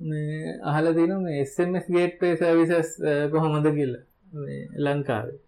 මේ 0.00 0.54
අහල 0.64 0.86
තින 0.94 1.12
මේ 1.18 1.42
SMS 1.44 1.86
පේ 2.18 2.36
සර්විසස් 2.36 2.94
කොහොමද 3.32 3.66
කියල. 3.72 3.92
ලංකාවේ. 4.78 5.38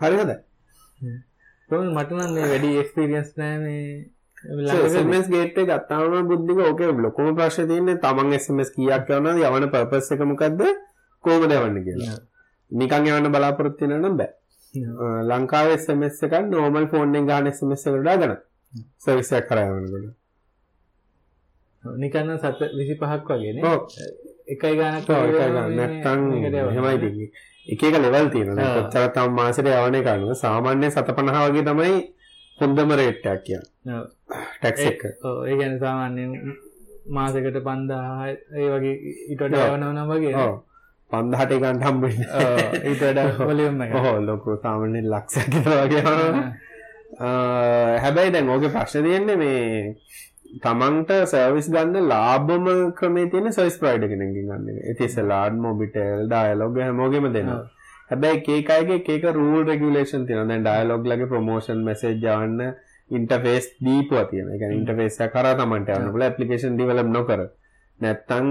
හරිහද 0.00 0.30
කොහොමද 1.70 1.90
මටනම් 1.92 2.30
මේ 2.34 2.48
වැඩි 2.50 2.68
එක්ස්පිරියන්ස් 2.80 3.30
නෑ 3.38 3.58
මේ 3.62 5.22
ගේට 5.32 5.56
ගත්තාවන 5.68 6.28
බුද්ධික 6.28 6.58
ඕක 6.62 6.80
ලොකොම 6.98 7.30
ප්‍රශ් 7.36 7.60
තියන්නේ 7.70 8.00
තමන් 8.02 8.34
SMS 8.38 8.70
කියක් 8.74 9.10
යවන 9.10 9.40
යවන 9.42 9.66
පපස් 9.72 10.10
එකමකක්ද 10.14 10.60
කෝම 11.24 11.46
දෙවන්න 11.50 11.78
කියලා. 11.86 12.18
නිකං 12.72 13.08
යවන්න 13.08 13.32
බලාපොරොත්තින 13.32 13.96
නම් 13.96 14.16
බෑ. 14.20 14.32
ලංකාවේ 15.30 15.78
SMS 15.78 16.22
එකක් 16.22 16.34
නෝමල් 16.52 16.86
ෆෝන්ෙන් 16.92 17.26
ගාන 17.26 17.50
SMS 17.52 17.82
එකටඩා 17.86 18.16
ගන 18.22 18.36
සවිස්සයක් 19.02 19.50
කරයවනකට 19.50 20.14
නිකන්න 21.84 22.38
සත 22.38 22.60
විසි 22.78 22.94
පහක් 23.02 23.28
වගෙන. 23.34 23.58
එකයි 24.46 24.74
ගානක් 24.78 25.08
නැත්තං 25.74 26.20
හෙමයි 26.76 27.30
එක 27.72 27.82
එක 27.82 27.96
ලෙවල් 28.04 28.28
තියෙන 28.32 28.58
ආ. 28.58 28.74
කොච්චර 28.76 29.08
තම 29.14 29.30
මාසට 29.38 29.66
යවන 29.70 29.96
කනුව 30.06 30.34
සාමාන්‍ය 30.42 30.90
සත 30.90 31.08
පණහා 31.16 31.48
වගේ 31.48 31.66
තමයි 31.68 31.96
හොන්දම 32.58 32.90
රේට්ටයක් 33.00 33.40
කිය 33.46 33.60
ටැක්ස් 34.60 34.84
එක. 34.90 35.02
ඒ 35.48 35.56
ගැන 35.60 35.74
සාමාන්‍යයෙන් 35.80 36.30
මාසකට 37.08 37.58
පන්දා 37.66 38.06
ඒ 38.28 38.68
වගේ 38.74 38.96
ඉටට 39.32 39.58
යවනවන 39.58 40.00
වගේ 40.12 40.34
ඔව්. 40.36 40.54
පන්දහට 41.10 41.52
ඊට 42.84 43.02
වඩා 43.02 43.26
වලියම් 43.48 43.82
එක 43.82 43.92
හෝ 43.96 44.16
ලොකු 44.20 44.56
සාමනෙන් 44.62 45.06
ලක්ෂ 45.06 45.36
වගේ 45.82 46.02
හැබැයි 48.02 48.32
දැන් 48.34 48.48
ඕක 48.48 48.64
ප්‍රශ්න 48.74 49.04
තියෙන්නේ 49.04 49.36
මේ 49.36 49.60
තමන්ට 50.64 51.10
සර්විස් 51.26 51.68
ගන්න 51.68 52.08
ලාබම 52.12 52.66
ක්‍රමේ 52.98 53.30
තියෙන 53.32 53.52
සයිස් 53.52 53.76
ප්‍රයිඩ 53.80 54.06
කෙනකින් 54.10 54.34
ගන්න 54.34 54.80
ඇතිස 54.84 55.16
ලාඩ් 55.30 55.58
මොබිටල් 55.58 56.22
ඩයලොග 56.26 56.80
හැමෝගෙම 56.82 57.28
දෙනවා. 57.32 57.60
හැබැයි 58.10 58.42
ඒකයිගේ 58.56 59.00
ඒක 59.08 59.26
රූල් 59.38 59.62
රෙගුලේෂන් 59.70 60.26
තියෙන 60.28 60.52
දැන් 60.52 60.66
ඩයලොග් 60.66 61.10
ලගේ 61.12 61.30
ප්‍රමෝෂන් 61.32 61.84
මෙසේජ් 61.88 62.16
යවන්න 62.16 62.64
ඉන්ටර්ෆේස් 63.10 63.68
දීපුවා 63.84 64.24
තියෙන 64.32 64.50
එක 64.54 64.66
ඉන්ටර්ෆේස් 64.70 65.20
එක 65.20 65.36
කරා 65.36 65.54
තමන්ට 65.60 65.94
යන්න 65.94 66.08
පුළුවන්. 66.08 66.26
ඇප්ලිකේෂන් 66.28 66.80
ඩෙවලොප් 66.80 67.12
නොකර. 67.18 67.46
නැත්තම් 68.00 68.48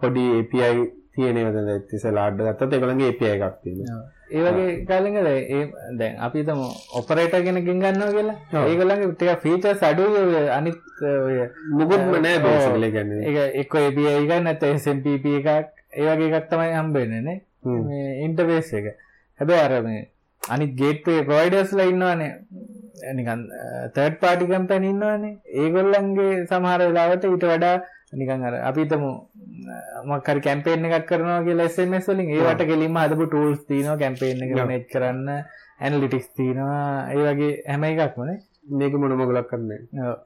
පොඩි 0.00 0.26
API 0.38 0.72
තියෙනවද 1.14 1.62
ඇතිස 1.68 2.10
ලාඩ් 2.18 2.40
ගත්තත් 2.40 2.76
ඒගොල්ලන්ගේ 2.76 3.14
API 3.14 3.32
එකක් 3.36 3.62
තියෙනවා 3.62 4.02
ඒවගේ 4.38 4.70
කාලිගල 4.88 5.28
ඒ 5.32 5.62
දැන් 5.98 6.14
අපි 6.26 6.44
තම 6.48 6.60
ඔපරේට 7.00 7.34
කෙනකින් 7.46 7.82
ගන්නවා 7.84 8.12
කියලා. 8.16 8.38
ඒගොල්ලන්ගේ 8.70 9.12
ටික 9.12 9.42
ෆීචර්ස් 9.44 9.82
අඩුයි 9.90 10.42
අනිත් 10.58 10.78
ඔය 11.28 11.38
මුකුත්ම 11.78 12.12
නෑ 12.26 12.42
බේසිකලි 12.46 12.90
කියන්නේ. 12.96 13.22
ඒක 13.28 13.56
එක්ක 13.62 13.74
API 13.84 14.08
එක 14.16 14.34
නැත්නම් 14.48 14.82
SMPP 14.84 15.24
එකක් 15.38 15.48
ඒ 16.00 16.06
වගේ 16.08 16.30
එකක් 16.30 16.50
තමයි 16.52 16.74
හම්බෙන්නේ 16.80 17.22
නේ. 17.28 17.38
මේ 17.88 18.12
ඉන්ටර්ෆේස් 18.26 18.72
එක. 18.80 18.86
හැබැයි 19.40 19.64
අර 19.66 19.74
මේ 19.88 20.02
අනිත් 20.42 20.76
ගේට්වේ 20.82 21.26
ප්‍රොවයිඩර්ස්ලා 21.28 21.90
ඉන්නවනේ. 21.92 22.32
නිකන් 23.18 23.40
තර්ඩ් 23.94 24.20
පාටි 24.22 24.50
කම්පැනි 24.50 24.92
ඉන්නවනේ. 24.94 25.34
ඒගොල්ලන්ගේ 25.62 26.46
සමහර 26.50 26.80
වෙලාවට 26.88 27.28
ඊට 27.30 27.46
වඩා 27.52 27.76
නිකන් 28.20 28.44
අර 28.48 28.54
අපි 28.68 28.84
හිතමු 28.84 29.10
මොකක් 30.10 30.30
හරි 30.32 30.44
කැම්පේන් 30.46 30.86
එකක් 30.90 31.08
කරනවා 31.10 31.40
කියලා 31.48 31.68
SMS 31.74 32.08
වලින් 32.12 32.32
ඒවට 32.36 32.64
කෙලින්ම 32.70 33.02
හදපු 33.02 33.26
tools 33.34 33.60
තියෙනවා 33.72 33.98
කැම්පේන් 34.04 34.46
එක 34.46 34.54
manage 34.60 34.88
කරන්න 34.94 35.28
ඇනලිටික්ස් 35.80 36.32
තියෙනවා 36.38 36.80
ඒ 37.14 37.22
වගේ 37.28 37.52
හැම 37.68 37.84
එකක්ම 37.90 38.24
නේ. 38.30 38.38
මේක 38.80 38.94
මොන 39.02 39.16
මොකලක් 39.18 39.48
කරන්නේ? 39.50 39.80
ඔව්. 40.08 40.16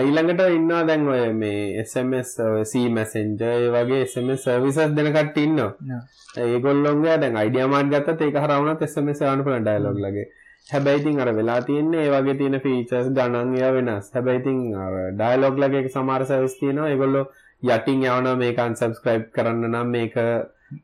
ඊළඟට 0.00 0.42
ඉන්නවා 0.58 0.82
දැන් 0.90 1.08
ඔය 1.14 1.32
මේ 1.40 1.82
SMS 1.82 2.36
C 2.70 2.84
messenger 2.98 3.50
ඒ 3.64 3.72
වගේ 3.74 4.04
SMS 4.06 4.46
services 4.48 4.94
දෙන 4.98 5.10
කට්ටිය 5.16 5.48
ඉන්නවා. 5.48 6.00
ඒගොල්ලොන්ගේ 6.46 7.18
දැන් 7.24 7.36
අයිඩියා 7.42 7.68
මාර්ට් 7.74 7.92
ගත්තත් 7.94 8.28
ඒක 8.28 8.40
හරහා 8.44 8.60
වුණත් 8.62 8.86
SMS 8.88 9.22
යවන්න 9.24 9.44
පුළුවන් 9.46 9.66
ඩයලොග් 9.68 10.00
ලගේ. 10.06 10.26
හැබැයි 10.66 11.00
ඉතින් 11.02 11.20
අර 11.22 11.30
වෙලා 11.38 11.60
තියෙන්නේ 11.68 12.04
ඒ 12.06 12.12
වගේ 12.14 12.36
තියෙන 12.40 12.60
ෆීචර්ස් 12.66 13.08
ගණන් 13.16 13.56
ඒවා 13.56 13.74
වෙනස්. 13.78 14.12
හැබැයි 14.14 14.40
ඉතින් 14.42 14.60
අර 14.84 14.94
ඩයලොග් 15.20 15.58
ලගේ 15.64 15.88
සමහර 15.96 16.26
සර්විස් 16.30 16.58
තියෙනවා. 16.60 16.92
ඒගොල්ලෝ 16.92 17.24
යටින් 17.66 18.04
යවනවා 18.04 18.36
මේක 18.42 18.58
unsubscribe 18.66 19.26
කරන්න 19.34 19.66
නම් 19.70 19.92
මේක 19.96 20.14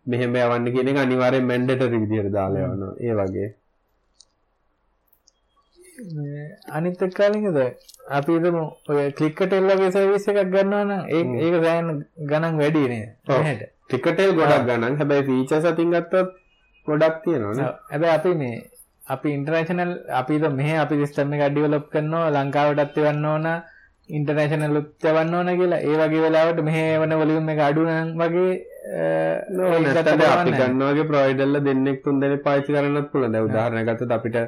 මෙහෙම 0.07 0.37
යවන්න 0.43 0.73
කියන 0.75 0.91
එක 0.93 1.01
අනිවාර්යෙන් 1.05 1.49
මැන්ඩේටරි 1.51 2.03
විදියට 2.03 2.33
දාලා 2.37 2.67
යවනවා. 2.67 2.93
ඒ 3.01 3.15
වගේ. 3.21 3.49
අනිත් 6.77 7.03
කාලින්ද 7.19 7.59
අපි 8.19 8.33
හිතමු 8.37 8.65
ඔය 8.89 9.07
ක්ලික්කට 9.19 9.57
එල්ලගේ 9.59 9.91
සර්විස් 9.95 10.29
එකක් 10.31 10.43
ගන්නවා 10.55 10.85
නම් 10.85 11.03
ඒ 11.17 11.23
ඒක 11.47 11.57
සෑහෙන 11.65 11.89
ගණන් 12.31 12.61
වැඩි 12.61 12.85
නේ 12.93 13.07
ඔව්. 13.29 13.49
ටිකටෙල් 13.87 14.37
ගොඩක් 14.39 14.69
ගණන්. 14.69 15.01
හැබැයි 15.01 15.27
ෆීචර්ස් 15.29 15.73
අතින් 15.73 15.97
ගත්තොත් 15.97 16.31
ගොඩක් 16.87 17.17
තියෙනවානේ 17.25 17.67
හැබැයි 17.91 18.15
අපි 18.19 18.33
මේ 18.43 18.57
අපි 19.15 19.29
ඉන්ටර්නේෂනල් 19.37 19.93
අපි 20.21 20.33
හිතමු 20.37 20.51
මෙහෙ 20.61 20.75
අපි 20.85 21.01
සිස්ටම් 21.03 21.35
එක 21.37 21.43
ඩෙවලොප් 21.49 21.87
කරනවා 21.93 22.33
ලංකාවටත් 22.37 22.99
එවන්න 23.01 23.29
ඕන 23.33 23.47
ඉන්ටර්නේෂනල් 24.17 24.79
උත් 24.81 25.07
එවන්න 25.11 25.35
ඕන 25.39 25.51
කියලා 25.61 25.81
ඒ 25.89 25.97
වගේ 26.01 26.23
වෙලාවට 26.25 26.61
මෙහෙ 26.69 26.83
එවන 26.97 27.15
වොලියුම් 27.21 27.53
එක 27.53 27.61
අඩු 27.69 27.85
නම් 27.87 28.09
වගේ. 28.23 28.53
ගන්නවාගේ 30.63 31.07
ප්‍රොවයිඩර්ලා 31.11 31.67
දෙන්නෙක් 31.69 32.03
තුන් 32.05 32.21
දෙනෙක් 32.25 32.45
පාවිච්චි 32.47 32.77
කරන්නත් 32.77 33.09
පුළුවන්. 33.13 33.33
දැන් 33.35 33.49
උදාහරණයක් 33.49 33.89
ගත්තොත් 33.91 34.17
අපිට 34.19 34.39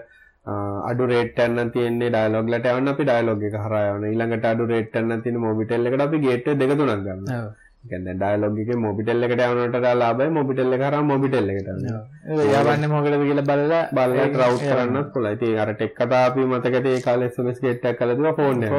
අඩු 0.90 1.10
රේට් 1.12 1.38
එකක් 1.38 1.50
නම් 1.54 1.70
තියෙන්නේ 1.74 2.12
ඩයලොග් 2.14 2.48
ලට 2.52 2.72
යවන්න 2.74 2.92
අපි 2.92 3.04
ඩයලොග් 3.10 3.44
යවන. 3.48 4.06
ඊළඟට 4.12 4.48
අඩු 4.52 4.70
රේට් 4.72 4.96
එකක් 4.96 5.04
නම් 5.08 5.20
තියෙන 5.26 5.42
මොබිටෙල් 5.46 5.86
එකට 5.90 6.06
අපි 6.06 6.24
ගේට්වේ 6.26 6.58
දෙක 6.62 6.72
තුනක් 6.78 7.04
ගන්නවා. 7.06 7.42
ඔව්. 7.82 7.88
ඒ 7.88 7.88
කියන්නේ 7.90 8.14
ඩයලොග් 8.14 8.58
එකේ 8.62 8.76
මොබිටෙල් 8.76 9.24
එකට 9.24 9.42
යවනට 9.44 9.76
වඩා 9.76 9.94
ලාභයි 9.94 10.30
මොබිටෙල් 10.30 10.74
එක 10.74 10.82
හරහා 10.82 11.02
මොබිටෙල් 11.04 11.50
එකට 11.50 11.68
යවන්නේ 11.68 12.90
මොකටද 12.92 13.16
කියලා 13.22 13.46
බලලා 13.48 13.80
බලලා 13.92 14.24
ඒක 14.24 14.36
රවුට් 14.36 14.62
යවන්න. 14.62 14.72
කරන්නත් 14.72 15.08
පුළුවන්. 15.14 15.34
ඉතින් 15.36 15.58
අර 15.58 15.72
ටෙක් 15.74 15.94
කතා 15.98 16.22
අපි 16.26 16.46
මතකද 16.46 16.86
ඒ 16.86 17.00
කාලේ 17.00 17.30
SMS 17.30 17.58
ගේට් 17.60 17.84
එකක් 17.84 17.98
කළා 17.98 18.18
දුවා 18.18 18.34
ෆෝන් 18.38 18.62
එක. 18.62 18.72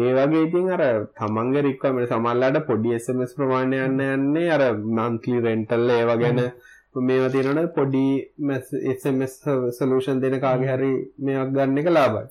ඒ 0.00 0.12
වගේ 0.20 0.46
ඉතින් 0.46 0.70
අර 0.70 0.82
තමන්ගේ 1.20 1.62
රික්වයර්මන්ට් 1.62 2.10
සමහරලාට 2.12 2.58
පොඩි 2.66 2.96
SMS 2.96 3.36
ප්‍රමාණය 3.36 3.84
යන්න 3.84 4.00
යන්නේ 4.08 4.48
අර 4.50 4.64
monthly 4.98 5.38
rental 5.40 5.90
ඒවා 5.90 6.16
ගැන 6.16 6.40
මේවා 7.08 7.30
තියෙනවනේ 7.30 7.66
පොඩි 7.76 8.04
SMS 8.94 9.34
solution 9.78 10.20
දෙන 10.20 10.40
කාගේ 10.40 10.72
හරි 10.72 10.92
මේවක් 11.18 11.52
ගන්න 11.54 11.78
එක 11.78 11.90
ලාභයි. 11.90 12.26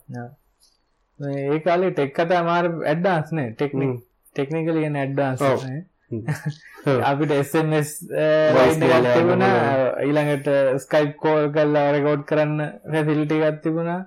මේ 1.19 1.45
ඒ 1.53 1.59
කාලේ 1.59 1.91
ටෙක් 1.91 2.11
කතා 2.15 2.43
මාර 2.43 2.65
ඇඩ්වාන්ස් 2.85 3.31
නේ 3.31 3.49
ටෙක්නික් 3.53 3.89
හ්ම්. 3.89 3.97
ටෙක්නිකලි 4.37 4.81
කියන්නේ 4.83 5.03
ඇඩ්වාන්ස් 5.05 5.41
ඔව්. 5.43 5.63
නේ 5.67 5.81
ඔව්. 6.87 6.99
අපිට 7.09 7.31
mail 7.31 8.91
එකක් 8.91 9.07
තිබුණා 9.15 9.53
යනවා. 9.53 9.87
ඊළඟට 10.05 10.47
Skype 10.83 11.15
call 11.23 11.49
කරලා 11.55 11.87
රෙකෝඩ් 11.95 12.23
කරන්න 12.29 12.61
facility 12.93 13.39
එකක් 13.49 13.59
තිබුණා 13.65 14.01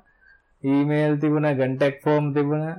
ඊමේල් 0.62 1.18
තිබුණා 1.24 1.58
contact 1.60 1.98
form 2.06 2.30
තිබුණා 2.36 2.76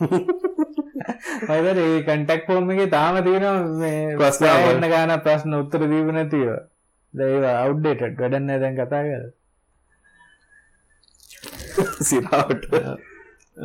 මයිදර 1.48 1.78
ඒ 1.82 1.98
contact 2.10 2.46
form 2.50 2.70
එකේ 2.74 2.88
තාම 2.94 3.18
තියෙනවා 3.26 3.90
ප්‍රශ්න 4.20 4.86
ගාන 4.94 5.14
ප්‍රශ්න 5.26 5.58
උත්තර 5.62 5.82
දීපු 5.92 6.14
නැතිව 6.18 6.48
outdated 7.56 8.22
වැඩක් 8.22 8.44
නැහැ 8.44 8.62
දැන් 8.62 8.78
කතා 8.78 9.02
කරලා 9.06 9.34
සිරාවට. 12.08 12.64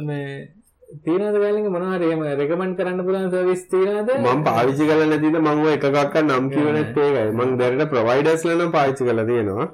මේ 0.08 0.28
තියෙනවද 1.06 1.38
ගාලින්ග 1.44 1.68
මොනවද 1.74 2.04
එහෙම 2.08 2.22
රෙකමන්ඩ් 2.42 2.78
කරන්න 2.80 3.04
පුළුවන් 3.08 3.32
සර්විස් 3.34 3.64
තියෙනවද 3.74 4.10
මම 4.18 4.44
පාවිච්චි 4.48 4.88
කරලා 4.90 5.10
නැතිද 5.12 5.38
මම 5.42 5.66
ඔය 5.66 5.74
එකකක් 5.78 6.16
නම් 6.22 6.48
කියවනෙත් 6.54 6.98
ඒකයි. 7.04 7.26
මම 7.38 7.52
දැනට 7.62 7.84
ප්‍රොවයිඩර්ස්ලා 7.94 8.58
නම් 8.60 8.72
පාවිච්චි 8.78 9.08
කරලා 9.10 9.28
තියෙනවා. 9.32 9.68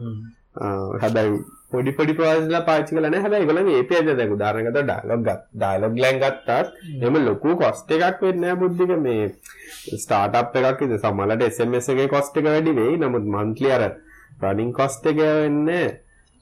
හැබැයි 1.04 1.40
පොඩි 1.74 1.92
පොඩි 2.00 2.18
ප්‍රොවයිඩර්ස්ලා 2.20 2.64
පාවිච්චි 2.70 2.96
කරලා 2.96 3.12
නැහැ. 3.14 3.24
හැබැයි 3.26 3.46
ඒගොල්ලන්ගේ 3.46 3.84
API 3.84 4.00
එක 4.00 4.10
දැන් 4.22 4.34
උදාහරණයකට 4.38 4.80
ඩයලොග් 4.80 5.22
ගත් 5.28 5.42
ඩයලොග් 5.62 6.02
ලෑන් 6.04 6.24
ගත්තත් 6.24 6.50
එහෙම 7.02 7.22
ලොකු 7.30 7.56
කොස්ට් 7.64 7.94
එකක් 7.98 8.26
වෙන්නේ 8.26 8.42
නැහැ 8.48 8.62
බුද්ධික 8.64 8.92
මේ 9.06 9.30
ස්ටාර්ට්අප් 10.04 10.60
එකක් 10.64 10.84
ඉතින් 10.88 11.06
සමහරවිට 11.06 11.48
SMS 11.54 11.94
එකේ 11.96 12.12
කොස්ට් 12.16 12.42
එක 12.42 12.52
වැඩි 12.54 12.78
වෙයි. 12.82 13.00
නමුත් 13.04 13.32
monthly 13.38 13.72
අර 13.78 13.88
running 14.44 14.74
cost 14.80 15.10
එක 15.14 15.24
වෙන්නේ 15.24 15.86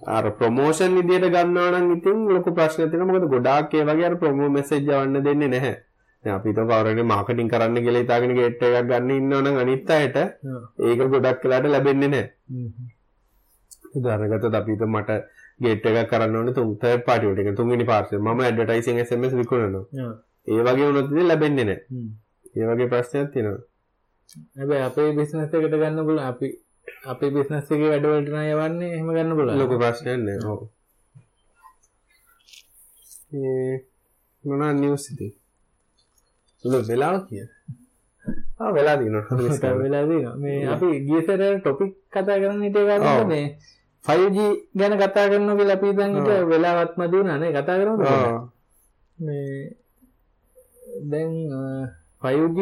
අර 0.05 0.25
ප්‍රොමෝෂන් 0.37 0.95
විදියට 0.97 1.27
ගන්නවා 1.33 1.69
නම් 1.71 1.91
ඉතින් 1.95 2.17
ලොකු 2.29 2.51
ප්‍රශ්න 2.57 2.89
තියෙනවා. 2.89 3.11
මොකද 3.11 3.27
ගොඩාක් 3.33 3.73
ඒ 3.73 3.83
වගේ 3.89 4.07
අර 4.09 4.15
ප්‍රොමෝ 4.21 4.49
මෙසේජ් 4.49 4.81
යවන්න 4.81 5.23
දෙන්නේ 5.27 5.51
නැහැ. 5.53 5.75
දැන් 6.23 6.35
අපි 6.37 6.49
හිතමු 6.49 6.65
කවුරු 6.65 6.91
හරි 6.93 7.03
මාකටිං 7.13 7.49
කරන්න 7.53 7.79
කියලා 7.85 8.03
හිතාගෙන 8.03 8.35
ගේට් 8.39 8.65
එකක් 8.67 8.89
ගන්න 8.89 9.15
ඉන්නවනම් 9.19 9.57
අනිත් 9.63 9.89
අයට 9.97 10.17
ඒක 10.17 11.01
ගොඩක් 11.13 11.43
වෙලාට 11.43 11.69
ලැබෙන්නේ 11.75 12.09
නැහැ. 12.09 12.29
උදාහරණයකට 13.97 14.59
අපි 14.61 14.75
හිතමු 14.75 14.89
මට 14.93 15.19
ගේට් 15.63 15.85
එකක් 15.91 16.09
කරන්න 16.11 16.37
ඕනේ 16.41 16.57
තුන් 16.57 16.75
තර්ඩ් 16.81 17.05
පාටි 17.07 17.27
වලට. 17.29 17.47
ඒ 17.47 17.55
තුන්වෙනි 17.61 17.85
පාර්සල්. 17.91 18.19
මම 18.19 18.39
ඇඩ්වර්ටයිසින් 18.41 19.01
SMS 19.05 19.33
විකුණනවා. 19.41 20.11
ඒ 20.47 20.61
වගේ 20.67 20.87
වුණොත් 20.87 21.09
ඉතින් 21.11 21.27
ලැබෙන්නේ 21.31 21.65
නැහැ. 21.69 22.05
ඒ 22.57 22.67
වගේ 22.69 22.91
ප්‍රශ්නයක් 22.93 23.33
තියෙනවා. 23.33 23.63
හැබැයි 24.57 24.85
අපේ 24.89 25.09
බිස්නස් 25.17 25.41
එකට 25.43 25.73
ගන්න 25.73 26.05
පුළුවන් 26.07 26.27
අපි 26.29 26.47
අපේ 27.05 27.29
බිස්නස් 27.31 27.71
එකේ 27.71 27.89
වැඩවලට 27.91 28.29
නම් 28.29 28.45
යවන්නේ 28.53 28.89
එහෙම 28.95 29.09
ගන්න 29.09 29.35
පුළුවන් 29.37 29.59
ලොකු 29.59 29.75
ප්‍රශ්නයක් 29.81 30.19
නෑ. 30.19 30.39
ඔව්. 30.45 30.61
ඒ 33.35 33.75
මොනවා 34.43 34.73
නිවුස් 34.73 35.05
ඉතින්? 35.11 35.31
සුළු 36.63 36.77
වෙලාව 36.89 37.15
කිය. 37.27 37.45
ආ 38.59 38.71
වෙලා 38.73 38.97
දිනවා. 38.97 39.25
වෙලා 39.83 40.03
තියෙනවා 40.07 40.35
මේ 40.37 40.59
අපි 40.67 40.87
ගියසර 41.07 41.41
ටොපික් 41.59 41.91
කතා 42.09 42.37
කරන්න 42.41 42.63
හිටිය. 42.63 42.85
ගාලා 42.89 43.25
මේ 43.25 43.45
5G 44.05 44.37
ගැන 44.77 44.93
කතා 44.97 45.25
කරනවා 45.29 45.55
කියලා 45.57 45.77
අපි 45.77 45.93
දැන් 45.93 46.11
හිට. 46.15 46.29
වෙලාවත්ම 46.51 47.01
දුන්නා 47.11 47.37
නේ 47.37 47.51
කතා 47.53 47.77
කරමුද. 47.79 48.01
මේ 49.17 49.77
දැන් 51.03 51.31
අ, 51.53 51.61
5G 52.23 52.59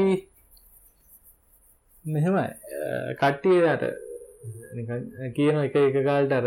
මෙහෙමයි 2.05 2.39
අ, 2.39 2.49
කට්ටියට 3.21 3.83
කියන 5.35 5.57
එක 5.63 5.75
එක 5.77 5.97
කාලට 6.05 6.33
අර 6.33 6.45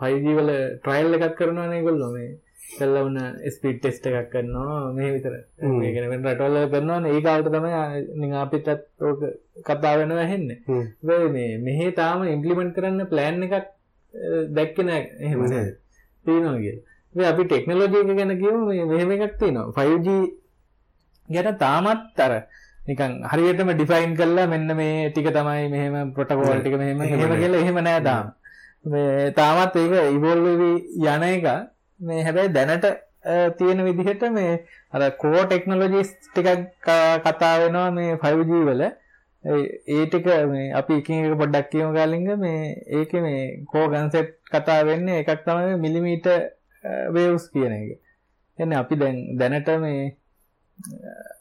5G 0.00 0.34
වල 0.38 0.50
ට්‍රයිල් 0.78 1.14
එකක් 1.18 1.36
කරනවා 1.38 1.66
නේ 1.70 1.78
ඒගොල්ලෝ 1.80 2.10
මේ 2.14 2.30
කළා 2.70 3.02
වුණ 3.06 3.18
ස්පීඩ් 3.54 3.78
ටෙස්ට් 3.80 4.06
එකක් 4.10 4.30
කරනවා 4.32 4.78
මේ 4.92 5.10
විතර 5.14 5.34
හ්ම්. 5.60 5.76
මේ 5.78 5.92
කියන්නේ 5.92 6.10
වෙන 6.12 6.24
රටවල 6.24 6.56
කරනවා 6.72 6.98
ඒ 7.08 7.20
කාලට 7.22 7.50
තමයි 7.52 7.72
අපිටත් 8.40 8.68
ඕක 9.02 9.20
කතා 9.62 9.94
හ්ම්. 10.66 10.82
වෙයි 11.02 11.28
මේ 11.30 11.52
මෙහි 11.60 11.86
තාම 11.92 12.26
ඉම්ප්ලිමන්ට් 12.26 12.74
කරන්න 12.76 13.06
ප්ලෑන් 13.06 13.42
එකක් 13.42 13.54
අ, 13.54 13.62
දැක්කේ 14.50 14.84
නෑ 14.84 15.02
එහෙම 15.20 15.40
නෑ. 15.44 15.70
තියෙනවා 16.26 16.58
කියලා. 16.58 16.82
මේ 17.14 17.26
අපි 17.26 17.42
ටෙක්නොලොජි 17.44 17.98
එක 18.02 18.10
ගැන 18.18 18.32
මේ 18.66 18.84
මෙහෙම 18.86 19.10
එකක් 19.16 19.38
තියෙනවා. 19.38 19.72
5G 19.78 20.08
ගැන 21.28 21.58
තාමත් 21.58 22.20
අර 22.20 22.32
නිකන් 22.86 23.14
හරියටම 23.30 23.70
ඩිෆයින් 23.72 24.12
කල්ලා 24.18 24.46
මෙන්න 24.46 24.76
මේ 24.76 25.10
ටික 25.10 25.30
තමයි 25.30 25.70
මෙහෙම 25.70 26.12
ප්‍රොටකෝල් 26.14 26.60
ටික 26.60 26.76
මෙහෙම 26.78 27.00
එහෙම. 27.02 27.38
කියලා 27.40 27.62
එහෙම 27.62 27.80
නෑ 27.84 28.02
තාම 28.02 28.26
මේ 28.84 29.32
තාමත් 29.32 29.76
ඒක 29.76 29.94
ඉවෝල්ව් 30.16 30.46
යන 31.06 31.26
එක 31.30 31.46
මේ 32.00 32.22
හැබැයි 32.22 32.54
දැනට 32.56 32.86
තියෙන 33.58 33.82
විදිහට 33.84 34.22
මේ 34.32 34.52
අර 34.92 35.02
කෝ 35.22 35.40
ටෙක්නොලොජිස් 35.44 36.12
ටිකක් 36.26 36.86
කතා 37.24 37.54
වෙනවා 37.62 37.90
මේ 37.90 38.14
5G 38.16 38.62
වල 38.68 38.82
ඒ 39.44 40.04
ටික 40.06 40.28
මේ 40.52 40.72
අපි 40.72 41.00
එකින් 41.00 41.24
එක 41.24 41.38
පොඩ්ඩක් 41.40 41.70
කියමු 41.72 41.92
ගාලින්ග 41.96 42.28
මේ 42.38 42.60
ඒකේ 42.98 43.22
මේ 43.26 43.40
කෝ 43.72 43.86
කන්සෙප්ට් 43.88 44.36
කතා 44.52 44.78
වෙන්නේ 44.90 45.18
එකක් 45.22 45.42
තමයි 45.46 45.80
මිලිමීටර් 45.84 46.38
වේව්ස් 47.14 47.48
කියන 47.52 47.72
එක. 47.72 47.98
එන්නේ 48.58 48.78
අපි 48.78 48.94
දැන් 48.96 49.18
දැනට 49.38 49.68
මේ 49.80 50.16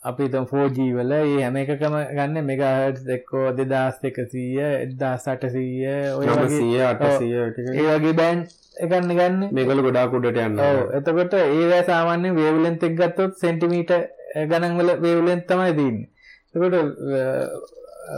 අපි 0.04 0.30
තම 0.30 0.46
4G 0.52 0.90
වල 0.98 1.14
ඒ 1.14 1.38
හැම 1.38 1.62
එකකම 1.62 1.96
ගන්න 2.12 2.50
මෙගාහර්ට් 2.50 3.10
එක්කෝ 3.16 3.48
2100 3.54 4.68
1800 4.98 5.96
ඔය 6.14 6.28
වගේ 6.28 6.50
සීය 6.54 6.84
අටසීය 6.86 7.48
ටික 7.50 7.72
ඒ 7.76 7.88
වගේ 7.94 8.18
බෑන් 8.22 8.44
එකන්න 8.80 9.14
ගන්න 9.14 9.48
මේකල 9.52 9.86
ගොඩා 9.88 10.06
කුඩට 10.14 10.44
යන්න 10.44 10.66
ඔව් 10.66 10.84
එතකොට 11.00 11.40
ඒ 11.40 11.82
සාමාන්‍ය 11.86 12.36
වේවලෙන්ත් 12.36 12.88
එක් 12.90 13.00
ගත්තොත් 13.00 13.42
සෙන්ටිමීට 13.42 13.98
ගණන් 14.36 14.78
වල 14.78 14.92
වේවලෙන් 15.02 15.42
තමයි 15.44 15.74
තින්නේ. 15.74 16.10
එතකොට 16.54 16.76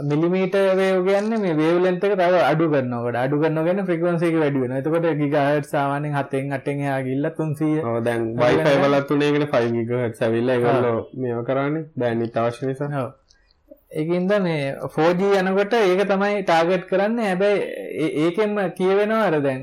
මිලිමීට 0.04 0.54
වේව් 0.78 0.98
කියන්නේ 1.06 1.38
මේ 1.38 1.54
වේවලෙන්ත් 1.56 2.02
එක 2.04 2.14
තව 2.14 2.40
අඩු 2.42 2.66
කරනකොට 2.72 3.16
අඩු 3.16 3.36
කරනකොට 3.42 3.80
ෆ්‍රීකවන්සි 3.86 4.26
එක 4.30 4.36
වැඩි 4.42 4.62
වෙනවා. 4.62 4.80
එතකොට 4.80 5.06
ගිගාහර්ට් 5.20 5.68
සාමාන්‍යයෙන් 5.68 6.16
7න් 6.16 6.50
8න් 6.56 6.82
එහා 6.84 6.98
ගිහිල්ලා 7.02 7.32
300 7.32 7.84
ඔව් 7.84 7.96
දැන් 8.04 8.26
Wi-Fi 8.40 8.74
වලත් 8.84 9.10
උනේකට 9.10 9.46
5 9.54 9.86
GHz 9.90 10.22
ඇවිල්ලා 10.22 10.56
ඒගොල්ලෝ 10.56 10.98
මේව 11.16 11.40
කරන්නේ. 11.44 11.84
බෑන්ඩ්විඩ්ත් 11.98 12.36
අවශ්‍ය 12.38 12.66
නිසා. 12.66 12.90
ඔව්. 13.02 13.08
ඒකින්ද 13.92 14.32
මේ 14.46 14.64
4G 14.96 15.30
යනකොට 15.42 15.72
ඒක 15.74 16.02
තමයි 16.10 16.42
ටාගට් 16.42 16.84
කරන්න. 16.90 17.18
හැබැයි 17.20 17.62
ඒ- 17.98 18.12
ඒකෙන්ම 18.24 18.58
කියවෙනවා 18.78 19.22
අර 19.28 19.40
දැන් 19.40 19.62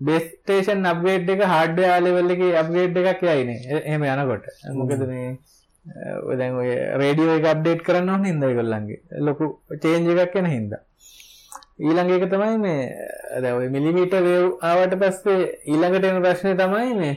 බේස් 0.00 0.24
ස්ටේෂන් 0.30 0.86
අප්ග්‍රේඩ් 0.86 1.28
එක 1.30 1.42
හાર્ඩ්වෙයාර් 1.52 2.00
ලෙවල් 2.02 2.32
එකේ 2.34 2.56
අප්ග්‍රේඩ් 2.62 2.96
එකක් 3.04 3.22
යයිනේ 3.24 3.82
එහෙම 3.82 4.02
යනකොට. 4.06 4.48
මොකද 4.74 5.06
මේ 5.12 5.28
දැන් 6.38 6.58
ඔය 6.62 6.70
රේඩියෝ 7.02 7.38
එක 7.38 7.46
අප්ඩේට් 7.52 7.86
කරන්න 7.86 8.12
ඕන 8.14 8.28
හින්දා 8.30 8.50
ඒගොල්ලන්ගේ. 8.50 9.00
ලොකු 9.28 9.44
චේන්ජ් 9.82 10.10
එකක් 10.24 10.36
එන 10.42 10.50
හින්දා. 10.54 10.82
ඊළඟ 11.78 12.12
එක 12.16 12.28
තමයි 12.32 12.58
මේ 12.58 12.82
දැන් 13.42 13.58
ඔය 13.60 13.68
මිලිමීටර් 13.68 14.22
වේව් 14.24 14.46
ආවට 14.64 14.98
පස්සේ 15.02 15.48
ඊළඟට 15.72 16.08
එන 16.10 16.22
ප්‍රශ්නේ 16.24 16.56
තමයි 16.60 16.94
මේ 17.00 17.14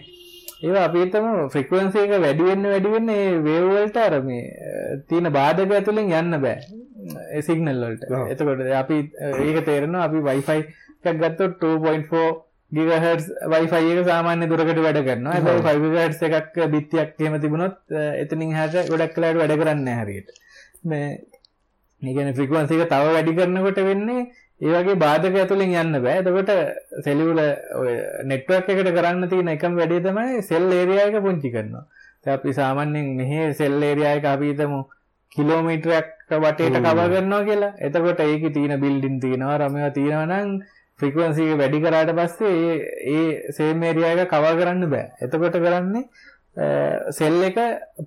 ඒවා 0.61 0.83
අපි 0.87 1.03
හිතමු 1.03 1.47
ෆ්‍රීකවන්සි 1.53 2.03
එක 2.03 2.13
වැඩි 2.25 2.49
වෙන්න 2.49 2.69
වැඩි 2.73 2.93
වෙන්න 2.95 3.13
ඒ 3.13 3.29
වේව් 3.45 3.69
වලට 3.69 4.03
අර 4.03 4.19
මේ 4.23 4.43
තියෙන 5.07 5.31
බාධක 5.37 5.73
ඇතුලෙන් 5.77 6.11
යන්න 6.19 6.41
බෑ. 6.45 6.59
ඒ 7.35 7.41
සිග්නල් 7.41 7.85
වලට. 7.85 8.03
එතකොට 8.33 8.63
අපි 8.81 8.99
ඒක 9.45 9.65
තේරෙනවා 9.65 10.05
අපි 10.09 10.25
Wi-Fi 10.27 10.59
එකක් 10.59 11.21
ගත්තොත් 11.23 11.63
2.4 11.63 12.27
Wi-Fi 12.71 13.81
එක 13.93 14.05
සාමාන්‍ය 14.11 14.45
දුරකට 14.51 14.81
වැඩ 14.85 15.01
හැබැයි 15.35 15.63
5 15.63 15.93
GHz 15.95 16.21
එකක් 16.27 16.59
බිත්තියක් 16.73 17.15
එහෙම 17.19 17.39
තිබුණොත් 17.45 17.79
එතනින් 18.23 18.53
එහාට 18.53 18.91
ගොඩක් 18.91 19.17
වෙලාවට 19.17 19.41
වැඩ 19.41 19.61
කරන්නේ 19.63 19.97
හරියට 20.01 20.29
මේ 20.83 21.07
ඒ 22.01 22.13
කියන්නේ 22.13 22.35
ෆ්‍රීකවන්සි 22.37 22.77
එක 22.77 22.91
තව 22.91 23.15
වැඩි 23.15 23.37
කරනකොට 23.39 23.81
වෙන්නේ 23.87 24.21
ඒ 24.61 24.71
වගේ 24.75 24.99
බාධක 25.03 25.35
ඇතුලෙන් 25.39 25.73
යන්න 25.81 25.97
බෑ. 26.03 26.19
එතකොට 26.21 26.49
සෙලියුලර් 27.05 27.41
ඔය 27.79 27.91
නෙට්වර්ක් 28.31 28.71
එකට 28.73 28.91
කරන්න 28.97 29.29
තියෙන 29.31 29.51
එකම 29.55 29.75
වැඩේ 29.79 30.03
තමයි 30.05 30.41
සෙල් 30.43 30.65
ඒරියා 30.77 31.09
එක 31.09 31.19
පුංචි 31.25 31.51
කරනවා. 31.53 31.85
අපි 32.35 32.53
සාමාන්‍යයෙන් 32.53 33.13
මෙහි 33.19 33.53
සෙල් 33.59 33.83
ඒරියා 33.89 34.15
එක 34.19 34.25
අපි 34.33 34.51
හිතමු 34.51 34.79
කිලෝමීටරයක් 35.35 36.09
වටේට 36.43 36.75
හ්ම්. 36.75 36.85
කවර් 36.85 37.13
කරනවා 37.13 37.43
කියලා. 37.49 37.73
එතකොට 37.87 38.19
ඒකේ 38.25 38.53
තියෙන 38.55 38.81
බිල්ඩින් 38.83 39.19
තියෙනවා, 39.23 39.57
රමේවා 39.57 39.95
තියෙනවා 39.97 40.27
නම් 40.27 40.49
ෆ්‍රීකවන්සි 40.99 41.43
එක 41.45 41.57
වැඩි 41.59 41.79
කරාට 41.81 42.11
පස්සේ 42.17 42.55
ඒ 42.63 42.75
ඒ 43.13 43.53
සේම් 43.53 43.83
ඒරියා 43.83 44.11
එක 44.17 44.29
කවර් 44.29 44.55
කරන්න 44.59 44.89
බෑ. 44.89 45.05
එතකොට 45.21 45.57
කරන්නේ 45.57 46.03
සෙල් 47.11 47.41
එක 47.43 47.57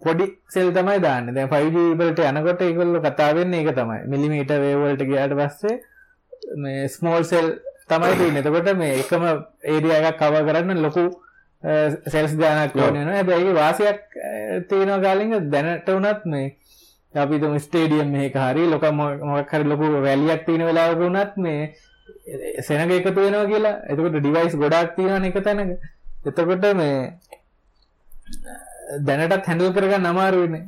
පොඩි 0.03 0.27
සෙල් 0.49 0.73
තමයි 0.73 0.99
දාන්න. 1.01 1.33
දැන් 1.35 1.49
5G 1.49 1.77
වලට 1.99 2.21
යනකොට 2.31 2.63
ඒගොල්ලෝ 2.63 3.03
කතා 3.03 3.33
වෙන්නේ 3.35 3.61
ඒක 3.63 3.75
තමයි. 3.77 3.99
මිලිමීටර් 4.07 4.61
වේව් 4.61 4.79
වලට 4.85 5.05
ගියාට 5.07 5.35
පස්සේ 5.35 5.77
මේ 6.57 6.89
ස්මෝල් 6.89 7.25
සෙල් 7.25 7.49
තමයි 7.89 8.15
තියෙන්නේ. 8.19 8.43
එතකොට 8.43 8.73
මේ 8.77 8.99
එකම 9.01 9.25
ඒරියා 9.67 10.01
එකක් 10.03 10.19
කවර් 10.21 10.45
කරන්න 10.49 10.83
ලොකු 10.83 11.05
සෙල්ස් 12.09 12.33
ගානක් 12.37 12.77
ඕන 12.77 12.95
වෙනවා. 12.95 13.15
හැබැයි 13.15 13.41
ඒකේ 13.43 13.55
වාසියක් 13.55 14.01
අ, 14.21 14.31
තියෙනවා 14.69 14.99
ගාලින්ග 15.01 15.33
දැනට 15.51 15.89
උනත් 15.91 16.25
මේ 16.27 16.49
අපි 17.15 17.39
තුමු 17.41 17.59
ස්ටේඩියම් 17.61 18.15
එකක 18.17 18.37
හරි 18.43 18.67
ලොක 18.67 18.85
මො- 18.93 19.17
මොකක් 19.25 19.51
හරි 19.53 19.65
ලොකු 19.65 19.85
රැලියක් 20.05 20.45
තියෙන 20.47 20.65
වෙලාවක 20.69 21.01
උනත් 21.03 21.37
මේ 21.39 21.73
සෙනග 22.67 22.93
එකතු 22.99 23.19
වෙනවා 23.19 23.51
කියලා. 23.53 23.77
එතකොට 23.91 24.17
ඩිවයිස් 24.19 24.55
ගොඩාක් 24.63 24.97
තියෙනවනේ 24.97 25.33
එක 25.33 25.45
තැනක. 25.45 25.71
එතකොට 26.29 26.65
මේ 26.81 26.97
දැනටත් 29.07 29.47
හැඳල් 29.49 29.75
කරගන්න 29.77 30.11
අමාරුවනේ. 30.13 30.65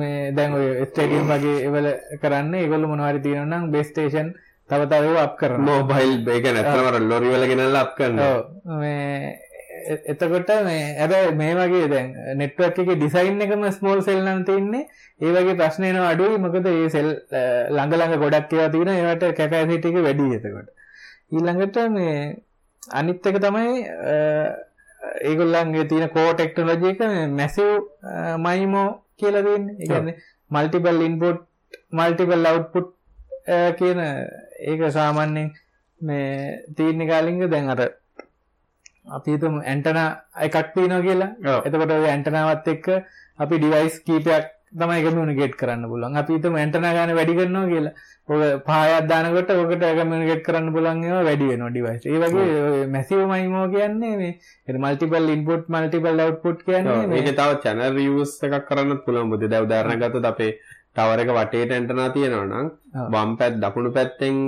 මේ 0.00 0.30
දැන් 0.36 0.54
ඔය 0.58 0.68
ස්ටේඩියම් 0.90 1.28
වගේ 1.32 1.58
ඒවල 1.66 1.90
කරන්න 2.22 2.54
ඒගොල්ලෝ 2.62 2.90
මොනවා 2.92 3.12
හරි 3.12 3.20
තියෙනවා 3.26 3.50
නම් 3.50 3.70
බේස් 3.74 3.92
ස්ටේෂන් 3.92 4.32
තව 4.70 4.80
තව 4.90 5.04
ඒවා 5.10 5.26
අප් 5.28 5.36
කරනවා. 5.40 5.66
මෝබයිල් 5.68 6.28
ඒක 6.34 6.50
නැත්තම 6.56 7.06
ලොරි 7.12 7.28
වල 7.34 7.46
ගෙනල්ලා 7.52 7.84
අප් 7.86 7.94
කරනවා. 7.98 8.32
ඔව්. 8.34 8.42
මේ 8.80 9.38
එතකොට 10.12 10.50
මේ 10.68 10.82
හැබැයි 10.98 11.36
මේ 11.42 11.52
වගේ 11.60 11.86
දැන් 11.92 12.10
නෙට්වර්ක් 12.40 12.82
එකේ 12.82 12.98
ඩිසයින් 12.98 13.40
එකම 13.46 13.64
ස්මෝල් 13.78 14.02
සෙල් 14.08 14.20
නම් 14.24 14.42
තියෙන්නේ 14.48 14.84
ඒ 15.20 15.32
වගේ 15.36 15.58
ප්‍රශ්න 15.60 15.88
එනවා 15.90 16.10
අඩුයි. 16.16 16.42
මොකද 16.44 16.66
ඒ 16.72 16.88
සෙල් 16.96 17.08
ළඟ 17.76 17.96
ළඟ 18.00 18.20
ගොඩක් 18.24 18.52
ඒවා 18.58 18.72
තියෙනවා. 18.74 18.98
ඒවට 19.00 19.36
කැපැසිටි 19.38 19.88
එක 19.92 20.04
වැඩි 20.08 20.28
එතකොට 20.38 20.68
ඊළඟට 21.32 21.76
මේ 21.90 22.16
අනිත් 22.92 23.26
එක 23.26 23.38
තමයි 23.38 23.72
ඒගොල්ලන්ගේ 25.22 25.84
තියෙන 25.84 26.10
කෝ 26.10 26.28
ටෙක්නොලොජි 26.32 26.92
එක 26.92 27.00
මැසිව් 27.32 27.70
මයිමෝ 28.38 28.88
කියලා 29.16 29.42
තියෙන්නේ 29.42 29.76
ඒ 29.78 29.86
කියන්නේ 29.86 30.16
මල්ටිපල් 30.50 31.00
ඉන්පුට් 31.02 31.40
මල්ටිපල් 31.92 32.46
අවුට්පුට් 32.46 32.90
කියන 33.78 34.00
ඒක 34.62 34.80
සාමාන්‍යයෙන් 34.90 35.50
මේ 36.00 36.62
තියෙන 36.76 37.08
කාලින්ග 37.08 37.42
දැන් 37.50 37.70
අර 37.70 37.80
අපි 39.08 39.34
හිතමු 39.34 39.60
ඇන්ටනා 39.62 40.08
එකක් 40.40 40.56
තියෙනවා 40.74 41.02
කියලා. 41.02 41.30
එතකොට 41.64 41.92
ඔය 41.92 42.06
ඇන්ටනාවත් 42.06 42.68
එක්ක 42.68 42.86
අපි 43.38 43.54
ඩිවයිස් 43.58 43.96
කීපයක් 44.06 44.46
තමයි 44.78 45.02
කමියුනිකේට් 45.04 45.54
කරන්න 45.60 45.84
පුළුවන්. 45.90 46.16
අපි 46.20 46.32
හිතමු 46.36 46.58
ඇන්ටනා 46.62 46.94
ගාන 46.96 47.12
වැඩි 47.18 47.34
කරනවා 47.38 47.66
කියලා. 47.70 47.94
ඔය 48.30 48.42
පහයක් 48.66 49.06
දානකොට 49.10 49.50
ඔකට 49.54 49.84
කමියුනිකේට් 50.00 50.42
කරන්න 50.46 50.72
පුළුවන් 50.74 51.04
ඒවා 51.04 51.22
වැඩි 51.28 51.46
වෙනවා 51.50 51.70
ඩිවයිස්. 51.70 52.02
ඒ 52.06 52.18
වගේ 52.24 52.86
මැසිව් 52.94 53.22
මයිමෝ 53.32 53.66
කියන්නේ 53.74 54.16
මේ 54.20 54.34
මල්ටිපල් 54.84 55.30
ඉන්පුට් 55.36 55.64
මල්ටිපල් 55.74 56.20
අවුට්පුට් 56.24 56.60
කියන්නේ 56.66 57.06
මේක 57.12 57.30
තව 57.38 57.62
channel 57.64 57.96
reviews 57.96 58.34
එකක් 58.48 58.68
කරන්න 58.68 59.00
පුළුවන් 59.06 59.32
බුද්ධ 59.32 59.48
දැන් 59.54 59.66
උදාහරණයක් 59.66 60.04
ගත්තොත් 60.04 60.28
අපේ 60.32 60.52
ටවර් 60.94 61.20
එක 61.22 61.32
වටේට 61.38 61.72
ඇන්ටනා 61.74 62.08
තියෙනවා 62.14 62.46
නම්. 62.50 62.68
වම් 63.14 63.32
පැත් 63.40 63.58
දකුණු 63.64 63.90
පැත්තෙන් 63.96 64.38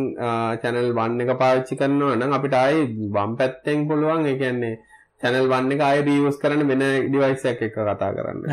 channel 0.63 0.89
1 1.07 1.25
එක 1.25 1.33
පාවිච්චි 1.43 1.81
කරනවා 1.81 2.21
නම් 2.21 2.37
අපිට 2.39 2.57
ආයේ 2.61 2.87
වම් 3.17 3.35
පැත්තෙන් 3.41 3.89
පුළුවන් 3.91 4.31
ඒ 4.31 4.37
කියන්නේ 4.45 4.75
channel 5.23 5.51
1 5.59 5.75
එක 5.75 5.85
ආයේ 5.89 6.07
reuse 6.11 6.41
කරන්න 6.45 6.71
වෙන 6.71 6.87
device 7.17 7.45
එකක් 7.51 7.67
එක්ක 7.69 7.77
කතා 7.91 8.13
කරන්න. 8.19 8.47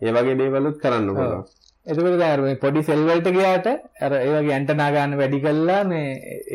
ඒ 0.00 0.12
වගේ 0.16 0.38
දේවලුත් 0.40 0.80
කරන්න 0.82 1.10
පුළුවන්. 1.10 1.44
එතකොට 1.86 2.16
දැන් 2.18 2.40
මේ 2.42 2.56
පොඩි 2.62 2.82
සෙල් 2.82 3.02
වලට 3.08 3.34
ගියාට 3.36 3.66
අර 4.04 4.12
ඒ 4.18 4.32
වගේ 4.34 4.54
ඇන්ටනා 4.56 4.90
ගන්න 4.94 5.18
වැඩි 5.20 5.40
කළා 5.44 5.82
මේ 5.84 6.08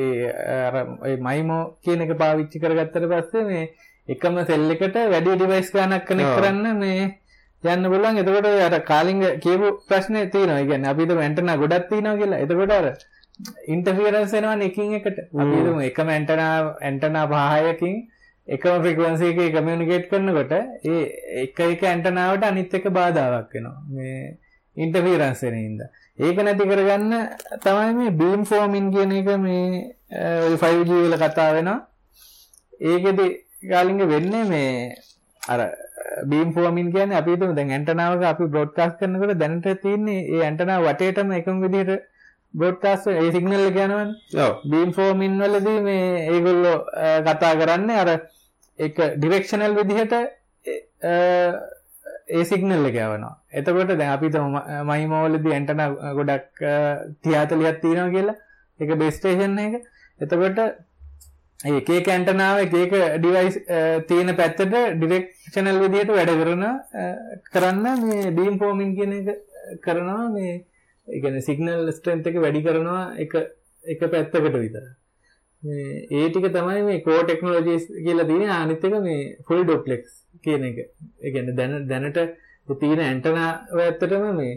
ඒ 0.03 0.31
අර 0.67 0.75
ඒ 1.09 1.15
මයිමෝ 1.27 1.61
කියන 1.83 2.01
එක 2.05 2.13
පාවිච්චි 2.23 2.61
කරගත්තට 2.63 3.07
පස්සේ 3.11 3.45
මේ 3.51 3.63
එකම 4.07 4.39
සෙල් 4.49 4.75
එකට 4.75 4.97
වැඩි 5.13 5.35
ඩිවයිස් 5.35 5.71
ගානක් 5.75 6.05
කනෙක්ට්. 6.09 6.35
කරන්න 6.37 6.79
මේ 6.83 7.05
යන්න 7.63 7.89
පුළුවන් 7.91 8.21
එතකොට 8.21 8.49
අර 8.67 8.75
කාලින්ග 8.91 9.23
කියපු 9.45 9.67
ප්‍රශ්නේ 9.87 10.25
තියෙනවා. 10.33 10.59
ඒ 10.59 10.67
කියන්නේ 10.69 10.91
අපි 10.93 11.05
හිතමු 11.05 11.21
ඇන්ටනා 11.25 11.57
ගොඩක් 11.63 11.89
තියෙනවා 11.89 12.19
කියලා. 12.21 12.43
එතකොට 12.45 12.71
අර 12.71 12.87
ඉන්ටර්ෆියරන්ස් 13.73 14.33
එනවනේ 14.33 14.69
එකින් 14.71 14.95
එකට. 14.99 15.19
අපි. 15.41 15.53
හිතමු 15.57 15.81
එකම 15.89 16.07
ඇන්ටනා 16.15 16.55
ඇන්ටනා 16.87 17.25
පහයකින් 17.33 17.95
එකම 18.49 18.81
ෆ්‍රීකවන්සි 18.83 19.25
එකේ 19.31 19.49
කමියුනිකේට් 19.55 20.05
කරනකොට 20.11 20.53
ඒ 20.53 21.01
එක 21.43 21.59
එක 21.65 21.83
ඇන්ටනාවට 21.85 22.43
අනිත් 22.43 22.73
එක 22.73 22.85
බාධාවක් 22.91 23.51
වෙනවා. 23.53 23.77
මේ 23.89 24.37
ඉන්ටර්ෆියරන්ස් 24.77 25.41
වෙන 25.43 25.57
හින්දා. 25.57 25.89
ඒක 26.19 26.37
නැති 26.39 26.69
කරගන්න 26.71 27.13
තමයි 27.63 27.93
මේ 27.99 28.15
බීම් 28.21 28.41
ෆෝමින් 28.45 28.87
කියන 28.93 29.13
එක 29.19 29.29
මේ 29.39 29.83
ඔය 30.45 30.55
5G 30.63 30.89
වල 31.03 31.15
කතා 31.17 31.51
වෙනවා. 31.57 31.79
ඒකෙදි 32.81 33.27
ගාලින්ග 33.63 34.01
වෙන්නේ 34.07 34.43
මේ 34.45 34.95
අර 35.41 35.61
බීම් 36.25 36.53
ෆෝමින් 36.53 36.91
කියන්නේ 36.91 37.19
අපි 37.21 37.35
හිතමු 37.35 37.53
දැන් 37.55 37.75
ඇන්ටනාවක 37.75 38.23
අපි 38.31 38.47
බ්‍රෝඩ්කාස්ට් 38.47 38.99
කරනකොට 38.99 39.35
දැනට 39.37 39.67
තියෙන්නේ 39.83 40.25
ඒ 40.33 40.41
ඇන්ටනාව 40.47 40.87
වටේටම 40.87 41.35
එකම 41.37 41.61
විදිහට 41.65 42.03
බ්‍රෝඩ්කාස්ට් 42.53 43.13
ඒ 43.13 43.29
සිග්නල් 43.31 43.67
එක 43.69 43.77
යනවනේ. 43.77 44.09
ඔව්. 44.43 44.53
බීම් 44.71 44.91
ෆෝමින් 44.97 45.39
වලදී 45.43 45.79
මේ 45.81 46.05
ඒගොල්ලෝ 46.33 46.77
කතා 47.27 47.53
කරන්නේ 47.61 48.01
අර 48.03 48.11
එක 48.79 48.95
ඩිරෙක්ෂනල් 49.17 49.75
විදිහට 49.79 50.13
අ, 50.15 51.13
ඒ 52.29 52.43
සිගනල් 52.45 52.85
එක 52.89 52.97
යවනවා. 52.97 53.33
එතකොට 53.51 53.91
දැන් 53.93 54.11
අපිත 54.15 54.35
මයිමෝලද 54.89 55.47
ඇන්ටන 55.47 55.81
ගොඩක් 56.19 56.61
තියාතලියත් 57.23 57.81
තියෙනවා 57.81 58.13
කියලා. 58.15 58.37
එක. 58.79 58.89
බෙස්ටේෂන් 58.97 59.57
එක 59.59 59.73
එතකොට 60.21 60.59
ඒකේ 61.69 62.01
කැන්ටනාව 62.07 62.61
එකක 62.63 62.75
ඩිවයිස් 63.17 63.55
තියෙන 64.07 64.35
පැත්තට 64.35 64.61
ඩිරෙක්ෂනල් 64.95 65.79
විදියට 65.83 66.13
වැඩ 66.15 66.31
කරන 66.41 66.63
කරන්න 67.51 68.05
මේ 68.05 68.31
බීම් 68.31 68.59
ෆෝමින් 68.61 68.95
කියන 68.95 69.13
එක 69.19 69.27
කරනවා. 69.83 70.29
මේ 70.29 70.53
එකන 71.07 71.41
සිගනල් 71.41 71.91
ස්ට්‍රන්ත 71.91 72.27
එක 72.31 72.39
වැඩි 72.45 72.61
කරනවා 72.63 73.03
එක 73.17 73.35
එක 73.83 73.99
පැත්තකට 74.05 74.39
විතර. 74.55 74.85
මේ 74.85 74.98
ඒ 75.63 76.29
ටික 76.29 76.45
තමයි 76.49 76.81
මේ 76.83 76.99
කෝ 77.01 77.19
ටෙක්නෝලජීස් 77.21 77.85
කියලා 77.97 78.25
තියෙන 78.25 78.49
අනිත් 78.51 78.83
එක 78.83 78.93
මේ 79.01 79.23
ෆුල් 79.47 79.63
ඩොප්ලෙක්ස් 79.63 80.11
කියන 80.43 80.63
එක 80.63 80.77
ඒ 80.77 81.31
කියන්නේ 81.31 81.55
දැන 81.55 81.87
දැනට 81.87 82.19
තියෙන 82.79 82.99
ඇන්ටනාව 83.01 83.79
ඇත්තටම 83.79 84.25
මේ 84.37 84.53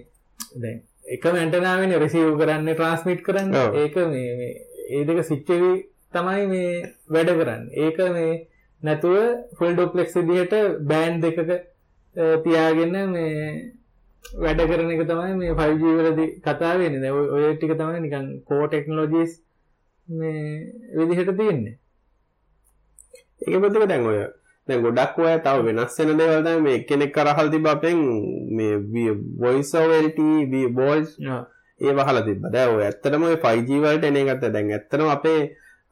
දැන් 0.57 0.79
එකම 1.15 1.35
ඇන්ටනාවෙන් 1.37 1.95
රිසීව් 1.99 2.31
කරන්න 2.39 2.71
ට්‍රාන්ස්මිට් 2.71 3.23
කරන්න. 3.23 3.51
ඒක 3.75 3.97
මේ 4.07 4.33
මේ 4.37 4.55
ඒ 4.91 5.05
දෙක 5.05 5.21
ස්විච් 5.25 5.49
වෙවි 5.51 5.73
තමයි 6.13 6.47
මේ 6.47 6.73
වැඩ 7.09 7.31
කරන්න 7.35 7.63
ඒක 7.79 7.99
මේ 8.11 8.33
නැතුව 8.83 9.17
ෆුල් 9.59 9.75
ඩොප්ලෙක්ස් 9.75 10.15
විදිහට 10.21 10.55
බෑන්ඩ් 10.89 11.25
දෙකක 11.25 11.39
තියාගෙන 12.45 12.95
මේ 13.11 13.37
වැඩ 14.25 14.61
කරන 14.69 14.91
එක 14.91 15.03
තමයි 15.09 15.35
මේ 15.37 15.55
5G 15.55 15.83
වලදී 15.99 16.29
කතා 16.41 16.75
වෙන්නේ. 16.79 17.01
දැන් 17.01 17.15
ඔය- 17.35 17.57
ටික 17.57 17.73
තමයි 17.77 18.01
නිකන් 18.01 18.27
කෝ 18.49 18.67
ටෙක්නොලොජිස් 18.67 19.33
මේ 20.09 20.73
විදිහට 20.97 21.37
තියෙන්නේ. 21.39 21.79
ඒක 23.47 23.61
පොතක 23.63 23.89
දැන් 23.89 24.07
ඔය 24.07 24.21
දැන් 24.69 24.83
ගොඩක් 24.85 25.19
ඔය 25.19 25.33
තව 25.47 25.65
වෙනස් 25.69 25.99
වෙන 25.99 26.19
දේවල් 26.21 26.45
තමයි 26.47 26.61
මේ 26.67 26.77
එක්කෙනෙක් 26.81 27.15
කරහල් 27.17 27.51
තිබ්බ 27.55 27.67
අපෙන් 27.75 27.99
මේ 28.57 29.17
වොයිස් 29.43 29.75
ඕවර් 29.75 29.99
LTE 30.07 30.63
වෝයිස් 30.79 31.19
ඒ 31.81 31.93
වහලා 31.99 32.27
තිබ්බ. 32.29 32.47
දැන් 32.55 32.77
ඔය 32.77 32.85
ඇත්තටම 32.87 33.27
ඔය 33.29 33.37
5G 33.45 33.83
වලට 33.85 34.09
එන 34.11 34.17
එකත් 34.23 34.49
දැන් 34.55 34.73
ඇත්තටම 34.79 35.11
අපේ 35.17 35.43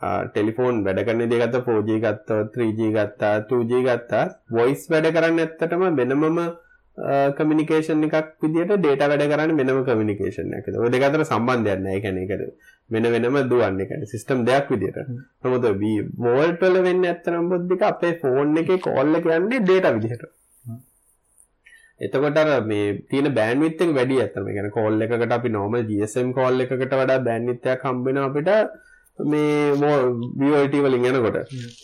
ටෙලිෆෝන් 0.01 0.77
වැඩ 0.87 1.05
කරන 1.07 1.29
දේ 1.31 1.41
ගත්තා 1.43 1.65
4G 1.67 2.01
ගත්තා 2.05 2.41
3G 2.55 2.91
ගත්තා 2.97 3.35
2G 3.51 3.85
ගත්තා 3.87 4.25
වොයිස් 4.59 4.83
වැඩ 4.93 5.09
කරන්න 5.17 5.41
ඇත්තටම 5.45 5.83
වෙනමම 5.99 6.41
කමියනිකේෂන් 7.39 8.07
එකක් 8.07 8.17
විදිහට 8.45 8.83
data 8.87 9.09
වැඩ 9.11 9.25
කරන්න 9.33 9.57
වෙනම 9.59 9.83
කමියනිකේෂන් 9.89 10.55
එකක්. 10.59 10.67
ඔය 10.85 10.91
දෙක 10.95 11.05
අතර 11.09 11.25
සම්බන්ධයක් 11.27 11.81
නැහැ. 11.85 11.97
ඒ 11.97 12.03
කියන්නේ 12.05 12.25
ඒකට 12.29 12.55
වෙන 12.91 13.07
වෙනම 13.14 13.38
දුවන්නේ. 13.51 13.84
ඒ 13.84 13.88
කියන්නේ 13.91 14.12
සිස්ටම් 14.14 14.45
දෙයක් 14.49 14.68
විදිහට. 14.72 14.99
නමුත් 15.45 15.64
ඔය 15.70 15.95
වෝල්ට් 16.24 16.61
වල 16.64 16.76
වෙන්නේ 16.88 17.11
ඇත්තටම 17.12 17.49
බුද්ධික 17.53 17.82
අපේ 17.91 18.12
ෆෝන් 18.22 18.59
එකේ 18.62 18.78
කෝල් 18.86 19.16
එක 19.18 19.32
යන්නේ 19.38 19.64
data 19.70 19.97
විදිහට. 19.97 20.24
එතකොට 22.01 22.38
අර 22.43 22.51
මේ 22.70 22.84
තියෙන 23.11 23.34
බෑන්ඩ්විඩ්ත් 23.38 23.82
එක 23.86 23.97
වැඩි 23.99 24.20
ඇත්තටම. 24.20 24.47
ඒ 24.49 24.55
කියන්නේ 24.57 24.76
කෝල් 24.78 25.03
එකකට 25.07 25.34
අපි 25.38 25.57
normal 25.59 25.82
GSM 25.91 26.30
කෝල් 26.38 26.62
එකකට 26.64 26.95
වඩා 27.01 27.18
බෑන්ඩ්විඩ්ත් 27.26 27.74
එකක් 27.74 27.84
හම්බ 27.88 28.07
වෙනවා 28.07 28.30
අපිට 28.30 28.51
මේ 29.18 29.72
VoLT 30.41 30.74
වලින් 30.84 31.05
යනකොට. 31.11 31.38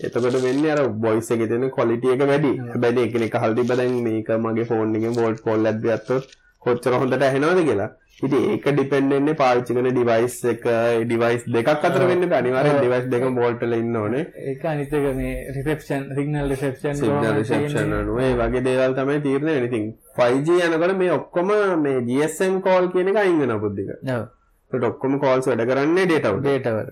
එතකොට 0.06 0.38
වෙන්නේ 0.46 0.72
අර 0.74 0.80
voice 1.04 1.30
එකේ 1.34 1.48
තියෙන 1.50 1.70
quality 1.76 2.14
එක 2.14 2.24
වැඩි. 2.32 2.52
හැබැයි 2.72 3.04
ඒක 3.04 3.12
කෙනෙක් 3.14 3.36
අහලා 3.38 3.58
තිබ්බ 3.58 3.72
දැන් 3.80 3.94
මේක 4.06 4.28
මගේ 4.44 4.68
ෆෝන් 4.70 4.96
එකෙන් 4.98 5.16
volt 5.20 5.38
call 5.46 5.70
එකක් 5.70 5.80
ගත්තොත් 5.84 6.24
කොච්චර 6.62 6.98
හොඳට 7.00 7.26
ඇහෙනවද 7.28 7.60
කියලා. 7.68 7.90
ඉතින් 8.22 8.44
ඒක 8.50 8.66
ඩිපෙන්ඩ් 8.68 9.12
වෙන්නේ 9.12 9.34
පාවිච්චි 9.40 9.74
කරන 9.76 9.88
device 9.96 10.36
එක 10.52 10.62
device 11.10 11.42
දෙකක් 11.54 11.68
අතර 11.88 12.04
වෙන්නේ 12.10 12.28
බෑ. 12.30 12.38
අනිවාර්යෙන් 12.42 12.78
device 12.84 13.08
දෙකම 13.14 13.34
volt 13.36 13.60
වල 13.62 13.74
ඉන්න 13.76 13.96
ඕනේ. 13.96 14.22
ඒක 14.44 14.64
අනිත් 14.70 14.92
එක 14.92 15.04
මේ 15.18 15.34
reception 15.56 16.06
signal 16.16 16.48
reception 16.52 16.94
signal 17.00 17.28
reception 17.38 17.92
අනුව 17.98 18.20
ඒ 18.20 18.32
වගේ 18.40 18.62
දේවල් 18.68 18.94
තමයි 18.98 19.20
තීරණය 19.26 19.52
වෙන්නේ. 19.52 19.68
ඉතින් 19.68 19.84
5G 20.16 20.48
යනකොට 20.68 20.96
මේ 20.96 21.12
ඔක්කොම 21.18 21.52
මේ 21.84 22.00
GSM 22.08 22.58
call 22.62 22.88
කියන 22.94 23.12
එක 23.12 23.20
අයින් 23.22 23.38
වෙනවා 23.42 23.60
බුද්ධික. 23.60 23.92
ඔව් 24.08 24.24
ඒකට 24.72 24.88
ඔක්කොම 24.92 25.20
calls 25.20 25.46
වැඩ 25.52 25.66
කරන්නේ 25.70 26.06
data 26.08 26.32
වල. 26.32 26.40
ඩේටා 26.42 26.74
වල. 26.74 26.90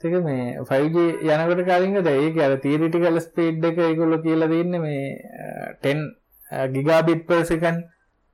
ඒක 0.00 0.14
මේ 0.24 0.44
5G 0.68 0.96
යනකොට 1.28 1.64
කලින්ද 1.68 2.06
ඒක 2.08 2.38
අර 2.46 2.52
තියරිටිකල් 2.64 3.18
ස්පීඩ් 3.20 3.64
එක 3.70 3.78
ඒගොල්ලෝ 3.86 4.22
කියලා 4.26 4.48
දෙන්නේ 4.48 4.80
මේ 4.80 5.02
අ, 5.44 5.74
10 5.84 6.70
ගිගාබිට් 6.76 7.26
per 7.26 7.42
second 7.44 7.82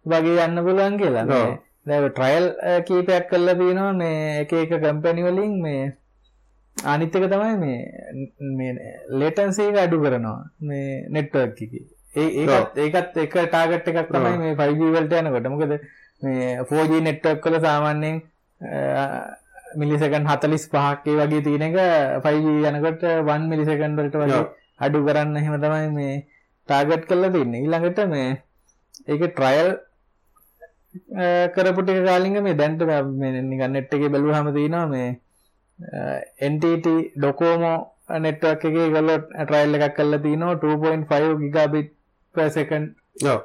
වගේ 0.07 0.43
යන්න 0.47 0.65
පුළුවන් 0.67 0.99
කියලා. 1.03 1.25
දැන් 1.87 2.09
ට්‍රයල් 2.11 2.47
කීපයක් 2.89 3.29
කරලා 3.31 3.59
තියෙනවා 3.61 3.93
මේ 4.01 4.41
එක 4.43 4.53
එක 4.63 4.75
කම්පැනි 4.85 5.27
වලින් 5.27 5.55
මේ 5.67 5.85
අනිත් 6.77 7.17
එක 7.17 7.29
තමයි 7.33 7.55
මේ 7.63 7.79
මේ 8.59 8.73
latency 9.21 9.69
එක 9.71 9.79
අඩු 9.85 10.01
කරනවා 10.05 10.41
මේ 10.61 11.07
network 11.17 11.63
එකේ. 11.67 11.85
ඒ 12.15 12.29
ඒකත් 12.43 12.79
ඒකත් 12.85 13.17
එක 13.25 13.35
ටාගට් 13.37 13.89
එකක් 13.93 14.13
තමයි. 14.13 14.37
මේ 14.43 14.55
5G 14.61 14.93
වලට 14.97 15.15
යනකොට. 15.23 15.49
මොකද 15.53 15.75
මේ 16.23 16.53
4G 16.71 17.03
network 17.09 17.47
වල 17.47 17.59
සාමාන්‍යයෙන් 17.67 18.23
මිලිසකන් 19.81 20.29
45ක් 20.31 21.11
ඒ 21.11 21.17
වගේ 21.21 21.43
තියෙන 21.47 21.67
එක 21.69 21.77
5G 22.27 22.47
යනකොට 22.71 23.03
1 23.11 23.51
මිලිසකන්ඩ් 23.53 24.01
වලට 24.01 24.23
වගේ. 24.23 24.45
අඩු 24.85 25.05
කරන්න 25.07 25.37
එහෙම 25.41 25.61
තමයි 25.65 25.91
මේ 25.99 26.15
ටාගට් 26.69 27.09
කරලා 27.11 27.35
තින්නේ. 27.37 27.63
ඊළඟට 27.65 28.07
මේ 28.15 28.31
ඒක 29.13 29.23
ට්‍රයල් 29.33 29.69
කරපු 31.55 31.80
ටික 31.82 32.05
කාලින්ග 32.09 32.38
මේ 32.49 32.59
දැන්ට 32.61 32.82
නිකන් 33.51 33.72
නෙට් 33.76 33.94
එකේ 33.99 34.12
බැලුවාම 34.14 34.53
තියෙනවා 34.59 34.86
මේ 34.86 35.09
NTT 36.53 36.86
Docomo 37.22 37.74
network 38.24 38.68
එකේ 38.70 38.84
ඒගොල්ලෝ 38.86 39.18
ට්‍රයල් 39.24 39.80
එකක් 39.80 39.97
කරලා 39.99 40.24
තිනවා 40.26 40.55
2.5 40.62 41.42
gigabit 41.42 41.90
per 42.34 42.49
second. 42.51 42.86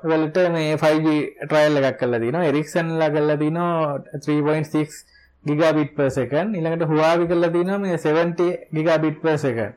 වලට 0.03 0.37
මේ 0.53 0.75
5G 0.75 1.07
ට්‍රයල් 1.45 1.79
එකක් 1.79 1.97
කරලා 1.99 2.21
තිනවා 2.23 2.47
එරික්සන් 2.51 2.87
ලා 2.99 3.09
කරලා 3.09 3.37
තිනවා 3.43 3.99
3.6 4.27 5.01
ගිගාබිට් 5.45 5.93
per 5.97 6.09
second 6.11 6.55
ඊළඟට 6.55 6.89
Huawei 6.91 7.27
කරලා 7.31 7.51
තිනවා 7.55 7.77
මේ 7.83 7.97
70 7.97 8.49
ගිගාබිට් 8.77 9.21
per 9.23 9.37
second 9.45 9.73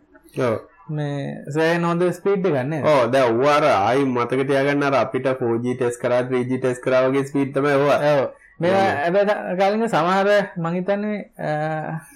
ඔව්. 0.48 0.56
මේ 0.88 1.42
සෑහෙන 1.54 1.84
හොඳ 1.84 2.02
ස්පීඩ් 2.12 2.46
නේද? 2.70 2.84
ඕ 2.84 3.02
දැ 3.12 3.26
වාර 3.42 3.64
ආයි 3.72 4.04
මතක 4.06 4.46
තියාගන්න 4.48 4.94
අපිට 5.02 5.26
4G 5.26 5.76
ටෙස් 5.76 6.00
කරා 6.02 6.22
3G 6.30 6.58
ටෙස් 6.62 6.80
කරා 6.86 7.04
වගේ 7.08 7.28
ස්පීඩ් 7.28 7.54
තමයි 7.54 7.76
ඕවා 7.76 8.00
ඔව්. 8.14 8.24
මේ 8.60 8.72
ඇබ 9.04 9.16
කලින් 9.60 9.88
සමහර 9.92 10.28
මං 10.56 10.74
හිතන්නේ 10.78 11.16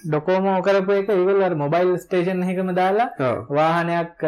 ඩොකෝමෝ 0.09 0.59
කරපු 0.67 0.93
එක 0.99 1.09
අර 1.47 1.55
මොබයිල් 1.63 1.95
ස්ටේෂන් 2.03 2.43
එකකම 2.45 2.75
දාලා. 2.81 3.09
වාහනයක් 3.61 4.27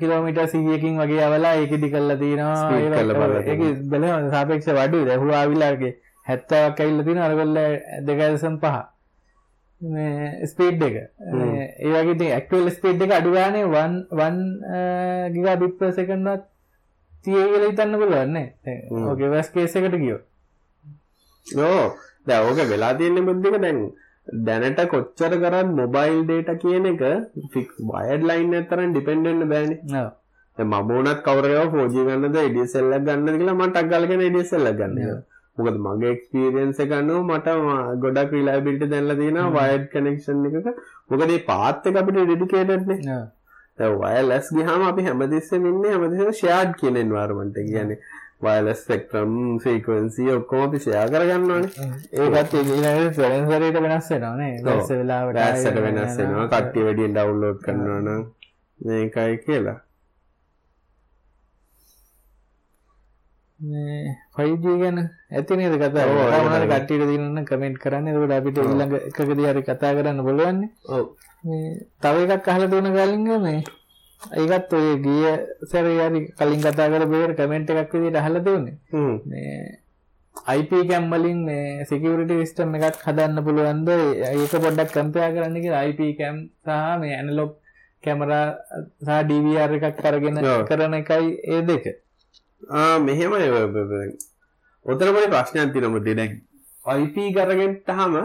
කිලෝමීටර් 0.00 0.46
100කින් 0.54 1.02
වගේ 1.02 1.24
අවලා 1.26 1.54
ඒකෙදි 1.64 1.90
කරලා 1.96 2.16
තියෙනවා 2.22 2.70
බලන 3.90 4.30
සාපේක්ෂ 4.36 4.72
වඩුයි 4.78 5.04
දැන් 5.10 5.20
හුවාවිලාගේ 5.26 5.92
70ක් 6.26 6.80
ඇවිල්ලා 6.80 7.04
තියෙනවා 7.04 7.28
අරගොල්ල 7.28 7.58
2.5 8.06 8.70
මේ 8.70 8.99
ස්පීඩ් 9.80 10.82
එක. 10.82 10.96
ඒ 10.96 11.90
වගේ 11.92 12.14
ඉතින් 12.14 12.32
ඇක්චුවල් 12.36 12.70
ස්පීඩ් 12.70 13.04
එක 13.06 13.12
අඩු 13.18 13.32
ගානේ 13.32 13.64
1 13.64 14.20
1 14.20 15.32
ගිගාබිට් 15.34 15.78
per 15.78 15.92
second 15.92 16.28
වත් 16.28 16.44
තියෙයි 17.24 17.48
කියලා 17.52 17.70
හිතන්න 17.70 17.98
පුළුවන් 18.02 18.32
නේ. 18.32 18.48
ඕකේ 19.06 19.32
වර්ස් 19.32 19.50
කේස් 19.54 19.76
එකට 19.76 19.96
ගියොත්. 20.04 20.22
ඕ 21.46 21.82
දැ 22.26 22.40
ඕක 22.44 22.62
වෙලා 22.72 22.94
තියෙන්නේ 22.94 23.26
බුද්ධික 23.28 23.56
දැන් 23.64 23.80
දැනට 24.46 24.80
කොච්චර 24.92 25.32
කරත් 25.42 25.74
මොබයිල් 25.80 26.22
ඩේට 26.24 26.50
කියන 26.62 26.86
එක 26.92 27.02
ෆික් 27.52 27.70
වයඩ් 27.90 28.22
ලයින් 28.30 28.54
ඇතරන් 28.54 28.92
ඩිපෙන්ඩෙන්න්න 28.92 29.50
බෑනි. 29.52 29.76
ඔව්. 30.00 30.08
මබනත් 30.58 31.18
කවරයව 31.26 31.72
ෆෝජී 31.72 32.06
ගන්නද 32.06 32.36
ඉඩියසෙල්ල 32.42 32.92
ගන්න 32.98 33.38
කියලා 33.38 33.58
මට 33.60 33.76
අක්ගලගෙන 33.76 34.28
ඉඩියසෙල්ල 34.28 34.72
ගන්න 34.78 35.22
මොකද 35.60 35.78
මගේ 35.80 36.12
එක්ස්පීරියන්ස 36.12 36.80
ගන්නුව 36.86 37.24
මට 37.28 37.48
ම- 37.56 37.98
ගොඩක් 38.02 38.32
රිලාබිල්ට 38.32 38.86
දැල්ල 38.90 39.16
තියෙන 39.16 39.38
වයඩ් 39.56 39.90
කනෙක්ෂන් 39.92 40.46
එකක. 40.48 40.68
මොකදේ 41.10 41.38
පාත්ත 41.46 41.86
අපිට 41.94 42.18
ඩිඩිකේටත්නේ 42.22 43.00
ඔව් 43.78 43.94
වයලස් 44.00 44.48
ගහම 44.54 44.82
අපි 44.86 45.02
හැමතිස්සම 45.04 45.66
ඉන්න 45.66 45.84
හැමතිස 45.86 46.34
ෂයාඩ් 46.36 46.74
කියනෙන් 46.80 47.12
වාර්මට 47.12 47.56
කියන 47.66 47.94
වයලස් 48.42 48.82
ෙක්ට්‍රම් 48.90 49.32
ෆ්‍රීකවන්සිය 49.58 50.30
ඔක්කොම 50.34 50.60
අපි 50.62 50.78
ෂයා 50.78 51.06
කරගන්නවානේ. 51.08 51.70
ඒකත් 52.14 52.54
ඊළඟට 52.54 53.14
සරෙන්සරයට 53.16 53.80
වෙනස් 53.82 54.10
වෙනවා 54.10 54.36
නේ. 54.36 54.52
වැස්ස 54.66 54.90
වෙලාවට 54.92 55.34
වෙනස් 55.80 56.16
වෙනවා. 56.18 56.46
කට්ටිය 56.54 56.84
වැඩියෙන් 56.84 57.14
ඩවුන්ලෝඩ් 57.14 57.60
කරනවා 57.64 58.00
නම් 58.00 58.22
මේකයි 58.80 59.36
කියලා 59.46 59.78
මේ 63.60 64.16
5G 64.36 64.64
ගැන 64.82 64.98
ඇති 65.30 65.56
නේද 65.56 65.74
කතා 65.76 66.06
ඔව්, 66.06 66.20
තමයි. 66.30 66.68
කට්ටියට 66.70 67.10
දිනන්න 67.10 67.44
කමෙන්ට් 67.50 67.82
කරන්න. 67.82 68.08
එතකොට 68.08 68.32
අපිට. 68.38 68.58
ඊළඟ 68.58 68.94
එකකදී 69.08 69.50
හරි 69.50 69.62
කතා 69.62 69.92
කරන්න 69.96 70.24
බලවන්නේ. 70.26 70.70
ඔව්. 70.88 71.04
මේ 71.44 71.68
තව 72.02 72.16
එකක් 72.36 72.48
අහලා 72.48 72.70
දුන 72.72 72.88
කලින්ග 72.96 73.28
මේ 73.42 73.60
ඒකත් 74.36 74.72
ඔය 74.72 74.88
ගිය 75.04 75.22
සැරේ 75.70 76.08
හරි 76.08 76.20
කලින් 76.38 76.60
කතා 76.64 76.88
කරපු 76.92 77.22
එකට 77.26 77.38
කමෙන්ට් 77.38 77.70
එකක් 77.70 77.92
විදිහට 77.94 78.20
අහලා 78.22 78.44
දුන්නේ. 78.48 78.76
මේ 79.30 79.78
IP 80.56 80.70
කැම් 80.88 81.10
වලින් 81.12 81.40
මේ 81.44 81.84
සිකියුරිටි 81.84 82.40
සිස්ටම් 82.42 82.74
එකක් 82.76 83.00
හදන්න 83.06 83.44
පුළුවන්ද? 83.46 83.88
ඒක 83.88 84.52
පොඩ්ඩක් 84.64 84.92
කම්පෙයාර් 84.94 85.32
කරන්න 85.36 85.62
කියලා 85.64 85.86
IP 85.90 86.00
කැම් 86.18 86.36
සහ 86.64 87.00
මේ 87.00 87.16
ඇනලොග් 87.16 87.50
කැමරා 88.04 88.44
සහ 89.06 89.18
DVR 89.28 89.70
එකක් 89.78 90.06
අරගෙන. 90.10 90.38
කරන 90.68 90.94
එකයි 91.00 91.26
ඒ 91.54 91.62
දෙක 91.68 91.84
මෙහෙම 93.00 93.32
ඔතරපට 94.86 95.30
ප්‍රශ්නයන් 95.30 95.72
තිනමුදේ 95.72 96.14
දැන්? 96.14 96.40
IP 96.86 97.16
කරගෙන් 97.34 97.76
තහම 97.86 98.16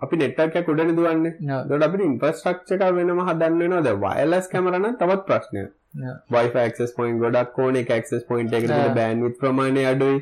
අපි 0.00 0.16
නෙට්ටක් 0.16 0.56
කොඩන 0.66 0.94
දුවන්නේ 0.96 1.60
දොට 1.68 1.82
අපිට 1.82 2.02
ඉන්පස්ට්‍රක්ෂක 2.02 2.82
වෙනම 2.96 3.20
හදන්න 3.20 3.74
වෙනද 3.74 3.92
වයලස් 4.06 4.48
කැමරන 4.48 4.88
තවත් 4.94 5.22
ප්‍රශ්නය 5.26 5.66
වයිෆක්ස් 6.30 6.96
පොයින් 6.96 7.18
ගොඩක් 7.18 7.52
කෝන 7.54 7.78
ක්ස් 7.84 8.26
පොයින්ට 8.28 8.52
එකට 8.52 8.74
බෑන්විත් 8.96 9.38
ප්‍රමාණය 9.38 9.84
අඩුයි. 9.92 10.18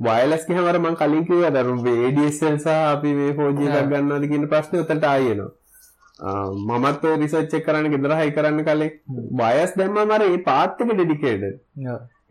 වයලස් 0.00 0.46
කහමරම 0.46 0.86
කලින්කිව 0.96 1.42
දරු 1.56 1.74
වේඩියසල්සා 1.82 2.78
අපි 2.92 3.10
මේ 3.14 3.34
පෝජීලක් 3.34 3.90
ගන්නද 3.90 4.24
කියන 4.30 4.46
ප්‍රශ්න 4.52 4.80
උතට 4.80 5.04
ආයනවා 5.10 5.50
මමත් 6.70 7.04
රිසච්ච 7.20 7.54
කරන්න 7.66 7.92
ගෙදරහයි 7.94 8.32
කරන්න 8.36 8.64
කලේ. 8.64 8.90
වයස් 9.40 9.76
දැම්ම 9.76 10.02
මර 10.02 10.26
ඒ 10.26 10.42
පාත්තක 10.48 10.82
ඩෙඩිකේඩ 10.90 11.44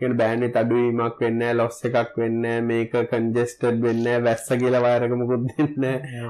බෑනි 0.02 0.50
තඩුවීමක් 0.50 1.20
වෙන්න 1.20 1.44
ලොස්ස 1.54 1.86
එකක් 1.86 2.18
වෙන්න 2.18 2.46
මේක 2.64 2.94
කන්ජෙස්ටඩ් 3.10 3.82
වෙන්න 3.82 4.24
වැස්ස 4.24 4.50
කියල 4.56 4.78
වායරක 4.80 5.14
මුකුත් 5.16 5.44
දෙන්න 5.50 5.86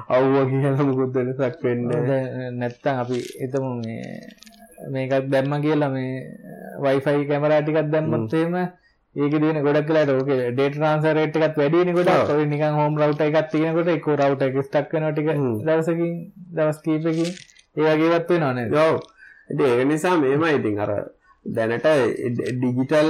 අව්ව 0.10 0.36
කියල 0.50 0.84
මුකුත් 0.84 1.14
වෙනසක් 1.14 1.64
වෙන්න 1.64 1.88
නැත්තං 2.60 3.02
අපි 3.04 3.20
එතමු 3.40 3.72
මේ 3.80 4.06
මේකත් 4.90 5.30
දැම්ම 5.30 5.58
කියලා 5.62 5.90
මේ 5.90 6.12
වයිෆයි 6.82 7.28
කැමරාටිකත් 7.28 7.92
දැම්මත්තේම 7.92 8.56
ඒක 9.16 9.34
දින 9.34 9.62
ගොඩක් 9.62 9.88
කලාට 9.88 10.10
ඕක. 10.10 10.30
ඩේට 10.52 10.76
රන්සරේට් 10.78 11.36
එකත් 11.38 11.58
වැඩිනි 11.58 11.94
ගොඩ 11.94 12.12
ඔය 12.32 12.46
නිකන් 12.48 12.78
හෝම් 12.80 12.94
රවුට 12.98 13.22
එකක් 13.22 13.50
තියෙනකොට 13.52 13.90
එක 13.90 14.06
රවුට 14.10 14.46
එක 14.48 14.60
ස්ටක් 14.62 14.94
වෙන 14.94 15.08
ටික 15.10 15.32
දවසකින් 15.64 16.14
දවස් 16.52 16.80
කීපකින්. 16.82 17.34
ඒ 17.78 17.96
වගේවත් 17.96 18.32
වෙනවනේ 18.32 18.68
යව් 18.68 19.62
ඒ 19.62 19.84
නිසා 19.86 20.16
මේම 20.18 20.44
ඉතින් 20.50 20.80
අර 20.80 20.92
දැනට 21.46 21.88
ඩිජිටල් 22.58 23.10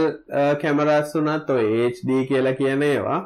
කැමරස් 0.61 1.17
වනත් 1.17 1.57
HD 1.87 2.21
කියලා 2.29 2.55
කියන 2.59 2.83
ඒවා 2.83 3.19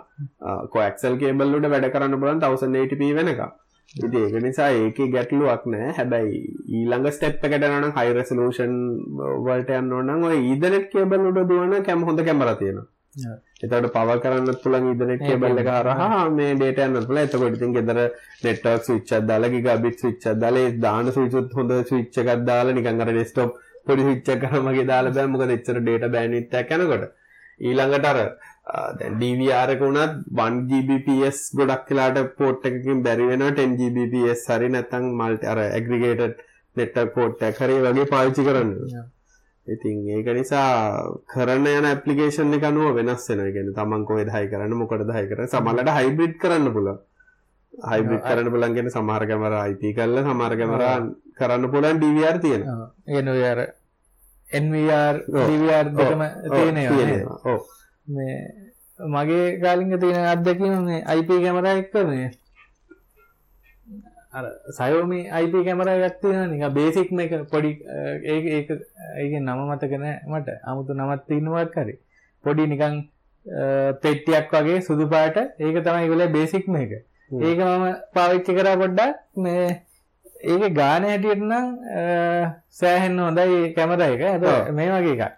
කොක්සල් 0.73 1.19
කේබල්ලට 1.21 1.69
වැඩ 1.73 1.91
කරන්න 1.93 2.19
පුලන් 2.23 2.41
1080p 2.41 3.13
වෙනක 3.19 3.45
ඉති 3.93 4.17
ඒක 4.17 4.35
නිසා 4.43 4.69
ඒක 4.71 4.97
ගැටලුවක් 5.13 5.65
නෑ. 5.73 5.91
හැබැයි 5.97 6.39
ඊළඟ 6.77 7.07
ස්ටෙප් 7.15 7.45
එකට 7.47 7.67
යන 7.67 7.91
හයි 7.97 8.15
රෙසලූෂන් 8.17 8.73
වලට 9.45 9.77
යන්න 9.79 9.95
ඕනම් 9.99 10.25
ඔය 10.29 10.37
ඊදනෙට් 10.51 10.89
කේබල් 10.93 11.29
උඩ 11.29 11.41
දුවන 11.51 11.75
කැම 11.87 12.03
හොඳ 12.09 12.23
කැමරා 12.27 12.55
තියෙනවා. 12.61 12.87
එතකොට 13.63 13.87
පව 13.93 14.17
කරන්න 14.23 14.57
පුළන් 14.63 14.89
ඉදනෙට් 14.93 15.23
කේබල් 15.27 15.61
එක 15.63 15.69
හරහා 15.75 16.23
මේ 16.39 16.55
ඩේටා 16.55 16.89
යන්න 16.89 17.05
පුළුවන්. 17.05 17.21
එතකොට 17.23 17.55
ඉතින් 17.59 17.77
ගෙදර 17.77 18.01
නෙට්වර්ක් 18.43 18.83
ස්විච් 18.87 19.13
එකක් 19.19 19.29
දාලා 19.29 19.53
ගිගාබිට් 19.53 20.01
ස්විච් 20.01 20.17
එකක් 20.17 20.41
දාලා 20.43 20.73
දාන 20.87 21.13
ස්විච් 21.17 21.39
උත් 21.43 21.55
හොඳ 21.59 21.77
ස්විච් 21.91 22.19
එකක් 22.23 22.43
දාලා 22.49 22.75
නිකන් 22.79 23.05
අර 23.05 23.13
ඩෙස්ක්ටොප් 23.13 23.55
පොඩි 23.87 24.07
ස්විච් 24.07 24.33
එකක් 24.35 24.57
මගේ 24.67 24.89
දාලා 24.91 25.15
බෑ 25.17 25.31
මොකද 25.33 25.55
එච්චර 25.57 25.79
ඩේටා 25.79 26.13
බෑන්ඩ්විඩ්ත් 26.15 26.59
එකක් 26.61 26.75
යනකොට 26.77 27.05
ඊළඟට 27.67 28.09
අර 28.11 28.19
දැන් 28.99 29.17
DVR 29.21 29.73
එක 29.75 29.81
උනත් 29.87 29.99
1 30.45 30.61
Gbps 30.69 31.41
ගොඩක් 31.57 31.89
වෙලාට 31.91 32.31
පෝට් 32.39 32.69
එකකින් 32.69 33.03
බැරි 33.07 33.31
වෙනවා 33.31 33.57
10 33.59 33.75
Gbps 33.81 34.45
හරි 34.53 34.69
නැත්නම් 34.75 35.11
මල්ටි 35.21 35.51
අර 35.53 35.61
ඇග්‍රිගේටඩ් 35.65 36.39
නෙට්වර්ක් 36.77 37.13
පෝට් 37.17 37.43
එකක් 37.49 37.61
හරි 37.63 37.81
වගේ 37.85 38.07
පාවිච්චි 38.13 38.47
කරන්න. 38.47 38.71
ඉතින් 39.67 39.97
ඒක 40.15 40.27
නිසා 40.37 40.69
කරන්න 41.33 41.67
යන 41.71 41.89
ඇප්ලිකේෂන් 41.91 42.57
එක 42.57 42.65
අනුව 42.69 42.97
වෙනස් 42.97 43.29
වෙනවා. 43.29 43.53
කියන්නේ 43.55 43.77
තමන් 43.77 44.05
කොහෙද 44.09 44.29
හයි 44.35 44.49
කරන්න 44.51 44.79
මොකටද 44.81 45.13
හයි 45.17 45.29
කරන්නේ. 45.29 45.53
සමහරවිට 45.53 45.95
හයිබ්‍රිඩ් 45.99 46.35
කරන්න 46.41 46.73
පුළුවන්. 46.75 46.99
හයිබ්‍රිඩ් 47.91 48.23
කරන්න 48.27 48.75
කියන්නේ 48.75 48.95
සමහර 48.97 49.23
කැමරා 49.31 49.63
IP 49.71 49.83
කරලා 49.97 50.23
සමහර 50.27 50.53
කැමරා 50.59 50.95
කරන්න 51.39 51.71
පුළුවන් 51.73 51.99
DVR 52.03 52.37
තියෙනවා. 52.45 52.87
එන 53.07 53.27
ඔය 53.33 53.43
අර 53.51 53.59
NVR 54.63 55.15
DVR 55.49 55.87
දෙකම 55.97 56.21
තියෙනවා. 56.55 57.39
ඔව්. 57.51 57.59
මේ 58.07 58.37
මගේ 58.99 59.45
කාලින්ග 59.63 59.93
තියෙන 60.03 60.25
අත්දැකීම 60.33 60.83
මේ 60.89 61.03
IP 61.19 61.29
කැමරා 61.45 61.73
එක්ක 61.81 61.95
මේ 62.11 62.29
අර 64.37 64.45
සයෝමි 64.77 65.19
IP 65.43 65.53
කැමරා 65.65 65.97
එකක් 66.09 66.21
තියෙනවා 66.21 66.51
නිකන් 66.53 66.73
බේසික් 66.77 67.11
මේක 67.19 67.33
පොඩි 67.51 67.71
ඒක 68.33 68.45
ඒක 68.57 68.69
ඒකේ 69.21 69.41
නම 69.41 69.59
මතක 69.71 69.99
නෑ 70.03 70.15
මට. 70.31 70.47
아무තු 70.69 70.93
නමක් 70.99 71.21
තියෙනවක් 71.27 71.75
හරි. 71.81 71.97
පොඩි 72.43 72.67
නිකන් 72.73 72.95
පෙට්ටියක් 74.03 74.47
වගේ 74.55 74.79
සුදු 74.87 75.05
පාට. 75.15 75.37
ඒක 75.59 75.77
තමයි 75.85 76.01
ඒගොල්ලෝ 76.05 76.33
බේසික් 76.37 76.67
මේක 76.77 76.95
ඒක 77.31 77.59
මම 77.59 77.85
පාවිච්චි 78.13 78.53
කරා 78.53 78.77
පොඩ්ඩක්. 78.77 79.15
මේ 79.35 79.81
ඒක 80.43 80.73
ගාන 80.73 81.03
හැටියට 81.09 81.41
නම් 81.41 81.67
සෑහෙන්න 82.69 83.19
හොඳයි 83.19 83.73
කැමරා 83.75 84.13
එක. 84.13 84.21
හැබැයි 84.21 84.71
මේ 84.79 84.89
වගේ 84.93 85.17
එකක්. 85.17 85.33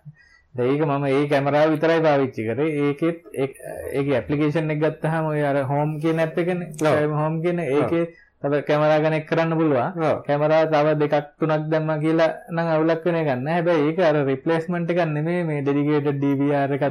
ඒක 0.55 0.81
මම 0.85 1.05
ඒ 1.07 1.25
කැමරාව 1.31 1.71
විතරයි 1.73 2.01
පාවිච්චි 2.07 2.47
කරේ. 2.47 2.69
ඒකෙත් 2.83 3.19
ඒක 3.33 4.07
ඇප්ලිකේෂන් 4.19 4.71
එක 4.75 4.79
ගත්තහම 4.83 5.25
ඔය 5.33 5.43
අර 5.49 5.63
හෝම් 5.71 5.99
කියන 6.01 6.19
ඇප් 6.19 6.37
එකනේ. 6.37 6.71
හෝම් 7.19 7.41
කියන 7.43 7.59
ඒකේ 7.59 8.07
තව 8.41 8.57
කැමරා 8.65 8.99
කනෙක් 9.03 9.23
කරන්න 9.29 9.53
පුළුවන්. 9.59 9.93
කැමරා 10.27 10.65
තව 10.73 10.87
දෙකක් 11.01 11.29
තුනක් 11.39 11.69
දැම්ම 11.71 11.93
කියලා 12.03 12.29
නම් 12.53 12.67
අවුලක් 12.73 13.05
වෙන 13.05 13.19
ගන්න 13.27 13.47
හැබැයි 13.53 13.87
ඒක 13.91 13.99
අර 14.09 14.19
රිප්ලේස්මන්ට් 14.31 14.91
එකක් 14.93 15.01
නෙමෙයි 15.13 15.47
මේ 15.47 15.61
ඩෙඩිකේටඩ් 15.61 16.19
DVR 16.23 16.75
එකක් 16.75 16.83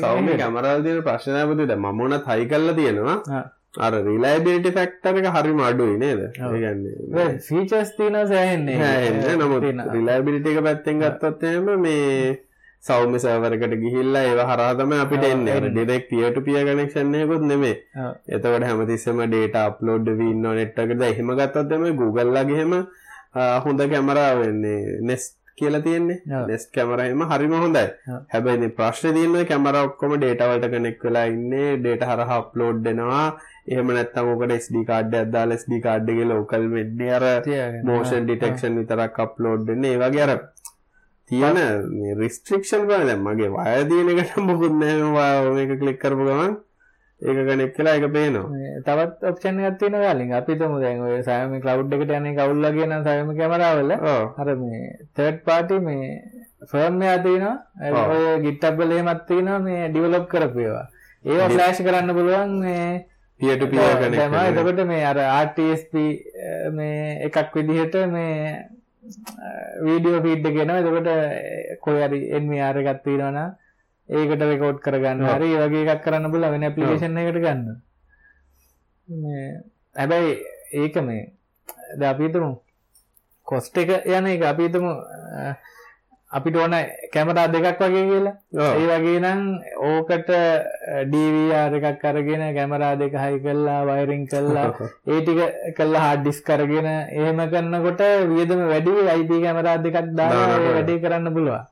සෞම්‍ය 0.00 0.40
කැමරාවල 0.40 0.82
තියෙන 0.86 1.04
ප්‍රශ්නය 1.10 1.44
පුතේ 1.50 1.68
දැන් 1.70 1.84
මම 1.84 2.02
උනත් 2.06 2.26
හයි 2.32 2.48
කරලා 2.54 2.78
තියෙනවා 2.80 3.44
අර 3.84 3.92
රිලයිබිලිටි 4.08 4.74
ෆැක්ටර් 4.78 5.20
එක 5.20 5.30
හරිම 5.36 5.60
අඩුයි 5.68 6.00
නේද 6.04 6.20
ඒ 6.24 6.32
කියන්නේ 6.64 7.28
ෆීචර්ස් 7.50 7.94
තියෙනවා 8.00 8.26
සෑහෙන්නේ 8.32 9.36
නමුත් 9.44 9.70
රිලයිබිලිටි 9.94 10.56
එක 10.56 10.66
පැත්තෙන් 10.68 11.06
ගත්තොත් 11.06 11.48
එහෙම 11.52 11.72
මේ 11.86 12.10
සෞම්‍ය 12.88 13.18
සර්වරකට 13.22 13.74
ගිහිල්ලා 13.84 14.24
ඒව 14.30 14.40
හරහා 14.50 14.74
තමයි 14.80 14.98
අපිට 15.04 15.24
එන්නේ. 15.30 15.54
අර 15.58 15.64
direct 15.70 16.08
peer 16.10 16.30
to 16.34 16.42
peer 16.48 16.66
connection 16.68 17.14
එකකුත් 17.20 17.46
නෙමෙයි. 17.52 17.76
එතකොට 18.34 18.66
හැමතිස්සෙම 18.68 19.22
data 19.34 19.64
upload 19.70 20.10
වෙවි 20.10 20.28
ඉන්නව 20.34 20.54
net 20.60 20.78
එකකට. 20.84 21.02
එහෙම 21.08 21.32
ගත්තොත් 21.40 21.72
තමයි 21.72 21.96
Google 22.02 22.30
ලගේ 22.36 22.60
එහෙම 22.60 22.76
හොඳ 23.64 23.80
කැමරා 23.94 24.30
වෙන්නේ. 24.42 25.00
Nest 25.10 25.34
කියලා 25.58 25.82
තියෙන්නේ. 25.88 26.20
Nest 26.52 26.70
කැමරා 26.76 27.08
එහෙම 27.10 27.26
හරිම 27.32 27.58
හොඳයි. 27.64 27.86
හැබැයි 28.34 28.70
ප්‍රශ්නේ 28.78 29.14
තියෙන්නේ 29.18 29.44
කැමරා 29.52 29.84
ඔක්කොම 29.88 30.16
data 30.26 30.50
වලට 30.52 30.72
connect 30.76 31.04
වෙලා 31.08 31.26
ඉන්නේ. 31.34 31.68
data 31.88 32.12
හරහා 32.12 32.40
upload 32.44 32.84
වෙනවා. 32.88 33.26
එහෙම 33.68 33.88
නැත්නම් 33.96 34.28
ඕකට 34.32 34.52
SD 34.58 34.84
කාඩ් 34.90 35.14
එකක් 35.20 35.32
දාලා 35.36 35.60
SD 35.62 35.80
කාඩ් 35.86 36.12
එකේ 36.12 36.28
local 36.34 36.68
වෙන්නේ 36.74 37.14
අර 37.18 37.24
motion 37.90 38.28
detection 38.30 38.78
විතරක් 38.80 39.18
upload 39.24 39.66
වෙන්නේ. 39.70 39.94
ඒ 39.94 40.02
වගේ 40.02 40.22
අර 40.26 40.32
තියෙන 41.30 41.58
රිස්ට්‍රික්ෂන් 42.20 42.86
බල 42.90 43.08
දැන් 43.10 43.24
මගේ 43.26 43.50
වය 43.56 43.82
තියෙන 43.90 44.12
එකට 44.14 44.38
මොකුත් 44.50 44.78
නැහැ. 44.84 45.50
මේක 45.56 45.74
ක්ලික් 45.82 45.98
කරපු 46.04 46.28
ගමන් 46.28 46.54
ඒක 47.22 47.38
කනෙක්ට් 47.48 47.76
කළා 47.76 47.94
ඒක 47.98 48.06
පේනවා. 48.16 48.46
තවත් 48.86 49.30
ඔප්ෂන් 49.30 49.60
එකක් 49.60 49.78
තියෙනවා 49.80 50.04
යාලින්. 50.06 50.32
අපි 50.38 50.52
හිතමු 50.54 50.80
දැන් 50.84 51.00
ඔය 51.06 51.22
Xiaomi 51.28 51.60
cloud 51.64 51.94
එකට 51.98 52.12
යන්නේ 52.18 52.36
කවුල් 52.38 52.66
වගේ 52.66 52.86
නම් 52.90 53.02
Xiaomi 53.06 53.34
කැමරාවල 53.38 53.90
අර 54.42 54.48
මේ 54.62 54.82
third 55.16 55.38
party 55.48 55.80
මේ 55.86 56.10
ෆර්ම්වෙයා 56.70 57.18
තියෙනවා. 57.26 57.56
ඔය 58.12 58.24
GitHub 58.44 58.78
වල 58.80 58.92
එහෙමත් 58.98 59.26
තියෙනවා 59.32 59.58
මේ 59.66 59.88
ඩෙවලොප් 59.88 60.26
කරපු 60.32 60.64
ඒවා. 60.66 60.86
ඒවා 61.24 61.48
ෆ්ලෑෂ් 61.54 61.84
කරන්න 61.86 62.16
පුළුවන් 62.18 62.52
මේ 62.64 62.86
to 63.60 63.66
peer 63.68 63.92
කනෙක්ට් 64.00 64.34
එතකොට 64.50 64.80
මේ 64.86 65.04
අර 65.04 65.18
RTSP 65.44 65.94
මේ 66.78 67.28
එකක් 67.28 67.54
විදිහට 67.54 67.96
මේ 68.14 68.64
වීඩියෝ 69.86 70.22
ෆීඩ් 70.26 70.46
එක 70.50 70.56
එනවා. 70.64 70.80
එතකොට 70.82 71.08
කොයි 71.84 72.02
හරි 72.06 72.20
NVR 72.40 72.76
එකක් 72.82 73.02
තියෙනවා 73.04 73.46
ඒකට 74.08 74.42
රෙකෝඩ් 74.50 74.78
කරගන්න. 74.84 75.24
හරි 75.28 75.48
ඒ 75.54 75.62
වගේ 75.64 75.84
එකක් 75.94 76.04
කරන්න 76.04 76.30
පුළුවන්. 76.32 76.52
වෙන 76.54 76.66
ඇප්ලිකේෂන් 76.68 77.18
එකකට 77.22 77.40
ගන්න. 77.44 77.80
මේ 79.08 79.46
හැබැයි 79.96 80.32
ඒක 80.82 80.96
මේ 81.08 81.22
දැන් 81.98 82.10
අපි 82.14 82.28
හිතමු 82.28 82.50
කොස්ට් 83.46 83.76
එක 83.82 83.90
යන 84.06 84.26
එක. 84.32 84.42
අපි 84.52 84.68
හිතමු 84.68 84.92
අපිට 86.30 86.56
ඕන 86.56 86.74
කැමරා 87.12 87.46
දෙකක් 87.46 87.78
වගේ 87.80 88.04
කියලා. 88.10 88.34
ඒ 88.74 88.86
වගේ 88.92 89.20
නම් 89.20 89.40
ඕකට 89.80 90.30
DVR 91.12 91.76
එකක් 91.78 92.04
අරගෙන 92.04 92.42
කැමරා 92.56 92.96
දෙක 92.96 93.14
හයි 93.14 93.38
කළා 93.38 93.84
වයරින් 93.86 94.26
කළා. 94.26 94.74
ඒ 95.10 95.20
ටික 95.20 95.40
කළා 95.76 96.02
හાર્ඩ් 96.02 96.24
ඩිස්ක් 96.24 96.50
අරගෙන. 96.50 96.88
එහෙම 97.14 97.38
කරනකොට 97.46 98.02
වියදම 98.32 98.66
වැඩි 98.66 98.96
IP 99.14 99.30
කැමරා 99.44 99.78
දෙකක් 99.78 100.10
දාලා 100.18 100.58
වැඩේ 100.66 100.98
කරන්න 100.98 101.30
පුළුවන්. 101.30 101.62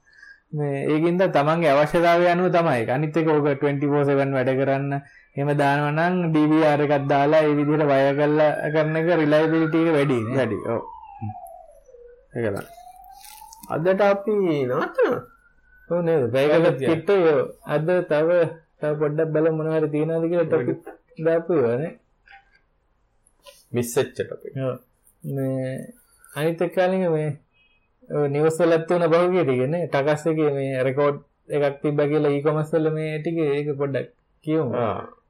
මේ 0.53 0.87
ඒකින්ද 0.87 1.27
තමන්ගේ 1.35 1.75
අවශ්‍යතාවය 1.75 2.31
අනුව 2.31 2.55
තමයි. 2.55 2.87
අනිත් 2.89 3.17
එක 3.17 3.29
ඕක 3.29 3.51
24/7 3.59 4.39
වැඩ 4.39 4.55
කරන්න. 4.55 5.03
එහෙම 5.35 5.51
දානවා 5.59 5.91
නම් 5.99 6.31
DVR 6.31 6.87
එකක් 6.87 7.11
දාලා 7.11 7.43
ඒ 7.43 7.59
විදිහට 7.59 7.91
වයර් 7.91 8.15
කරලා 8.15 8.71
කරන 8.71 8.97
එක 9.03 9.13
රිලයබිලිටි 9.19 9.83
එක 9.83 9.93
වැඩි 9.99 10.23
වැඩි. 10.39 10.63
ඔව්. 10.71 10.83
ඒක 12.39 12.47
තමයි 12.47 12.84
අදට 13.69 14.01
අපි 14.03 14.33
නවත්තනවා 14.69 15.21
ඔව් 15.89 16.01
නේද? 16.03 16.23
පැයකට 16.33 16.79
කිට්ට 16.81 17.11
අද 17.67 17.89
තව 18.11 18.29
තව 18.81 18.93
පොඩ්ඩක් 19.01 19.33
බලමු 19.35 19.57
මොනවා 19.59 19.79
හරි 19.79 19.89
තියෙනවද 19.95 20.25
කියලා 20.31 20.49
ටොපික් 20.49 20.81
දාපු 21.25 21.53
ඒවානේ 21.55 21.93
මිස් 23.73 23.89
වෙච්ච 23.97 24.17
ටොපික් 24.17 24.55
මේ 25.25 25.75
අනිත් 26.33 26.61
එක්කාලින් 26.61 27.05
මේ 27.12 27.31
නිවස් 28.29 28.59
වලත් 28.61 28.85
තියෙන 28.89 29.11
බහුවිය 29.11 29.45
ටිකනේ 29.45 29.87
ටකස් 29.87 30.27
එකේ 30.27 30.51
මේ 30.59 30.83
රෙකෝඩ් 30.83 31.19
එකක් 31.49 31.77
තිබ්බ 31.83 31.99
කියලා 32.11 32.35
ඊකොමස්වල 32.37 32.87
මේ 32.97 33.19
ටික 33.19 33.39
ඒක 33.41 33.69
පොඩ්ඩක් 33.81 34.09
කියවම. 34.45 34.69
මාකටිං 34.73 35.24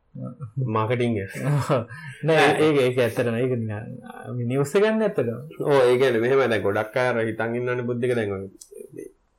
නෑ 2.27 2.47
ඒක 2.59 2.77
ඒක 2.81 2.99
ඇත්තරන 2.99 3.37
ඒක 3.37 3.55
නිවස්ස 4.45 4.75
ගන්න 4.77 5.03
ඇත්තටම. 5.03 5.41
ඕ 5.63 5.81
ඒකන 5.83 6.21
මෙහම 6.23 6.45
දැ 6.47 6.61
ගොඩක් 6.61 6.97
අර 7.03 7.21
හිතන් 7.21 7.59
ඉන්නන 7.61 7.85
බුද්ධික 7.89 8.15
දැන් 8.15 8.35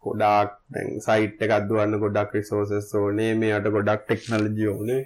ගොඩක් 0.04 0.56
දැන් 0.70 0.90
සයිට් 1.00 1.44
එකක් 1.46 1.68
දුවන්න 1.70 2.00
ගොඩක් 2.00 2.36
රිසෝසස් 2.36 2.94
ඕනේ. 2.94 3.32
මේට 3.36 3.70
ගොඩක් 3.70 4.04
ටෙක්නලජි 4.06 4.68
ඕනේ. 4.68 5.02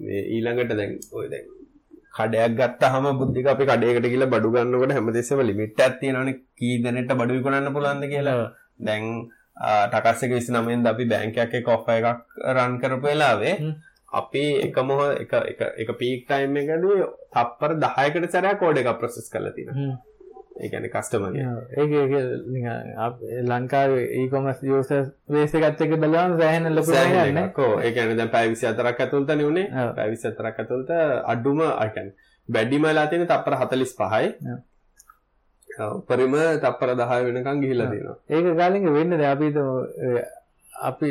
මේ 0.00 0.22
ඊළඟට 0.28 0.76
දැන් 0.76 0.98
ඔය 1.12 1.26
දැන් 1.28 1.48
කඩයක් 2.16 2.52
ගත්ත 2.58 2.92
හම 2.92 3.08
බුද්ධික 3.20 3.50
අපි 3.54 3.64
කඩේකට 3.66 4.06
කියලා 4.06 4.32
බඩු 4.34 4.52
ගන්නකොට 4.52 4.92
හැමතිස්සම 4.92 5.42
ලිමිට් 5.42 5.80
ඇත්තියනන 5.80 6.30
කී 6.54 6.76
දැනට 6.84 7.12
බඩු 7.14 7.42
කරන්න 7.42 7.72
පුළන්ද 7.72 8.08
කියලා. 8.12 8.38
දැන් 8.80 9.04
ටකස්සක 9.90 10.30
විසි 10.30 10.52
නමෙන් 10.52 10.86
අපි 10.86 11.04
බැංකයක් 11.08 11.60
කොෆ්ෆ 11.64 11.86
එකක් 11.90 12.24
රන් 12.54 12.80
කරපු 12.80 13.06
වෙලාවේ 13.06 13.54
අපි 14.16 14.44
එක 14.62 14.76
මොහ 14.84 15.00
එක 15.04 15.32
එක 15.44 15.62
එක 15.76 15.94
පීක් 15.96 16.26
ටයිම් 16.26 16.58
එකදී 16.58 17.08
තප්පර 17.32 17.78
දහයකට 17.78 18.28
සැරෑ 18.30 18.58
කෝඩ 18.58 18.82
එක 18.82 18.92
ප්‍රසෙස් 18.98 19.26
කල 19.28 19.48
තින 19.52 19.72
ඒගැන 20.58 20.86
කස්ටමගේ 20.88 21.46
ඒ 21.76 23.42
ලංකාව 23.44 23.96
ඒකොමස් 23.96 24.62
යෝස 24.64 24.92
වේසකත්තක 25.30 25.96
බලවන් 25.96 26.38
සෑහන 26.38 26.70
ලොකන්න 26.72 27.42
කෝ 27.54 27.72
ඒකන 27.80 28.14
දැ 28.16 28.30
පැවිසි 28.30 28.64
අතරක් 28.66 29.02
ඇතුල්ත 29.02 29.34
නිවුණේ 29.34 29.90
පැවිසි 29.94 30.30
අතරක් 30.30 30.64
ඇතුල්ත 30.64 30.96
අඩුම 31.26 31.60
අකැන් 31.66 32.14
බැඩිමලා 32.48 33.06
තියෙන 33.06 33.26
තප්පර 33.26 33.54
හතලිස් 33.56 33.92
පහයි. 33.94 34.26
උපරිම 35.90 36.34
තප්පර 36.58 36.90
දහය 36.94 37.20
වෙනකං 37.26 37.62
ගිහිල්ලා 37.62 37.90
තියෙනවා. 37.90 38.18
ඒක 38.30 38.46
ගාලික 38.54 38.84
වෙන්න 38.90 39.12
ද 39.12 39.24
අපිත 39.24 39.56
අපි 40.72 41.08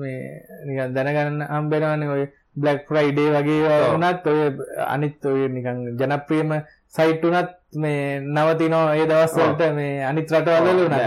මේ 0.00 0.86
දැනගන්න 0.94 1.44
හම්බෙනවන්නේ 1.48 2.14
ඔය 2.14 2.24
බ්ලක් 2.56 2.86
ෆ්‍රයිඩේ 2.88 3.34
වගේ 3.34 3.76
වනත් 3.90 4.32
ඔය 4.32 4.40
අනිත් 4.86 5.26
ඔය 5.26 5.48
නිකං 5.48 5.84
ජනප්‍රියම 6.00 6.54
සයිට් 6.94 7.24
වනත් 7.24 7.82
මේ 7.82 8.20
නවතිනෝ 8.20 8.84
ඒ 8.92 9.06
දවස්වලට 9.10 9.62
මේ 9.78 10.00
අනිත් 10.10 10.32
රටවල 10.32 10.82
නත 10.86 10.98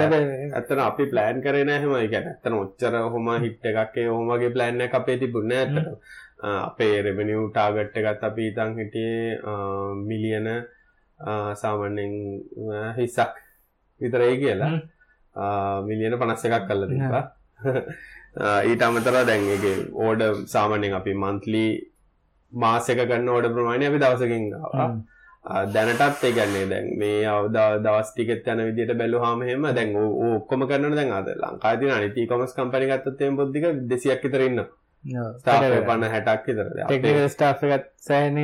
ඇත්තන 0.54 0.84
අපි 0.86 1.10
ප්ලෑන් 1.12 1.42
කරන 1.42 1.74
හෙම 1.76 1.98
එක 1.98 2.16
ඇත්තන 2.20 2.58
ඔච්චර 2.60 2.98
හොම 3.14 3.30
හිට් 3.46 3.68
එකක්ේ 3.74 4.08
හොමගේ 4.10 4.54
ප්ලෑන්න 4.56 4.88
අපේ 4.92 5.18
තිබුණ 5.18 5.54
ඇතට 5.54 5.78
අපේ 6.40 6.96
රෙබනිව් 7.02 7.46
ටාගට්ට 7.50 8.02
එකත් 8.04 8.28
අපි 8.30 8.50
ඉතන් 8.52 8.76
හිටියේ 8.80 9.56
මිලියන 10.04 10.50
සාමන්‍යෙන් 11.56 12.14
හිස්සක් 12.98 13.42
විතරයි 14.02 14.38
කියලා. 14.38 14.76
මිලියන 15.88 16.20
පනස්ස 16.20 16.46
එකක් 16.48 16.68
කල්ල 16.68 16.88
තිබා 16.92 17.24
ඊට 18.40 18.82
අමතර 18.84 19.20
දැන්ගේ 19.26 19.76
ඕඩ 20.00 20.24
සාමනෙන් 20.48 20.94
අපි 20.94 21.14
මන්ත්ලි 21.16 21.68
මාසක 22.54 23.00
ගන්න 23.02 23.30
ඕඩ 23.30 23.52
ප්‍රමාණය 23.52 23.86
අපි 23.86 24.00
දවසකින් 24.00 24.50
දැනටත් 25.68 26.24
ඒගන්නේ 26.24 26.66
දැන් 26.70 26.90
මේ 27.00 27.22
අවදා 27.28 27.68
දවස් 27.80 28.10
ටිකෙත් 28.12 28.48
යන 28.48 28.64
විදිට 28.68 28.98
බැලු 28.98 29.20
හාමහෙම 29.20 29.70
දැන් 29.74 29.96
ඔක්කොම 30.00 30.68
කරන්න 30.68 30.96
දැන් 30.96 31.14
අද 31.14 31.30
ලංකාති 31.36 31.92
අනිති 31.92 32.28
කොමස් 32.28 32.54
කම්පනි 32.54 32.92
ගත්තේ 32.92 33.32
බොද්ධික 33.34 33.68
දෙසියක් 33.86 34.24
විතරන්න 34.24 34.66
පන්න 35.06 36.04
හැටක් 36.06 36.48
ස්ටාගත් 37.28 37.86
සෑන 38.00 38.42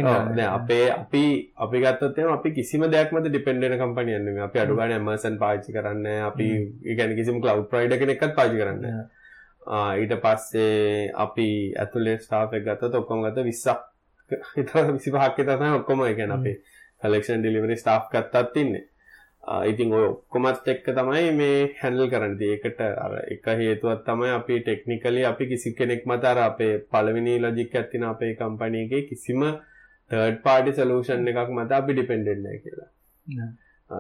අපේ 0.48 0.86
අපි 0.92 1.24
අපි 1.58 1.82
ගත්තතම 1.82 2.32
අපි 2.32 2.54
කිසිම 2.54 2.86
දෙයක්මත 2.90 3.28
ඩිපෙන්ඩන 3.28 3.76
කම්පනියන්න 3.78 4.40
අපි 4.42 4.60
අඩුගන 4.60 4.94
එමසන් 4.94 5.36
පාචි 5.38 5.74
කරන්න 5.74 6.08
අපි 6.24 6.48
ඉගැන 6.86 7.16
කිසිම 7.16 7.42
කලව් 7.42 7.68
ප්‍රයිඩ 7.68 8.00
කෙනෙක්ත් 8.00 8.34
පාචි 8.34 8.62
කරන්න 8.62 9.04
ඊට 9.96 10.16
පස්සේ 10.20 11.10
අපි 11.18 11.50
ඇතුලේ 11.76 12.18
ස්ටාෆ 12.20 12.56
ගත 12.60 12.94
ඔක්කොම 12.94 13.24
ගත 13.24 13.44
විස්සක්. 13.44 13.90
හිත 14.56 14.74
විසි 14.90 15.12
පහක්ක 15.12 15.46
තම 15.46 15.78
ඔක්කොම 15.80 16.06
එකන 16.06 16.32
අපේ 16.32 16.58
කලෙක්ෂන් 17.02 17.42
ඩිලිවරි 17.42 17.78
ස්ටාෆ් 17.78 18.10
ගත්තත් 18.12 18.54
තින්නේ 18.54 18.86
ඉතින් 19.44 19.92
ඔය 19.92 20.06
ඔක්කොමත් 20.06 20.68
එක්ක 20.68 20.86
තමයි 20.90 21.32
මේ 21.34 21.58
හැන්ල් 21.82 22.08
කරන්න. 22.08 22.36
ඒකට 22.40 22.80
අර 22.82 23.16
එක 23.26 23.46
හේතුවත් 23.60 24.06
තමයි 24.06 24.32
අපි 24.32 24.60
ටෙක්නිකලි 24.62 25.26
අපි 25.26 25.48
කිසි 25.48 25.74
කෙනෙක් 25.74 26.06
මතර 26.06 26.40
අපේ 26.42 26.78
පළවෙනි 26.88 27.36
ලොජික් 27.40 27.76
ඇත්තින 27.76 28.06
අපේ 28.06 28.32
කම්පනයගේ 28.36 29.04
කිසිම 29.10 29.44
තර්ඩ් 30.12 30.40
පාඩි 30.42 30.72
සලූෂන් 30.74 31.28
එකක් 31.28 31.52
මත 31.52 31.72
අපි 31.74 31.94
ඩිපෙන්ඩෙන්න 31.94 32.48
කියලා. 32.58 32.90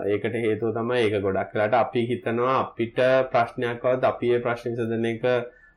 ඒකට 0.05 0.35
හේතුව 0.37 0.73
තමයි 0.73 1.01
ඒක 1.01 1.19
ගොඩක් 1.21 1.51
කලාට 1.51 1.75
අපි 1.75 2.05
හිතනවා 2.05 2.55
අපිට 2.59 2.99
ප්‍රශ්නයක්වත් 3.31 4.03
අපේ 4.05 4.39
ප්‍රශ්න 4.39 4.75
සදන 4.77 5.05
එක 5.07 5.23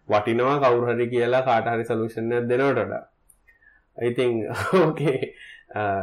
වටිනවා 0.08 0.56
කවුරහරි 0.62 1.06
කියලා 1.08 1.42
කාටහරි 1.42 1.84
සලූෂණයක් 1.84 2.48
දෙනවටට 2.48 3.14
ඉතිං 3.98 4.32
ඕකේ 4.76 5.20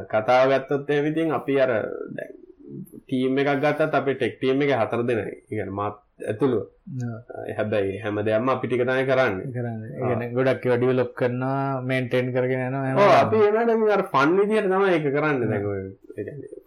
කතාව 0.08 0.50
ගත්තොත් 0.52 0.90
එවිතින් 0.92 1.32
අපි 1.32 1.60
අර 1.60 1.72
ටීම් 3.04 3.38
එකක් 3.38 3.52
ගත්තත් 3.60 3.94
අපේ 3.94 4.16
ටෙක්ටීම් 4.16 4.62
එක 4.62 4.74
හතර 4.74 5.02
දෙන. 5.04 5.22
ඉගෙන 5.50 5.72
මත් 5.72 5.96
ඇතුළු 6.20 6.60
හැබැයි 7.58 8.02
හැම 8.04 8.18
දෙයක්ම 8.28 8.50
අපිටිකතය 8.56 8.86
කරන්න. 9.10 9.36
කරන්න. 9.56 10.22
ගොඩක් 10.38 10.66
වඩිය 10.74 10.94
ලොක් 10.94 11.14
කරනවා 11.16 11.82
මේන්ටෙන් 11.82 12.34
කරගෙන 12.36 12.66
නවා 12.72 13.22
අපි 13.22 13.38
ඒට 13.46 14.06
ෆන් 14.12 14.36
විදියට 14.40 14.70
තම 14.70 14.86
එක 14.98 15.08
කරන්න. 15.16 15.38
දැ 15.52 15.62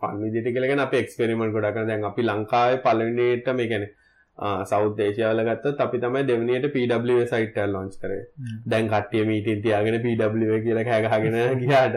ෆන් 0.00 0.16
විදිට 0.24 0.50
කලගෙන 0.56 0.82
අප 0.86 0.94
එක්ස්පෙරිමෙන්ට 0.94 1.54
ගොඩක් 1.54 1.86
දැන් 1.90 2.10
අපි 2.10 2.22
ලංකාවේ 2.22 2.82
පලවිනට 2.84 3.48
මේ 3.54 3.70
ගැන 3.72 3.86
සෞදේශයාල 4.70 5.42
ගත්ත 5.48 5.80
අපි 5.80 5.98
තමයි 5.98 6.26
දෙවනියට 6.30 6.70
පW 6.74 7.20
සයිට 7.32 7.58
ලොන්ච් 7.68 7.98
කරේ. 8.02 8.24
දැන් 8.66 8.88
කට්ටිය 8.88 9.24
මීටින් 9.30 9.62
තියාගෙන 9.62 10.00
පW 10.04 10.62
කියල 10.64 10.82
හැගහගෙන 10.84 11.60
ගියාට 11.62 11.96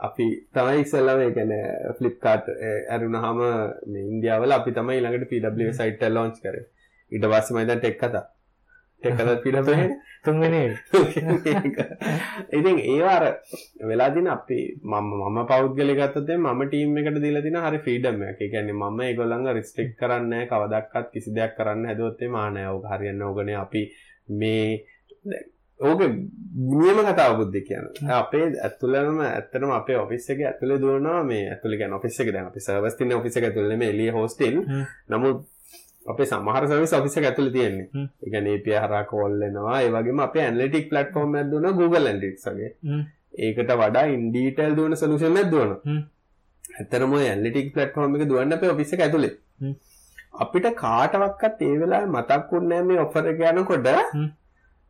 අපි 0.00 0.26
තමයි 0.54 0.80
ඉස්සල්ලම 0.80 1.22
ගැන 1.34 1.52
ෆලිප්කාට් 1.98 2.50
ඇරුණ 2.54 3.18
හම 3.18 3.44
ඉන්දියාවල 4.04 4.52
අපි 4.52 4.70
තමයි 4.72 4.98
ළඟට 5.00 5.30
පW 5.30 5.70
සයිට 5.74 6.02
ලොන්ච් 6.10 6.42
කර. 6.42 6.58
ඉට 7.12 7.24
පස්සමයිද 7.24 7.72
ටෙක් 7.76 7.98
කතා. 7.98 8.26
ටෙක්කත 9.02 9.42
පිට 9.42 9.56
තුන්ගෙන 10.24 10.54
ඉතින් 12.50 12.78
ඒවාර 12.84 13.24
වෙලාදින 13.82 14.26
අපි 14.28 14.58
මම 14.84 15.10
මම 15.18 15.38
පෞද්ගල 15.46 15.92
ගත්තේ 15.94 16.38
මම 16.38 16.62
ටීම් 16.64 16.98
එකට 16.98 17.20
දිල 17.22 17.38
දින 17.42 17.58
හරි 17.58 17.78
ෆීඩම් 17.78 18.24
එක 18.24 18.40
ගැන 18.52 18.72
ම 18.72 18.98
ගොල්ලඟ 19.14 19.46
රිස්ටෙක් 19.50 19.94
කරන්න 19.96 20.34
කවදක්කත් 20.46 21.12
කිසි 21.12 21.30
දෙයක් 21.32 21.54
කරන්න 21.56 21.86
හැදවත්තේ 21.86 22.28
මානයව 22.28 22.88
හරියන්න 22.90 23.22
ඕගන 23.22 23.54
අපි 23.56 23.82
මේ 24.34 24.66
ඕක 25.80 26.00
නියම 26.70 26.98
කතාව 27.06 27.32
බුද්ධ 27.38 27.58
කියන 27.62 27.84
අපේ 28.12 28.46
ඇතුලම 28.60 29.20
ඇත්තනම 29.22 29.72
අපේ 29.72 29.98
ඔෆිස්සක 29.98 30.40
ඇතුළ 30.42 30.72
දුවනවා 30.76 31.20
මේ 31.24 31.44
ඇතුළි 31.50 31.78
ගැන 31.78 31.94
ඔෆිස්සක 31.94 32.32
දැන් 32.32 32.46
අපි 32.46 32.60
සර්වස්තින 32.60 33.14
ඔෆිසක 33.14 33.44
ඇතුළම 33.44 33.82
එලිය 33.84 34.10
හෝස්ටල් 34.10 34.58
නමුත් 35.08 35.38
අපේ 36.06 36.26
සමහර 36.26 36.64
සවිස් 36.68 36.94
ඔෆිස 36.94 37.16
ඇතුළ 37.20 37.50
තියෙන්නේ. 37.50 37.88
එක 38.22 38.34
නේපිය 38.42 38.76
හරා 38.76 39.04
කෝල්ලෙනවා 39.04 39.78
ඒවගේම 39.80 40.20
අප 40.20 40.36
ඇන්ලටික් 40.38 40.90
පලට්ෆෝර්ම් 40.90 41.34
ඇදන 41.34 41.68
Google 41.72 42.06
ඇන්ඩික්ගේ 42.06 42.70
ඒකට 43.40 43.70
වඩා 43.74 44.06
ඉන්ඩීටල් 44.08 44.74
දුවන 44.76 44.96
සලූෂන් 44.96 45.38
ඇදවන 45.38 45.72
ඇතරම 46.74 47.14
ඇන්ලිටික් 47.20 47.70
පලට්ෆෝර්ම් 47.74 48.16
එක 48.16 48.26
දුවන්න 48.30 48.56
අප 48.56 48.66
ඔෆිස 48.66 48.96
ඇතුළේ. 48.96 49.34
අපිට 50.36 50.66
කාටවක්කත් 50.76 51.62
ඒ 51.62 51.78
වෙලා 51.80 52.02
මතක්කුන්නෑ 52.08 52.82
මේ 52.82 53.00
ඔෆර 53.00 53.30
යනකොට 53.30 53.88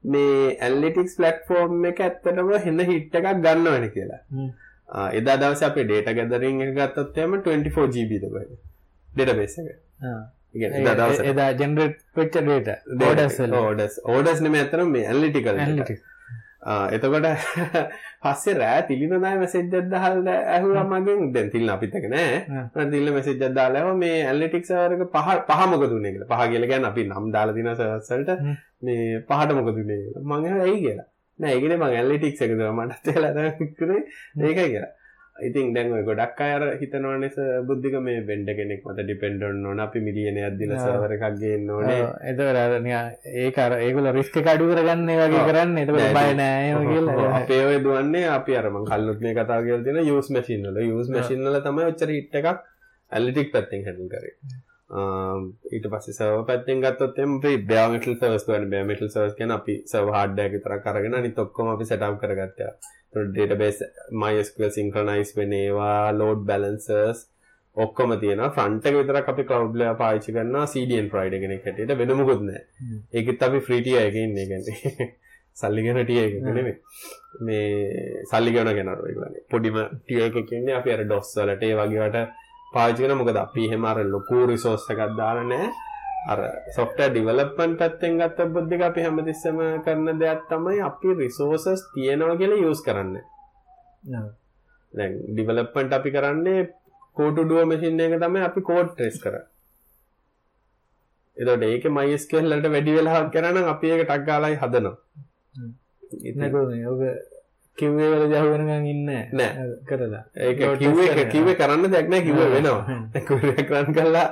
මේ 0.05 0.57
ඇල්ලිටික්ස් 0.61 1.17
පලට්ෆෝර්ම් 1.17 1.85
එක 1.91 2.01
ඇත්තටම 2.01 2.51
හෙන්න 2.65 2.81
හිට්ට 2.91 3.21
එකක් 3.21 3.29
ගන්න 3.37 3.69
වෙන 3.69 3.87
කියලා 3.91 4.21
එදා 5.13 5.37
දවස 5.37 5.63
අපේ 5.63 5.85
ඩේට 5.85 6.11
ගැදරින් 6.15 6.61
ගත්තත්යම 6.73 7.39
24 7.39 7.89
ජීබි 7.95 8.21
දබයි 8.21 8.47
ඩෙට 9.09 9.37
බේස 9.37 9.59
එක. 9.59 9.71
එදා 11.25 11.49
ජෙනරට් 11.55 11.99
පච්ච 12.15 12.45
ඩේට 12.45 13.03
ෝඩස් 13.09 13.41
ෝඩස් 13.63 13.99
ෝඩස් 14.07 14.41
නම 14.43 14.55
ඇතර 14.57 14.85
මේ 14.87 15.07
ඇල්ලිටිකල් 15.07 15.61
එතකොට 16.63 17.27
පස්සේ 18.23 18.55
රෑ 18.55 18.83
තිලිනදා 18.83 19.19
මැසෙජ්ජත් 19.21 19.75
දහල් 19.91 20.29
ඇහුව 20.29 20.79
මගෙන්. 20.85 21.33
දැන් 21.33 21.51
තිල්න 21.51 21.69
අපිතක 21.69 22.09
නෑ. 22.09 22.65
තිල්ල 22.91 23.13
මැසෙජ්ජත් 23.13 23.55
දාලාව 23.55 23.97
මේ 23.97 24.25
ඇල්ලිටික්සවරක 24.25 25.05
පහ 25.09 25.29
පහමක 25.49 25.85
දුන්නේ 25.85 26.13
කියලා. 26.13 26.29
පහ 26.29 26.51
කියල 26.51 26.67
ගැන 26.67 26.85
අපි 26.85 27.05
නම් 27.05 27.31
දාලා 27.31 27.55
දින 27.55 27.71
සවස්සලට 27.73 28.31
මේ 28.83 29.23
පහට 29.23 29.55
මොක 29.55 29.71
දුන්නේ 29.71 30.03
මං 30.23 30.47
ඇයි? 30.59 30.81
කියලා. 30.81 31.09
නෑ 31.39 31.55
ඒකන 31.55 31.77
මං 31.77 31.91
ඇල්ලිටික් 31.93 32.41
එකද 32.41 32.63
මටත් 32.69 33.07
ලදකරේ 33.17 34.01
ඒකයි 34.41 34.71
කියලා 34.73 34.93
ඉතින් 35.47 35.73
දැන් 35.75 35.93
ගොඩක් 36.07 36.41
අයර 36.47 36.63
හිතනවනෙස 36.81 37.37
බුද්ධික 37.69 37.95
මේ 38.07 38.21
බෙන්ඩ 38.29 38.51
කෙනෙක් 38.59 38.83
මත 38.85 39.05
ඩිපෙන්ඩන් 39.05 39.67
ඕන. 39.71 39.81
අපි 39.87 40.01
මිලියන 40.07 40.39
අදදින 40.49 40.75
සවර 40.77 41.15
එකක් 41.17 41.27
ගන්න 41.41 41.71
ඕනේ. 41.71 42.01
එතවරනය 42.31 42.93
ඒකර 43.45 43.77
ඒකුල 43.79 44.11
රිස්ක 44.19 44.39
කඩු 44.47 44.71
කරගන්න 44.73 45.11
වගේ 45.23 45.45
කරන්න. 45.51 45.77
එත 45.83 45.91
බයනෑ 45.97 46.73
කියලා. 46.91 47.29
අපේ 47.41 47.63
ඔය 47.69 47.79
දුවන්නේ 47.85 48.25
අපි 48.39 48.57
අරම 48.61 48.81
කල්ලුත් 48.91 49.21
මේ 49.27 49.37
කතා 49.39 49.61
කියල 49.67 49.85
තින 49.87 50.01
යස් 50.05 50.31
මසින්නල 50.31 50.81
යස් 50.87 51.13
මසින්නල 51.17 51.61
තමයි 51.67 51.91
ඔච්චර 51.93 52.15
හිට් 52.17 52.41
එකක් 52.41 52.65
ඇල්ලිටික් 53.13 53.53
පැත්තිෙන් 53.53 53.87
හැඩල් 53.87 54.11
කරේ 54.15 54.35
ඊට 54.91 55.87
පස්සේ 55.93 56.17
සර්වර් 56.17 56.45
පැත්තෙන් 56.49 56.81
ගත්තොත් 56.81 57.19
එම් 57.21 57.39
අපි 57.39 57.57
bare 57.71 57.89
metal 57.93 58.15
servers 58.21 58.45
කියන්නේ 58.45 58.71
bare 58.71 58.87
metal 58.91 59.11
servers 59.15 59.35
කියන්නේ 59.37 59.59
අපි 59.61 59.75
server 59.87 60.15
hardware 60.15 60.47
එක 60.49 60.55
විතරක් 60.57 60.87
අරගෙන 60.87 61.15
අනිත් 61.15 61.39
ඔක්කොම 61.39 61.69
අපි 61.75 61.85
setup 61.85 62.17
කරගත්තා. 62.23 62.73
ඒතකොට 63.09 63.35
database 63.37 63.85
MySQL 64.23 64.73
synchronize 64.79 65.37
වෙන 65.37 65.53
ඒවා 65.53 66.13
load 66.21 66.41
balancers 66.51 67.21
ඔක්කොම 67.77 68.17
තියෙනවා 68.23 68.51
ෆ්‍රන්ට් 68.57 68.89
එක 68.89 68.99
විතරක් 69.01 69.31
අපි 69.35 69.45
cloud 69.45 69.77
layer 69.77 70.01
පාවිච්චි 70.03 70.33
කරනවා 70.33 70.67
CDN 70.73 71.13
provider 71.13 71.41
කෙනෙක් 71.45 71.65
හැටියට 71.67 71.97
වෙන 72.01 72.17
මොකුත් 72.17 72.43
නැහැ. 72.43 72.65
ඒකෙත් 73.13 73.43
අපි 73.43 73.61
free 73.61 73.83
tier 73.83 74.09
එකේ 74.09 74.25
ඉන්නේ 74.25 74.47
කියන්නේ. 74.51 75.15
සල්ලි 75.61 75.85
ගැන 75.85 76.05
ටිය 76.05 76.21
එක 76.25 76.35
නෙමෙයි. 76.49 76.77
මේ 77.47 78.25
සල්ලි 78.33 78.57
ගැන 78.57 78.75
ගැනර 78.77 79.01
ඒගොල්ලන්ගේ 79.05 79.49
පොඩිම 79.53 79.81
ටිය 79.95 80.21
එකක් 80.27 80.53
ඉන්නේ 80.59 80.81
අපි 80.81 80.97
අර 80.97 81.09
DOS 81.13 81.37
වලට 81.39 81.69
ඒ 81.69 81.81
වගේවට 81.81 82.47
පාවිච්චි 82.75 83.03
කරන 83.05 83.19
මොකද 83.21 83.39
අපි 83.45 83.63
එහෙම 83.69 83.85
අර 83.91 83.99
ලොකු 84.15 84.47
රිසෝස් 84.51 84.89
එකක් 84.93 85.03
දාලා 85.21 85.47
නැහැ. 85.53 85.69
අර 86.33 86.39
software 86.77 87.13
development 87.19 87.75
පැත්තෙන් 87.81 88.19
ගත්ත 88.21 88.49
බුද්ධික 88.57 88.83
අපි 88.89 89.05
හැමතිස්සෙම 89.07 89.61
කරන 89.85 90.09
දෙයක් 90.23 90.43
තමයි 90.51 90.81
අපි 90.91 91.09
resources 91.23 91.81
තියෙනවා 91.95 92.41
කියලා 92.41 92.65
use 92.71 92.83
කරන්නේ. 92.89 93.25
දැන් 94.95 95.13
development 95.39 95.91
අපි 95.99 96.11
කරන්නේ 96.17 96.59
code 97.17 97.37
to 97.37 97.45
do 97.51 97.65
machine 97.73 98.03
එක 98.07 98.19
තමයි 98.25 98.45
අපි 98.49 98.61
code 98.71 98.91
trace 98.99 99.21
කරන්නේ. 99.25 99.47
එතකොට 101.37 101.65
ඒකේ 101.71 101.95
MySQL 101.97 102.47
වලට 102.53 102.73
වැඩි 102.75 102.97
වෙලාවක් 102.99 103.33
කරා 103.35 103.53
නම් 103.55 103.67
අපි 103.75 103.87
ඒක 103.93 104.03
ටක් 104.05 104.23
ගාලායි 104.29 104.61
හදනවා. 104.63 104.97
ඉතින් 106.29 106.57
ඔක 106.93 107.03
කිව්වේ 107.81 108.09
වල 108.13 108.25
ජහුවෙනකන් 108.35 108.87
ඉන්න 108.93 109.11
නෑ. 109.41 109.67
කරලා 109.89 110.23
ඒක 110.47 110.63
කිව්වේ 110.83 111.27
කිව්වේ 111.35 111.59
කරන්න 111.61 111.93
දෙයක් 111.95 112.09
නෑ 112.15 112.23
කිව්වේ. 112.29 112.49
වෙනවා. 112.55 113.01
කුරියක් 113.29 113.75
රන් 113.75 113.93
කළා 113.99 114.29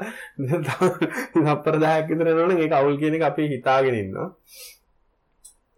අපර 1.54 1.74
10ක් 1.84 2.08
විතර 2.08 2.32
යනවනම් 2.32 2.64
ඒක 2.64 2.80
අවුල් 2.80 2.96
කියන 3.02 3.18
එක 3.18 3.28
අපි 3.30 3.50
හිතාගෙන 3.54 4.00
ඉන්නවා. 4.02 4.30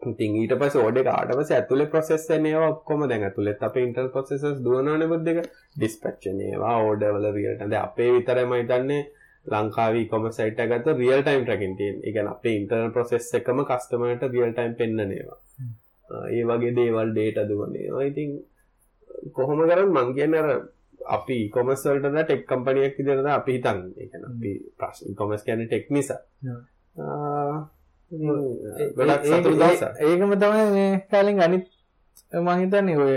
ඉතින් 0.02 0.34
ඊට 0.40 0.54
පස්සේ 0.58 0.82
ඕඩ් 0.86 0.98
ආවට 1.12 1.36
පස්සේ 1.38 1.56
ඇතුලේ 1.58 1.90
process 1.92 2.26
වෙන 2.30 2.44
ඒවා 2.50 2.68
ඔක්කොම 2.74 3.00
දැන් 3.10 3.24
ඇතුලෙත් 3.28 3.62
අපේ 3.68 3.84
internal 3.86 4.10
processes 4.16 4.60
දුවනවනේ 4.66 5.08
බුද්ධ 5.12 5.30
එක 5.32 5.48
dispatch 5.82 6.28
වෙන 6.28 6.42
ඒවා 6.48 6.76
order 6.90 7.10
වල 7.16 7.26
real 7.38 7.56
time 7.58 7.72
දැන් 7.72 7.86
අපේ 7.88 8.10
විතරයි 8.16 8.44
මම 8.46 8.54
හිතන්නේ 8.60 9.02
ලංකාවේ 9.46 10.04
e-commerce 10.04 10.38
site 10.40 10.62
එක 10.64 10.70
ගත්තොත් 10.72 11.02
real 11.02 11.22
time 11.28 11.44
tracking 11.48 11.74
තියෙන. 11.80 11.98
ඒ 12.06 12.12
කියන්නේ 12.14 12.34
අපේ 12.36 12.54
internal 12.60 12.90
process 12.96 13.34
එකම 13.40 13.60
customer 13.72 14.16
ට 14.16 14.32
real 14.36 14.52
time 14.58 14.74
පෙන්නන 14.80 15.14
ඒවා. 15.18 15.38
ඒ 16.30 16.44
වගේ 16.44 16.74
දේවල් 16.76 17.10
data 17.14 17.42
දුවන. 17.48 17.72
ඉතින් 18.02 18.30
කොහොම 19.32 19.60
කරත් 19.68 19.88
මං 19.88 20.14
කියන්නේ 20.14 20.40
අර 20.40 20.50
අපි 21.16 21.36
e-commerce 21.44 21.88
වලට 21.88 22.12
දා 22.14 22.24
ටෙක් 22.24 22.42
කම්පැනි 22.46 22.84
එකක් 22.84 22.98
විදිහට 22.98 23.30
අපි 23.30 23.52
හිතන්නේ. 23.52 23.92
ඒ 23.96 24.06
කියන්නේ 24.10 24.30
අපි 24.32 24.50
ප්‍රශ්න 24.78 25.04
e-commerce 25.12 25.44
කියන්නේ 25.44 25.68
ටෙක් 25.68 25.90
නිසා. 25.90 26.20
ඒකම 30.00 30.32
තමයි 30.34 30.64
මේ 30.76 30.92
කාලෙන් 31.10 31.40
අනිත් 31.40 31.66
මම 32.32 32.48
හිතන්නේ 32.60 32.96
ඔය 32.96 33.14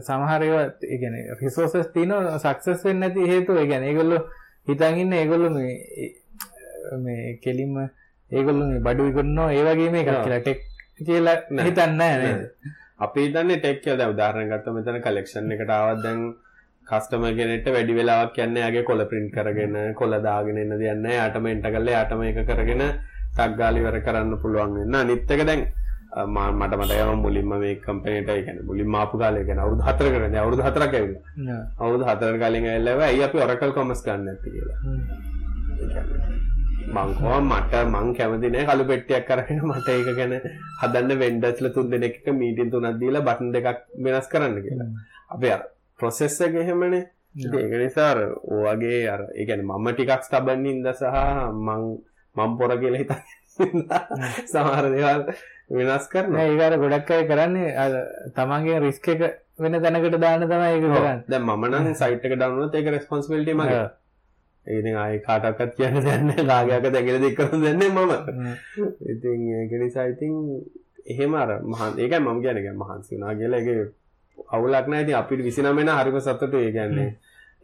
සමහර 0.00 0.42
ඒවා 0.42 0.66
ඒ 0.82 0.98
කියන්නේ 0.98 1.36
රිසෝසස් 1.40 1.88
තියෙනවා 1.94 2.38
සක්සස් 2.38 2.84
වෙන්නේ 2.84 3.08
නැති 3.08 3.30
හේතුව 3.32 3.56
ඒ 3.56 3.66
කියන්නේ 3.66 3.90
ඒගොල්ලෝ 3.90 4.22
හිතන් 4.68 5.00
ඉන්නේ 5.02 5.20
ඒගොල්ලෝ 5.22 5.50
මේ 5.50 5.72
මේ 7.04 7.38
කෙලින්ම 7.44 7.74
ඒගොල්ලෝ 8.30 8.68
මේ 8.68 8.84
බඩු 8.86 9.08
විකුණනවා 9.08 9.52
ඒ 9.52 9.64
වගේ 9.68 9.90
මේකක්. 9.90 10.12
කියලා 10.24 10.40
ටෙක් 10.40 10.60
කියලා. 11.08 11.36
හිතන්නේ? 11.66 12.38
අපි 13.04 13.20
හිතන්නේ 13.26 13.58
ටෙක් 13.60 13.78
කියලා 13.84 14.08
උදාහරණයක් 14.14 14.50
ගත්තම 14.52 14.74
මෙතන 14.78 14.98
කලෙක්ෂන් 15.06 15.52
එකට 15.54 15.70
ආවත් 15.76 16.02
දැන් 16.06 16.20
කස්ටමර් 16.86 17.32
කෙනෙක්ට 17.38 17.68
වැඩි 17.76 17.94
වෙලාවක් 17.98 18.36
යන්නේ 18.44 18.62
යාගේ 18.64 18.84
කොළ 18.88 19.02
print 19.10 19.30
කරගෙන 19.36 19.74
කොළ 20.00 20.14
දාගෙන 20.26 20.58
එන්න 20.62 20.74
දෙයක් 20.80 20.98
නැහැ 21.04 21.18
යාටම 21.20 21.46
එන්ට 21.52 21.66
කරලා 21.74 21.94
යාටම 21.96 22.22
ඒක 22.28 22.38
කරගෙන 22.50 22.82
ටක් 23.36 23.52
ගාලා 23.60 23.82
ඉවර 23.82 23.96
කරන්න 24.06 24.34
පුළුවන් 24.42 24.72
වෙන 24.80 24.94
අනිත් 25.00 25.30
එක 25.36 25.42
දැන් 25.50 25.62
මට 26.34 26.72
මතකයි 26.80 27.04
මම 27.08 27.22
මුලින්ම 27.24 27.52
මේ 27.62 27.74
කම්පැනිට 27.84 28.28
ඒ 28.32 28.42
කියන්නේ 28.46 28.68
මුලින්ම 28.70 28.94
ආපු 29.02 29.14
කාලේ 29.22 29.44
කියන්නේ 29.48 29.64
අවුරුදු 29.66 29.82
4කට 29.88 30.22
දැන් 30.24 30.40
අවුරුදු 30.44 30.62
4ක් 30.68 30.94
ඇවිල්ලා 31.00 31.22
Yeah. 31.48 31.62
අවුරුදු 31.82 32.04
4කට 32.10 32.40
කලින් 32.42 32.66
ඇවිල්ලා 32.72 33.06
ඇයි 33.08 33.22
අපි 33.28 33.44
Oracle 33.46 33.72
Commerce 33.78 34.02
ගන්න 34.06 34.24
නැත්තේ 34.26 34.52
කියලා. 34.54 34.78
මං 36.88 37.14
කෝ 37.14 37.38
මට 37.40 37.72
මං 37.84 38.08
කැමති 38.16 38.50
නෑ 38.50 38.66
කළු 38.68 38.84
පෙට්ටියක් 38.90 39.30
අරගෙන 39.30 39.60
මට 39.70 39.88
ඒක 39.88 40.08
ගැන 40.18 40.34
හදන්න 40.82 41.18
වෙන්ඩර්ස්ලා 41.22 41.74
තුන් 41.74 41.90
දෙනෙක් 41.90 42.16
එක 42.18 42.28
මීටින් 42.34 42.70
තුනක් 42.72 42.98
දීලා 43.00 43.26
බටන් 43.28 43.52
දෙකක් 43.54 43.82
වෙනස් 44.04 44.28
කරන්න 44.32 44.56
කියලා. 44.64 44.88
අපි 45.30 45.52
අර 45.54 45.62
ප්‍රොසෙස් 45.98 46.40
එක 46.40 46.54
එහෙමනේ. 46.54 47.04
ඒක 47.36 47.72
නිසා 47.82 48.08
අර 48.12 48.20
ඔයගේ 48.56 49.00
අර 49.08 49.22
ඒ 49.30 49.46
කියන්නේ 49.46 49.68
මම 49.70 49.88
ටිකක් 49.92 50.26
ස්ටබන් 50.26 50.66
ඉඳ 50.66 50.90
සහ 50.92 51.16
මං 51.66 51.82
මං 52.36 52.58
පොර 52.58 52.76
කියලා 52.82 53.02
හිතන 53.02 53.22
සමහර 54.52 54.90
දේවල් 54.94 55.24
වෙනස් 55.70 56.06
කරනවා. 56.12 56.44
ඒක 56.44 56.60
අර 56.66 56.78
ගොඩක් 56.82 57.10
අය 57.10 57.24
කරන්නේ 57.30 57.72
අර 57.76 57.92
තමන්ගේ 58.36 58.84
රිස්ක් 58.86 59.08
එක 59.14 59.26
වෙන 59.58 59.80
තැනකට 59.80 60.20
දාන්න 60.20 60.46
තමයි 60.46 60.70
ඒක 60.70 60.84
කරන්නේ. 60.84 61.18
දැන් 61.28 61.44
මම 61.48 61.66
නම් 61.70 61.90
සයිට් 61.94 62.24
එක 62.26 62.36
ඩවුන්ලෝඩ් 62.36 62.78
ඒක 62.78 62.94
රෙස්පොන්සිබිලිටි 62.96 63.58
මගේ. 63.58 63.82
ඒති 64.66 64.94
ආය 64.96 65.18
කාටක්කත් 65.20 65.74
කියන්න 65.76 65.98
දැන්න 66.00 66.30
රාගයක්ක 66.44 66.86
දැගෙන 66.90 67.22
දෙක්කරු 67.22 67.60
දෙන්නේ 67.60 67.90
මම. 67.90 68.12
ඉතින් 69.06 69.40
ඒකනිසායිතින් 69.54 70.34
එහෙම 71.06 71.34
අර 71.36 71.50
මහන් 71.64 71.98
ඒක 71.98 72.14
මම 72.16 72.38
ගැනක 72.40 72.68
මහන්සි 72.76 73.16
වනා 73.16 73.34
කියලා 73.34 73.60
එක 73.60 73.68
අවුලක්න 74.50 74.94
ඇති 74.94 75.14
අපිට 75.14 75.40
විසිනමෙන 75.40 75.90
හරිම 75.90 76.18
සත්තට 76.20 76.54
ඒ 76.56 76.72
ගැන්නේ 76.72 77.10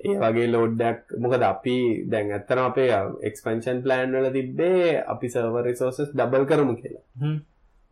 ඒ 0.01 0.17
වගේ 0.17 0.49
ලෝඩ්ඩක් 0.49 1.15
මොකද 1.19 1.43
අපි 1.45 1.77
දැන් 2.07 2.33
ඇත්තන 2.33 2.61
අපේ 2.61 2.91
එක්ස්පන්ෂන් 3.23 3.79
ප්ලෑන් 3.83 4.13
වල 4.13 4.29
තිබ්බේ 4.31 4.91
අපි 5.07 5.27
සර්වර් 5.29 5.65
රිසෝසස් 5.65 6.11
ඩබල් 6.11 6.45
කරමු 6.47 6.75
කියලා. 6.77 7.05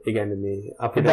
ඒගැන 0.00 0.34
මේ 0.38 0.74
අපිට 0.78 1.08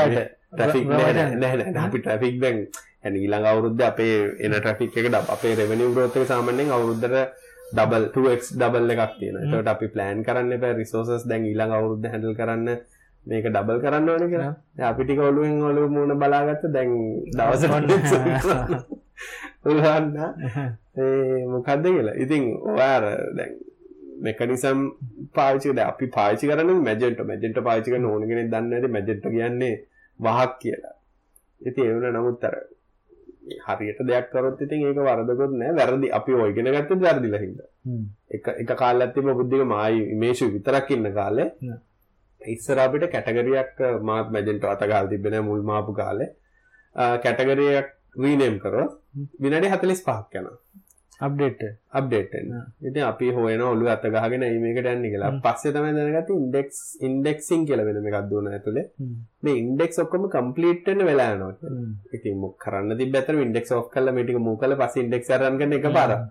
ට්‍රෆික් 0.53 0.85
නැ 0.87 1.53
අපි 1.79 1.97
ට්‍රෆික් 1.99 2.35
දැන් 2.39 2.59
ඇනි 3.03 3.17
ඊළඟ 3.19 3.45
අවුරුද්ධ 3.45 3.83
අපේ 3.83 4.17
එන 4.39 4.53
ට්‍රෆික් 4.55 4.97
එක 4.99 5.07
අපේ 5.29 5.55
රෙවැනි 5.55 5.89
ග්‍රෝත්තක 5.89 6.25
සාමන්‍යෙන් 6.25 6.71
අවුරුද්ධර 6.71 7.15
ඩබල් 7.75 8.05
2x 8.15 8.41
ඩබල් 8.59 8.91
එකක් 8.95 9.13
තියෙනවා. 9.19 9.45
ඒකට 9.51 9.71
අපි 9.75 9.87
ප්ලෑන් 9.93 10.25
කරන්න 10.27 10.55
එපා 10.57 10.73
රිසෝසස් 10.79 11.23
දැන් 11.29 11.47
ඊළඟ 11.51 11.73
අවුරුද්ද 11.77 12.05
හැන්ඩල් 12.11 12.35
කරන්න 12.39 12.67
මේක 13.25 13.45
ඩබල් 13.49 13.79
කරන්න 13.83 14.09
ඕනේ 14.13 14.29
කියලා. 14.33 14.53
දැන් 14.75 14.89
අපි 14.91 15.03
ටික 15.05 15.19
ඔළුවෙන් 15.29 15.61
ඔළුව 15.69 15.89
මූණ 15.95 16.19
බලාගත්ත 16.21 16.65
දැන් 16.75 16.91
දවසට 17.37 17.71
උලහන්න 19.65 20.07
ඒ 20.97 21.45
මොකද්ද 21.53 21.85
කියලා. 21.87 22.15
ඉතින් 22.23 22.43
ඔයාර 22.71 23.05
දැන් 23.37 23.53
මෙකනිසම් 24.25 24.79
පාවිච්චි 25.37 25.75
දැන් 25.77 25.89
අපි 25.93 26.11
පාවිච්චි 26.17 26.51
කරන්නේ 26.51 26.83
මැජෙන්ටෝ 26.87 27.25
මැජෙන්ටෝ 27.31 27.63
පාවිච්චි 27.69 27.93
කරන 27.93 28.05
ඕන 28.11 28.27
කෙනෙක් 28.29 28.51
දන්නේ 28.53 28.69
නැති 28.73 28.93
මැජෙන්ටෝ 28.95 29.31
කියන්නේ 29.35 29.75
වහක් 30.19 30.51
කියලා. 30.61 30.95
ඉතින් 31.61 31.83
ඒ 31.87 31.93
වුණා 31.95 32.13
නමුත් 32.17 32.43
අර 32.49 32.55
හරියට 33.67 34.03
දෙයක් 34.09 34.27
කරොත් 34.33 34.61
ඉතින් 34.65 34.85
ඒක 34.89 34.99
වරදකුත් 35.07 35.55
නෑ. 35.61 35.71
වැරදි. 35.79 36.11
අපි 36.19 36.31
ඔය 36.41 36.49
ඉගෙන 36.51 36.69
ගත්තත් 36.75 37.01
වැරදිලා 37.07 37.41
හින්දා. 37.45 37.69
එක 38.35 38.45
එක 38.61 38.71
කාලයක් 38.83 39.11
තිබ්බ 39.15 39.33
බුද්ධික 39.39 39.65
මායි 39.73 40.05
මේෂු 40.21 40.51
විතරක් 40.55 40.91
ඉන්න 40.97 41.09
කාලේ. 41.19 41.49
ඉස්සර 42.41 42.79
අපිට 42.85 43.09
කැටගරියක් 43.15 43.83
මාත් 44.11 44.31
මැජෙන්ටෝ 44.35 44.71
අත 44.75 44.87
ගාලා 44.91 45.11
තිබ්බේ 45.13 45.33
නෑ 45.35 45.47
මුල් 45.49 45.61
මාපු 45.71 45.93
කාලේ. 46.01 46.29
කැටගරියක් 47.23 47.87
රීනේම් 48.23 48.55
කරොත් 48.63 48.91
විනාඩි 49.43 49.67
45ක් 49.73 50.41
යනවා 50.41 50.57
අප්ඩේට් 51.19 51.61
අප්ඩේට් 51.91 52.31
වෙන්න. 52.33 52.53
ඉතින් 52.81 53.03
අපි 53.09 53.31
හොයන 53.31 53.61
ඔළුව 53.61 53.89
අත 53.93 54.05
ගහගෙන 54.05 54.45
මේකට 54.63 54.89
යන්නේ 54.93 55.11
කියලා. 55.13 55.31
හ්ම්. 55.31 55.41
පස්සේ 55.45 55.73
තමයි 55.75 55.93
දැනගත්තේ 55.97 56.37
ඉන්ඩෙක්ස් 56.41 56.77
ඉන්ඩෙක්සින් 57.07 57.65
කියලා 57.67 57.85
වෙන 57.87 57.99
එකක් 58.01 58.29
දුවන 58.31 58.47
ඇතුලේ. 58.51 58.85
මේ 59.43 59.57
ඉන්ඩෙක්ස් 59.63 59.99
ඔක්කොම 60.03 60.29
කම්ප්ලීට් 60.35 60.87
වෙන්න 60.87 61.05
වෙලා 61.09 61.29
යනවා. 61.35 61.53
කියලා. 61.59 61.89
ඉතින් 62.13 62.39
මොක 62.43 62.55
කරන්න 62.63 62.97
තිබ්බ 63.01 63.19
ඇතර 63.19 63.39
ඉන්ඩෙක්ස් 63.47 63.75
ඔෆ් 63.79 63.89
කරලා 63.93 64.15
මේ 64.15 64.25
ටික 64.25 64.41
මූ 64.47 64.55
කරලා 64.57 64.81
පස්සේ 64.81 65.05
ඉන්ඩෙක්ස් 65.05 65.33
අරන් 65.37 65.59
ගන්න 65.59 65.77
එකපාරක්. 65.79 66.23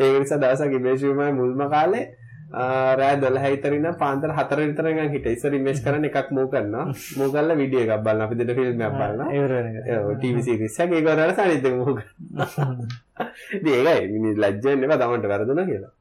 ඒක 0.00 0.18
නිසා 0.22 0.40
දවසක් 0.42 0.72
ඉමේජ්මයි 0.78 1.32
මුල්ම 1.40 1.62
කාලේ 1.74 2.04
රෑ 2.52 3.16
12 3.16 3.52
විතර 3.54 3.72
ඉඳන් 3.78 3.96
පාන්දර 4.02 4.30
4 4.38 4.68
විතර 4.68 4.84
නිකන් 4.88 5.10
හිටියා. 5.14 5.36
ඉස්සර 5.36 5.56
ඉමේජ් 5.58 5.82
කරන්න 5.84 6.08
එකක් 6.10 6.30
මූ 6.36 6.46
කරනවා. 6.52 6.84
මූ 7.18 7.28
කරලා 7.32 7.58
වීඩියෝ 7.60 7.84
එකක් 7.86 8.04
බලනවා. 8.04 8.28
අපි 8.28 8.38
දෙන්න 8.40 8.54
ෆිල්ම් 8.58 8.86
එකක් 8.86 8.96
බලනවා. 9.00 9.28
ඒවර 9.36 9.52
වෙන 9.56 9.66
එක. 9.70 9.90
ඔව් 9.98 10.14
ටීවී 10.18 10.46
සීරීස් 10.48 10.78
එකක් 10.84 10.96
ඒක 10.98 11.04
කරලා 11.08 11.36
සානිත් 11.40 11.68
එක 11.68 11.76
මූ 11.80 11.96
කරනවා. 11.98 12.78
ඉතින් 13.56 13.74
ඒකයි 13.74 14.08
මිනිස් 14.14 14.40
ලැජ්ජ 14.44 14.64
වෙන්න 14.68 14.88
එපා 14.88 15.02
තමන්ට 15.02 15.30
වැරදුනා 15.32 15.68
කියලා. 15.70 15.92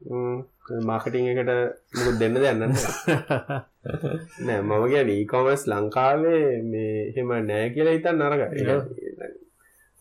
හ්ම් 0.00 0.38
මාකටිං 0.86 1.28
එකට 1.32 1.50
මොකද 1.98 2.18
දෙන්න 2.20 2.34
නැහැ. 2.36 3.60
නෑ 4.46 4.60
මම 4.62 4.84
කියන්නේ 4.92 5.20
e-commerce 5.22 5.64
ලංකාවේ 5.72 6.62
මේ 6.72 6.96
එහෙම 7.10 7.32
නෑ 7.48 7.70
කියලා 7.74 7.96
හිතන්න 7.96 8.22
නරකයි. 8.22 8.66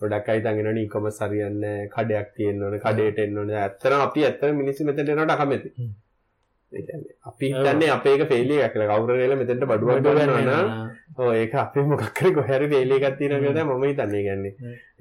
ගොඩක් 0.02 0.30
අය 0.30 0.38
හිතන් 0.40 0.60
ඉන්නවනේ 0.60 0.84
e-commerce 0.86 1.26
හරියන්නේ 1.26 1.74
නෑ, 1.78 1.88
කඩයක් 1.96 2.30
තියෙන්න 2.36 2.62
ඕනේ, 2.66 2.84
කඩේට 2.86 3.24
එන්න 3.24 3.42
ඕනේ. 3.42 3.58
ඇත්තටම 3.64 4.06
අපි 4.06 4.28
ඇත්තටම 4.28 4.62
මිනිස්සු. 4.62 4.82
ඒ 6.72 6.82
කියන්නේ 6.88 7.16
අපි 7.30 7.48
හිතන්නේ 7.52 7.90
අපේ 7.94 8.14
එක 8.16 8.24
ෆේලිය 8.32 8.60
එකක් 8.66 8.74
කියලා. 8.74 8.98
කවුරු 9.00 9.14
හරි 9.18 9.36
මෙතෙන්ට 9.42 9.66
බඩුවක් 9.72 10.02
ගන්නවා 10.06 10.42
නම් 10.44 10.68
ඔව් 11.20 11.30
ඒක 11.42 11.56
අපේ 11.64 11.86
මොකක් 11.92 12.20
හරි 12.22 12.32
කොහේ 12.38 12.58
හරි 12.60 12.68
ෆේලිය 12.74 12.98
එකක් 13.00 13.18
තියෙනවා 13.20 13.42
කියලා 13.44 13.66
තමයි 13.66 13.78
මම 13.78 13.86
හිතන්නේ. 13.90 14.20
ඒ 14.20 14.26
කියන්නේ 14.28 14.54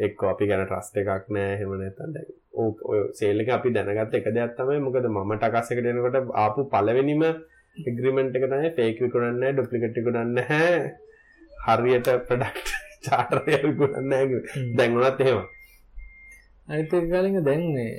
එක්ක 0.07 0.25
අපි 0.33 0.49
ගැන 0.51 0.65
ට්‍රස්ට් 0.65 0.97
එකක් 1.03 1.29
නැහැ. 1.37 1.53
එහෙම 1.59 1.77
නැත්නම් 1.83 2.17
දැන් 2.17 2.33
ඕක 2.63 2.83
ඔය 2.91 3.05
සේල් 3.21 3.45
එක 3.45 3.53
අපි 3.59 3.75
දැනගත්ත 3.77 4.19
එක 4.21 4.29
දෙයක් 4.39 4.57
තමයි. 4.59 4.81
මොකද 4.87 5.11
මම 5.13 5.33
ටකස් 5.37 5.73
එකට 5.77 5.91
එනකොට 5.93 6.35
ආපු 6.45 6.67
පළවෙනිම 6.75 7.23
එග්‍රීමන්ට් 7.77 8.41
එක 8.41 8.49
තමයි 8.55 8.75
ෆේක් 8.81 9.05
විකුණන්නේ 9.05 9.39
නැහැ 9.41 9.57
ඩුප්ලිකේට් 9.59 9.99
විකුණන්නේ 10.01 10.35
නැහැ. 10.39 10.83
හරියට 11.69 12.09
ප්‍රොඩක්ට් 12.29 12.88
චාටර් 13.05 13.39
එක 13.47 13.63
විකුණන්නේ 13.69 14.09
නැහැ 14.11 14.27
කිව්වේ. 14.31 14.77
දැන් 14.77 14.97
උනත් 14.99 15.21
එහෙම. 15.21 15.41
අනිත් 16.69 16.93
එක 16.95 17.05
කලින් 17.11 17.37
දැන් 17.45 17.63
මේ 17.75 17.93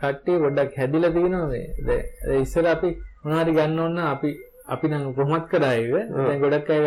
කට්ටිය 0.00 0.38
පොඩ්ඩක් 0.42 0.72
හැදිලා 0.78 1.12
තියෙනවා 1.14 1.48
මේ. 1.52 2.00
ඉස්සර 2.42 2.66
අපි 2.66 2.88
මොනවාරි 3.24 3.52
ගන්න 3.52 3.78
ඕන 3.80 3.94
නම් 3.94 4.06
අපි 4.14 4.30
අපි 4.68 4.86
නම් 4.88 5.04
කොහොමත් 5.16 5.46
කරා 5.50 5.74
ඒක. 5.74 5.92
දැන් 6.26 6.40
ගොඩක් 6.42 6.68
අය 6.70 6.80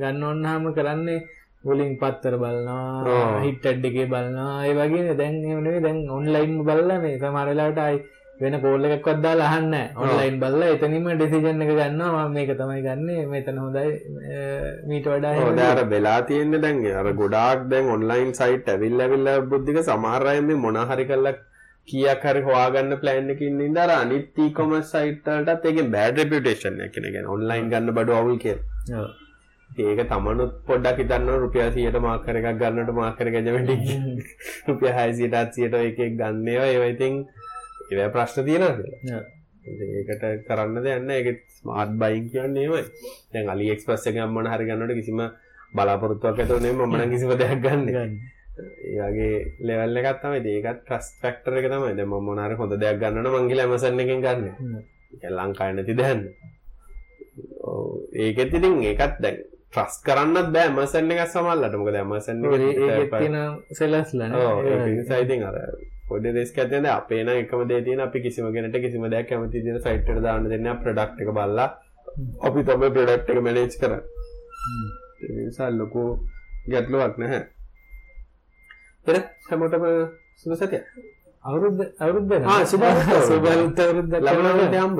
ගන්න- 0.00 0.24
ඕනහම 0.24 0.64
කරන්නේ 0.76 1.20
මුලින් 1.64 1.90
පත්තර 2.00 2.34
බලනවා. 2.42 3.04
හිට් 3.44 3.66
ඇඩ් 3.66 3.84
එකේ 3.84 4.06
බලනවා. 4.06 4.64
ඒ 4.66 4.74
වගේ 4.74 5.14
දැන් 5.20 5.34
එහෙම 5.44 5.60
නෙවෙයි 5.64 5.82
දැන් 5.82 5.98
ඔන්ලයින් 6.10 6.52
බලලා 6.64 6.98
මේ 7.02 7.18
සමහර 7.18 7.48
වෙලාවට 7.50 7.78
ආයි 7.78 7.98
වෙන 8.40 8.54
කෝල් 8.62 8.84
එකක්වත් 8.88 9.18
දාලා 9.24 9.48
අහන්නේ 9.54 9.86
ඔන්ලයින් 10.02 10.36
බලලා 10.42 10.70
එතනින්ම 10.74 11.08
ඩිසිෂන් 11.18 11.62
එක 11.64 11.72
ගන්නවා. 11.78 12.24
මම 12.28 12.34
මේක 12.36 12.50
තමයි 12.60 12.80
ගන්නෙ. 12.86 13.16
මෙතන 13.32 13.60
හොඳයි. 13.64 13.90
මීට 14.90 15.06
වඩා 15.12 15.34
දැන් 15.38 15.62
අර 15.68 15.84
වෙලා 15.92 16.16
තියෙන්නේ 16.30 16.62
දැන් 16.64 16.82
අර 17.02 17.06
ගොඩාක් 17.20 17.68
දැන් 17.72 17.92
ඔන්ලයින් 17.96 18.34
සයිට් 18.40 18.72
ඇවිල්ලා 18.74 19.06
ඇවිල්ලා 19.08 19.38
බුද්ධික 19.52 19.80
සමහර 19.88 20.26
අය 20.32 20.40
මේ 20.48 20.60
මොන 20.64 20.80
හරි 20.90 21.06
කරලා 21.12 21.36
කීයක් 21.88 22.28
හරි 22.28 22.42
හොයාගන්න 22.48 23.00
ප්ලෑන් 23.02 23.32
එකකින් 23.34 23.64
ඉඳන් 23.66 23.80
අර 23.84 23.90
අනිත් 24.02 24.38
e-commerce 24.44 24.92
සයිට් 24.94 25.26
වලටත් 25.32 25.66
ඒකේ 25.70 25.88
බෑඩ් 25.96 26.22
රෙපියුටේෂන් 26.22 26.84
එකක් 26.86 26.94
කියන 26.94 27.10
කියන්නේ. 27.14 27.32
ඔන්ලයින් 27.36 27.66
ගන්න 27.72 27.96
බඩු 27.98 28.16
අවුල් 28.20 28.38
කියලා. 28.44 29.08
ඒක 29.86 30.00
තමනුත් 30.12 30.54
පොඩ්ඩක් 30.68 30.98
හිතන්න 31.02 31.28
රුපියල් 31.42 31.68
100ට 31.74 32.00
මාකර් 32.06 32.40
එකක් 32.40 32.48
ගන්නට 32.62 32.90
මාකර් 33.00 33.28
එක 33.30 33.36
ගැජමෙන්ට් 33.36 33.70
රුපියල් 34.70 34.92
600ට 34.96 35.54
700ට 35.58 35.84
එක 35.90 36.00
එක 36.06 36.16
ගන්න 36.22 36.48
ඒවා. 36.54 36.70
ඒවා 36.72 36.90
ඉතින් 36.94 37.14
ඒවා 37.90 38.14
ප්‍රශ්න 38.14 38.44
තියෙනවා 38.48 38.74
කියලා. 38.78 39.22
ඒකට 39.70 40.24
කරන්න 40.48 40.74
නැහැ. 40.82 41.20
ඒක 41.20 41.38
ස්මාර්ට් 41.58 41.94
බයින් 42.02 42.26
කියන්නේ 42.32 42.64
ඒවයි. 42.66 42.84
දැන් 43.32 43.48
අලි 43.54 43.70
එක්ස්ප්‍රස් 43.74 44.06
එකෙන් 44.10 44.30
මොන 44.36 44.46
හරි 44.52 44.68
ගන්නකොට 44.68 44.98
කිසිම 45.00 45.20
බලාපොරොත්තුවක් 45.76 46.38
ඇතුව 46.42 46.62
නෙමෙයි 46.64 46.86
මම 46.86 46.96
නම් 46.98 47.10
කිසිම 47.14 47.30
දෙයක් 47.42 47.60
ගන්නෙ. 47.64 47.92
ඒ 48.88 49.00
වගේ 49.02 49.34
ලෙවල් 49.66 50.00
එකක් 50.00 50.22
තමයි. 50.22 50.40
ඒකත් 50.56 50.80
ට්‍රස්ට් 50.86 51.20
ෆැක්ටර් 51.22 51.58
එක 51.60 51.68
තමයි. 51.72 51.92
දැන් 51.98 52.08
මම 52.08 52.24
මොන 52.26 52.40
හරි 52.44 52.54
හොඳ 52.60 52.74
දෙයක් 52.82 52.98
ගන්න 53.02 53.22
නම් 53.24 53.36
මං 53.36 53.48
ගිහලා 53.50 53.68
Amazon 53.70 54.00
එකෙන් 54.04 54.24
ගන්න. 54.26 54.44
ඒක 55.12 55.30
ලංකාවේ 55.38 55.74
නැති 55.76 55.94
දෙයක්. 56.00 56.20
ඔව් 57.68 57.86
ඒකෙත් 58.24 58.58
ඉතින් 58.58 58.74
ඒකත් 58.90 59.16
දැන් 59.24 59.36
ට්‍රස්ට් 59.70 60.00
කරන්නත් 60.06 60.48
බෑ 60.54 60.72
Amazon 60.72 61.10
එක 61.14 61.22
සමහරවිට. 61.34 61.78
මොකද 61.80 61.96
Amazon 62.04 62.36
එක 62.44 63.12
තියෙන 63.20 63.36
සෙලස්ලා 63.78 64.28
නේ. 64.32 64.44
ඔව් 64.50 64.66
ඒක. 64.66 64.84
නිසා 64.98 65.20
ඉතින් 65.24 65.46
අර 65.48 65.56
පොඩි 66.10 66.32
රිස්ක් 66.36 66.58
තියෙනවා. 66.62 66.96
අපේ 67.00 67.20
නම් 67.24 67.36
එකම 67.42 67.62
දේ 67.70 67.82
තියෙන 67.86 68.00
අපි 68.06 68.22
කිසිම 68.24 68.46
කෙනෙක්ට 68.56 68.82
කිසිම 68.84 69.06
දෙයක් 69.14 69.28
කැමති 69.30 69.56
විදිහට 69.58 69.86
සයිට් 69.86 70.10
එකට 70.10 70.22
දාන්න 70.26 70.50
දෙන්නේ 70.52 70.64
නැහැ. 70.66 70.82
ප්‍රොඩක්ට් 70.84 71.22
එක 71.22 71.30
බලලා 71.38 71.68
අපි 72.48 72.66
තමයි 72.68 72.90
ප්‍රොඩක්ට් 72.96 73.32
එක 73.32 73.40
මැනේජ් 73.46 73.78
කරන්නේ. 73.80 74.02
ඒ 75.22 75.32
නිසා 75.46 75.70
ලොකු 75.80 76.04
ගැටලුවක් 76.72 77.14
නැහැ. 77.22 77.42
එර 79.06 79.16
හැමෝටම 79.48 79.86
සුබ 80.40 80.52
සතියක්. 80.60 80.84
අවුරුද්ද 81.44 81.80
අවුරුද්ද 81.98 82.30
නේ? 82.32 82.46
ආ, 82.46 82.64
සුබ 82.66 82.82
අවුරුද්ද. 82.82 83.22
සුබ 83.26 83.44
අවුරුද්ද 83.46 83.78
ලබනවට 84.18 84.74
හම්බ 84.76 84.98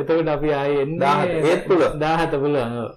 එතකොට 0.00 0.28
අපි 0.28 0.48
ආයේ 0.52 0.82
එන්නේ 0.82 1.12
17 1.12 1.48
ඒත් 1.50 1.62
පුළුවන්. 1.68 1.94
17 2.02 2.40
පුළුවන් 2.42 2.74
ඔව්. 2.82 2.90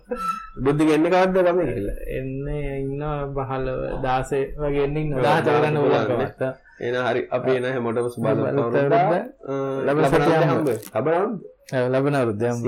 බුද්ධි 0.66 0.88
ගෙන්න 0.90 1.08
කවද්ද 1.08 1.38
ගමේ. 1.48 1.76
එන්නේ 2.18 2.74
ඉන්නවා 2.82 3.16
15 3.38 3.78
16 4.02 4.42
වගේ 4.62 4.84
එන්නේ 4.84 5.06
ඔව්, 5.14 5.24
17 5.24 5.56
කරන්න 5.56 5.78
17 5.78 6.12
පුළුවන්. 6.12 6.54
එන 6.82 6.96
හරි 7.08 7.22
අපි 7.32 7.52
එන 7.58 7.66
හැමෝටම 7.70 8.08
සුබ 8.08 8.14
සුබ 8.14 8.28
අවුරුද්දක්. 8.28 8.60
අවුරුද්දක්. 8.60 9.24
අ, 9.48 9.54
ලබන 9.88 10.04
සතිය 10.06 10.22
අවුරුද්ද 10.22 10.52
හම්බ. 10.52 10.70
ලබන 10.96 11.14
අවුරුද්ද. 11.16 11.42
ඔව්, 11.72 11.86
ලබන 11.94 12.16
අවුරුද්ද 12.16 12.44
හම්බ 12.44 12.66